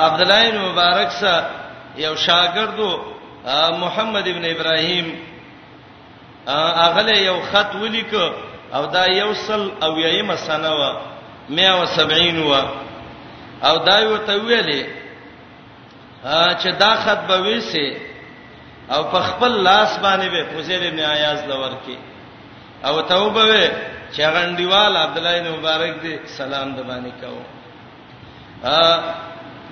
عبد 0.06 0.20
الله 0.20 0.50
بن 0.50 0.58
مبارک 0.58 1.10
سره 1.20 1.50
یو 1.96 2.14
شاګردو 2.14 2.90
محمد 3.82 4.28
ابن 4.28 4.44
ابراهیم 4.54 5.06
هغه 6.82 7.02
له 7.02 7.18
یو 7.28 7.40
خط 7.52 7.74
ولیک 7.74 8.14
او 8.74 8.86
دا 8.86 9.04
یو 9.06 9.34
سل 9.34 9.70
او 9.84 9.92
یېمه 9.98 10.36
سنه 10.36 10.70
و 10.80 10.82
170 11.48 12.44
و 12.46 12.52
او 13.66 13.76
دا 13.78 14.00
یو 14.00 14.16
تویلې 14.26 14.84
چې 16.60 16.68
دا 16.80 16.94
خط 16.96 17.26
به 17.28 17.38
وېسه 17.42 17.96
او 18.94 19.02
په 19.04 19.20
خپل 19.22 19.52
لاس 19.62 19.98
باندې 19.98 20.28
به 20.30 20.44
فوزیل 20.52 20.86
ابن 20.86 21.00
عیاض 21.00 21.44
لور 21.48 21.70
کې 21.86 21.96
او 22.86 23.00
توبه 23.02 23.42
وې 23.44 23.70
چې 24.16 24.22
غنډیوال 24.34 24.96
عبد 24.96 25.16
الله 25.18 25.40
بن 25.42 25.48
مبارک 25.58 25.94
دې 26.02 26.14
سلام 26.38 26.68
د 26.76 26.80
باندې 26.90 27.12
کاو 27.20 27.40
ا 28.64 29.12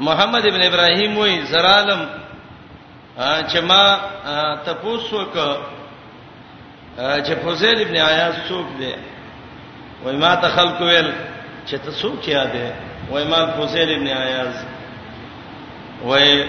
محمد 0.07 0.45
ابن 0.47 0.63
ابراهيم 0.71 1.13
وې 1.23 1.35
زرالم 1.53 2.03
چې 3.51 3.59
ما 3.71 3.83
تاسو 4.69 5.21
ک 5.35 5.37
چې 7.25 7.35
فوزیل 7.45 7.79
ابن 7.87 7.97
عیاض 8.09 8.35
څوک 8.49 8.67
دی 8.79 8.95
وای 10.05 10.17
ما 10.17 10.35
ته 10.43 10.49
خلق 10.57 10.79
ویل 10.81 11.09
چې 11.69 11.75
تاسو 11.87 12.09
کیا 12.25 12.45
دی 12.53 12.67
وای 13.11 13.25
ما 13.33 13.45
فوزیل 13.57 13.91
ابن 13.97 14.09
عیاض 14.23 14.55
وای 16.05 16.47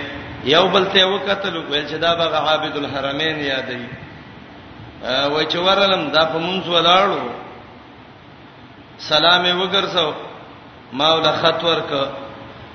یو 0.54 0.68
بل 0.74 0.86
ته 0.94 1.06
وکتل 1.14 1.58
ویل 1.58 1.88
چې 1.88 1.96
دا 2.02 2.16
به 2.16 2.38
عابد 2.48 2.76
الحرمین 2.78 3.38
یادې 3.52 4.05
و 5.04 5.44
چې 5.44 5.56
ورلم 5.58 6.12
دا 6.12 6.24
په 6.26 6.38
مونږ 6.40 6.68
ولاړو 6.68 7.20
سلام 8.98 9.46
یې 9.46 9.54
وګرځاو 9.62 10.14
ماوله 10.94 11.32
خط 11.42 11.64
ورک 11.64 11.92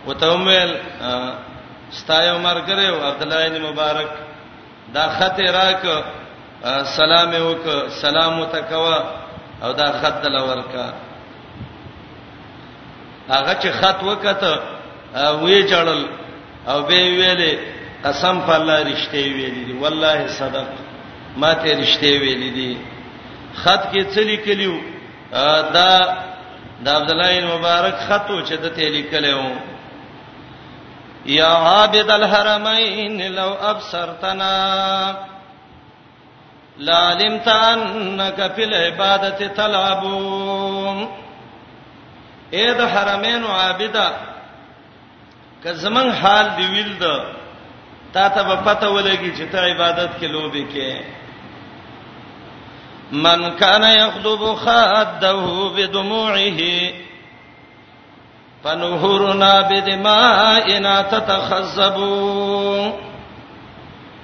وتومل 0.07 0.75
استایو 1.93 2.39
مرګره 2.39 2.83
او 2.89 2.99
عبد 3.11 3.23
الله 3.23 3.49
بن 3.49 3.63
مبارک 3.63 4.11
دا 4.95 5.05
خط 5.19 5.41
راک 5.41 5.87
سلام 6.97 7.33
یې 7.33 7.41
وک 7.49 7.67
سلام 8.01 8.41
وتکوا 8.41 8.99
او 9.63 9.73
دا 9.73 9.91
خط 10.01 10.23
دل 10.25 10.37
ورکا 10.37 10.93
هغه 13.29 13.55
چې 13.63 13.69
خط 13.81 14.03
وکته 14.03 14.53
وې 15.15 15.71
جړل 15.73 16.07
او 16.69 16.83
به 16.83 16.99
ویلې 17.19 17.53
قسم 18.05 18.41
په 18.41 18.57
الله 18.57 18.83
رښتې 18.83 19.23
ویلې 19.35 19.81
والله 19.83 20.27
صدق 20.29 20.67
ما 21.37 21.53
ته 21.61 21.71
رښتې 21.81 22.13
ویلې 22.21 22.51
دي 22.59 22.73
خط 23.63 23.83
کې 23.93 24.03
څه 24.15 24.21
لیکلیو 24.31 24.77
دا 25.75 25.91
د 26.85 26.87
عبد 26.99 27.11
الله 27.11 27.57
مبارک 27.57 27.95
خط 28.09 28.31
و 28.31 28.43
چې 28.47 28.55
د 28.63 28.67
ته 28.77 28.89
لیکلو 28.97 29.43
یا 31.27 31.49
عابد 31.67 32.11
الحرمین 32.11 33.23
لو 33.35 33.51
ابصرتنا 33.71 34.55
لعلمت 36.79 37.49
انك 37.49 38.39
في 38.55 38.63
العباده 38.65 39.47
تلعب 39.59 40.03
اے 42.57 42.67
د 42.79 42.81
حرمین 42.95 43.45
عابدا 43.45 44.09
که 45.63 45.73
زمون 45.73 46.11
حال 46.13 46.47
دی 46.57 46.67
ویل 46.73 46.93
دا 47.01 47.15
تا 48.13 48.29
ته 48.29 48.57
پته 48.57 48.89
ولګي 48.89 49.31
چې 49.39 49.45
ته 49.53 49.59
عبادت 49.59 50.11
کې 50.21 50.25
لوبي 50.29 50.65
کې 50.73 51.20
من 53.13 53.51
كان 53.57 53.83
يخضب 53.83 54.55
خده 54.55 55.69
بدموعه 55.77 56.61
فنهرنا 58.65 59.61
بدمائنا 59.61 61.03
تتخزب 61.03 61.95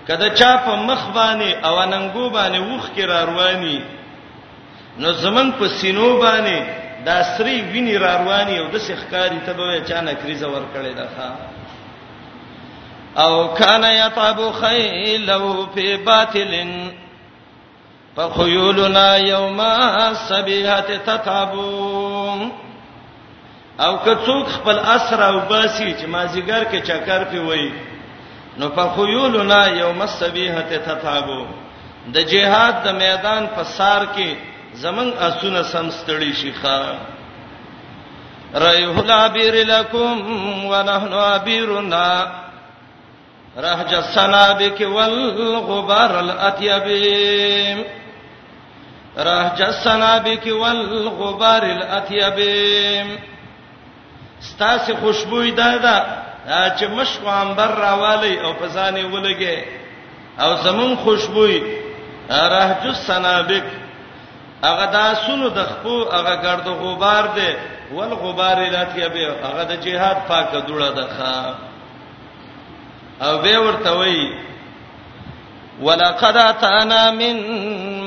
کله 0.08 0.28
چا 0.34 0.56
په 0.56 0.76
مخ 0.76 1.02
باندې 1.10 1.64
او 1.66 1.84
ننګو 1.84 2.30
باندې 2.30 2.58
وښ 2.58 2.90
کې 2.96 3.00
را 3.06 3.24
رواني 3.24 3.80
نو 4.98 5.12
زمنګ 5.12 5.52
په 5.58 5.68
سینو 5.68 6.20
باندې 6.20 6.86
دا 7.04 7.22
سری 7.22 7.62
ویني 7.62 7.96
را 7.98 8.16
رواني 8.16 8.58
او 8.58 8.66
د 8.72 8.78
سخکاری 8.78 9.38
ته 9.46 9.52
به 9.52 9.76
اچانک 9.76 10.18
ریزه 10.26 10.48
ور 10.48 10.62
کړی 10.74 10.94
دا 10.94 11.08
ښا 11.16 11.30
او 13.22 13.48
کان 13.54 13.84
یطعب 13.84 14.40
خیلو 14.60 15.66
فی 15.74 15.96
باطلن 15.96 16.90
فخيولنا 18.16 19.16
يوم 19.16 19.60
السبيحه 19.60 20.80
تتعبون 20.80 22.52
او 23.80 23.96
که 24.04 24.16
څوک 24.26 24.46
خپل 24.48 24.78
اسرا 24.78 25.26
او 25.30 25.40
باسي 25.48 25.92
چې 25.94 26.06
مازیګر 26.06 26.64
کې 26.70 26.80
چکر 26.86 27.24
پیوي 27.30 27.72
نو 28.58 28.68
فخيولنا 28.76 29.66
يوم 29.66 30.02
السبيحه 30.02 30.60
تتعبون 30.86 31.46
د 32.14 32.26
جهاد 32.30 32.78
د 32.84 32.88
میدان 33.02 33.46
په 33.56 33.64
سار 33.74 34.06
کې 34.16 34.36
زمنګ 34.74 35.12
اسونه 35.28 35.62
سمستړي 35.62 36.32
شي 36.40 36.52
خا 36.52 36.84
رایه 38.64 39.02
لابیر 39.12 39.54
لکم 39.68 40.34
ونحن 40.72 41.12
ابیرنا 41.26 42.26
رهج 43.56 43.94
السنابك 43.94 44.80
والغبار 44.96 46.18
الاتيبين 46.20 47.84
راه 49.16 49.54
جسنا 49.56 50.18
بك 50.18 50.46
والغبار 50.46 51.62
الاطيب 51.62 52.38
ستاسو 54.40 54.96
خوشبو 54.96 55.42
ده 55.48 55.76
ده 55.76 56.06
چې 56.78 56.84
مشکو 56.90 57.28
انبر 57.30 57.70
راوالی 57.78 58.40
او 58.40 58.52
پسانه 58.52 59.12
ولګي 59.12 59.64
او 60.40 60.56
زمون 60.56 60.96
خوشبو 60.96 61.46
راه 62.30 62.76
جسنا 62.84 63.40
بك 63.40 63.64
هغه 64.64 64.84
دا 64.84 65.14
سونو 65.14 65.48
د 65.48 65.62
خپو 65.66 66.04
هغه 66.12 66.36
ګرد 66.42 66.68
غبار 66.68 67.26
ده 67.26 67.56
ول 67.94 68.14
غبار 68.14 68.58
الاطيب 68.62 69.16
هغه 69.16 69.62
د 69.64 69.80
جهاد 69.80 70.16
پاکه 70.28 70.60
دوړه 70.60 70.88
ده 70.90 71.06
ښا 71.08 71.54
او 73.26 73.38
به 73.38 73.58
ورته 73.58 73.92
وایي 73.98 74.40
ولقد 75.82 76.36
اتانا 76.36 77.10
من 77.10 77.36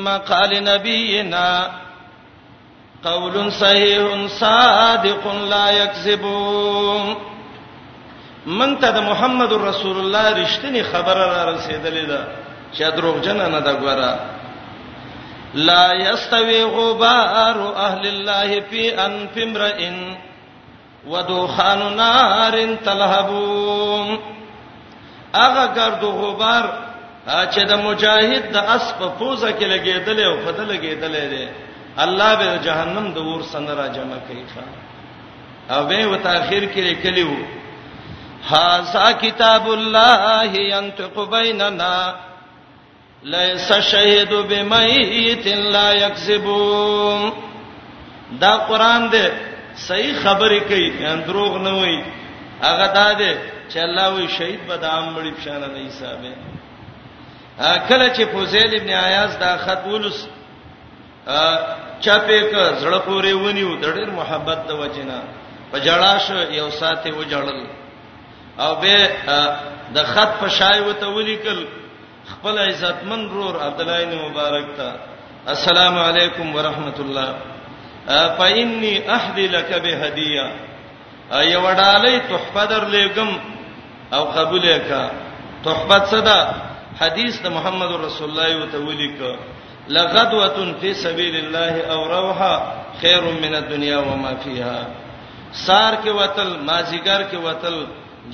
مقال 0.04 0.64
نبينا 0.64 1.72
قول 3.04 3.52
صحيح 3.52 4.26
صادق 4.28 5.34
لا 5.50 5.70
يكذب 5.70 6.26
من 8.46 8.80
تد 8.80 8.98
محمد 8.98 9.54
رسول 9.54 9.98
الله 9.98 10.44
رشتني 10.44 10.84
خبر 10.84 11.18
را 11.18 11.56
رسیدلې 11.58 12.06
ده 12.10 12.28
چې 12.74 12.96
جن 13.24 13.38
نه 13.38 13.60
دا 13.60 13.74
ګوره 13.80 14.16
لا 15.54 15.94
يستوي 15.94 16.64
غبار 16.64 17.76
اهل 17.76 18.08
الله 18.08 18.60
في 18.60 19.06
انف 19.06 19.38
امرئ 19.38 19.90
ودخان 21.08 21.96
نار 21.98 22.76
تلهبون 22.86 24.20
اغه 25.36 25.66
ګرد 25.76 26.04
غبار 26.06 26.89
چې 27.54 27.62
د 27.68 27.74
مجاهد 27.88 28.44
د 28.54 28.58
اس 28.76 28.86
په 29.00 29.08
پوزه 29.20 29.50
کې 29.60 29.66
لګیدل 29.74 30.20
او 30.28 30.34
فضل 30.46 30.68
لګیدل 30.74 31.14
دي 31.34 31.46
الله 32.04 32.32
به 32.40 32.50
جهنم 32.66 33.08
د 33.14 33.18
ور 33.30 33.42
سره 33.52 33.74
را 33.80 33.88
جمع 33.96 34.20
کوي 34.28 34.44
ښا 34.54 34.66
او 35.74 35.82
به 35.90 36.02
وت 36.12 36.26
اخر 36.40 36.64
کې 36.74 36.82
لیکلو 36.90 37.32
ها 38.50 39.12
کتاب 39.24 39.66
الله 39.78 40.52
ينطق 40.74 41.16
بيننا 41.34 41.98
ليس 43.34 43.70
شهيد 43.92 44.32
بميت 44.52 45.46
لا 45.74 45.88
يكذب 46.04 46.46
دا 48.42 48.54
قران 48.70 49.10
دی 49.12 49.28
صحیح 49.88 50.14
خبرې 50.24 50.60
کوي 50.70 50.90
دروغ 51.28 51.54
نه 51.66 51.72
وایي 51.82 52.00
هغه 52.68 52.88
دا 53.00 53.10
دی 53.20 53.32
چې 53.72 53.78
الله 53.88 54.08
وی 54.16 54.28
شهید 54.38 54.62
به 54.68 54.76
د 54.78 54.86
عام 54.86 55.06
مړي 55.16 55.32
په 55.36 55.42
شان 55.46 55.60
نه 55.74 55.80
حسابه 55.88 56.34
کله 57.60 58.10
چې 58.16 58.24
فوزیل 58.34 58.76
ابن 58.76 58.90
عیاض 58.90 59.32
دا 59.40 59.52
خط 59.66 59.86
ولوس 59.88 60.20
چاپه 62.00 62.38
ک 62.52 62.80
زړه 62.80 63.00
پورې 63.00 63.32
ونیو 63.36 63.76
د 63.76 63.86
ډېر 63.86 64.10
محبت 64.20 64.60
د 64.68 64.72
وجنه 64.82 65.18
په 65.72 65.80
جړاش 65.86 66.30
یو 66.60 66.70
ساته 66.78 67.12
و 67.16 67.24
جړل 67.24 67.68
او 68.64 68.72
به 68.76 69.10
د 69.96 70.04
خط 70.14 70.40
په 70.42 70.48
شای 70.60 70.80
وته 70.86 71.08
ولیکل 71.18 71.60
خپل 72.32 72.60
عزتمن 72.68 73.28
رور 73.36 73.60
عبد 73.68 73.82
الله 73.82 74.00
بن 74.06 74.16
مبارک 74.32 74.66
ته 74.78 74.92
السلام 75.56 75.98
علیکم 76.06 76.56
ورحمت 76.56 77.00
الله 77.00 77.34
فإني 78.08 79.10
أهدي 79.10 79.48
لك 79.58 79.74
بهدية 79.84 80.48
اي 81.34 81.56
وډالې 81.56 82.32
تحفه 82.32 82.66
درلېګم 82.66 83.30
او 84.14 84.26
قبول 84.26 84.64
وکړه 84.64 85.10
تحفه 85.66 86.06
صدا 86.16 86.40
حدیث 87.02 87.36
د 87.46 87.52
محمد 87.58 87.92
رسول 88.06 88.26
الله 88.32 88.52
ته 88.72 88.80
ولیک 88.90 89.20
لغدوه 89.98 90.66
فی 90.82 90.90
سبیل 91.06 91.36
الله 91.44 91.74
او 91.96 92.00
روحا 92.14 92.54
خیر 93.02 93.24
من 93.44 93.54
الدنیا 93.60 94.00
وما 94.10 94.32
فیها 94.44 94.78
سار 95.68 95.94
کې 96.02 96.12
وتل 96.22 96.50
مازیګر 96.68 97.22
کې 97.32 97.40
وتل 97.48 97.78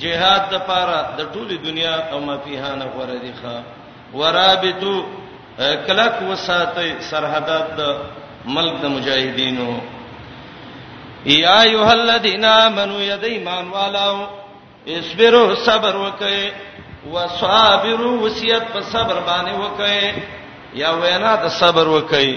جهاد 0.04 0.42
د 0.54 0.64
پاره 0.70 0.98
د 1.20 1.28
ټوله 1.34 1.56
دنیا 1.68 1.94
او 2.14 2.20
ما 2.26 2.36
فیها 2.46 2.72
نه 2.82 2.86
غوړه 2.94 3.18
دي 3.24 3.32
ښا 3.40 3.56
ورابطو 4.22 4.94
کلک 5.86 6.14
وساتي 6.30 6.88
سرحدات 7.10 7.68
د 7.80 8.50
ملک 8.56 8.76
د 8.82 8.86
مجاهدینو 8.96 9.68
یا 11.26 11.60
ایها 11.62 11.90
الذین 11.92 12.44
آمنوا 12.50 13.02
یدیمان 13.12 13.64
والاو 13.78 14.16
اصبروا 14.96 15.54
صبر 15.66 15.94
وکئ 16.02 16.40
وصابر 17.14 18.00
وصیت 18.22 18.64
په 18.74 18.80
صبر 18.92 19.16
باندې 19.28 19.54
وکړي 19.62 20.06
یا 20.82 20.90
وینا 21.02 21.32
د 21.44 21.46
صبر 21.60 21.86
وکړي 21.96 22.32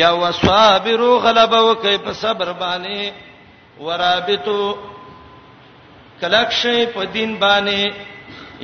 یا 0.00 0.10
وصابر 0.22 1.00
غلبه 1.24 1.60
وکړي 1.68 1.96
په 2.06 2.12
صبر 2.22 2.48
باندې 2.64 3.02
ورابطو 3.86 4.60
کلک 6.20 6.48
شي 6.60 6.78
په 6.94 7.02
دین 7.16 7.36
باندې 7.38 7.94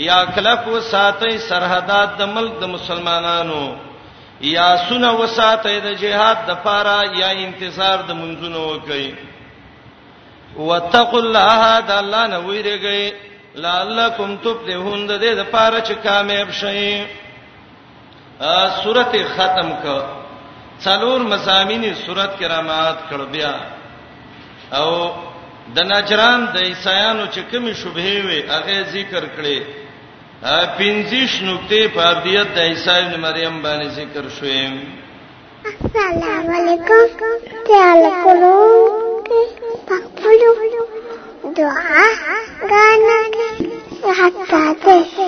یا 0.09 0.19
کلک 0.35 0.61
وساتي 0.77 1.37
سرحدات 1.49 2.09
د 2.21 2.23
ملک 2.37 2.53
د 2.63 2.67
مسلمانانو 2.77 3.63
یا 4.57 4.69
سونه 4.89 5.11
وساتي 5.21 5.77
د 5.87 5.95
جهاد 6.03 6.39
د 6.49 6.59
پاره 6.65 6.99
یا 7.23 7.29
انتظار 7.45 7.99
د 8.09 8.21
منځونو 8.21 8.61
وکړي 8.73 9.09
وتقوا 10.69 11.21
الله 11.25 11.81
د 11.89 11.99
الله 12.03 12.27
نه 12.33 12.39
ویریږئ 12.47 13.05
لعلکم 13.65 14.37
تفلحون 14.45 15.07
د 15.07 15.13
دې 15.25 15.33
د 15.41 15.43
پاره 15.55 15.81
چې 15.89 15.95
کامیاب 16.07 16.51
شئ 16.61 16.81
ا 18.57 18.57
سورته 18.83 19.21
ختم 19.37 19.71
ک 19.83 19.87
څلور 20.85 21.21
مزامینی 21.33 21.93
سورته 22.07 22.37
کرامات 22.41 22.99
کړ 23.11 23.21
بیا 23.35 23.55
او 24.81 24.91
د 25.77 25.79
نجران 25.93 26.41
د 26.55 26.57
عیسایانو 26.71 27.25
چې 27.35 27.41
کومي 27.51 27.73
شوبه 27.81 28.09
وي 28.27 28.39
هغه 28.53 28.77
ذکر 28.97 29.23
کړي 29.37 29.59
پنځش 30.79 31.31
نقطې 31.49 31.83
فردیت 31.97 32.49
د 32.57 32.59
عیسی 32.71 32.97
ابن 33.03 33.15
مریم 33.27 33.57
باندې 33.67 33.89
ذکر 34.01 34.25
شوې 34.37 34.65
السلام 35.83 36.47
علیکم 36.59 37.65
تعال 37.69 38.03
کولو 38.23 38.59
پخپلو 39.89 40.53
دعا 41.55 42.03
ګانې 42.71 43.51
حتی 44.19 44.99
ده 45.15 45.27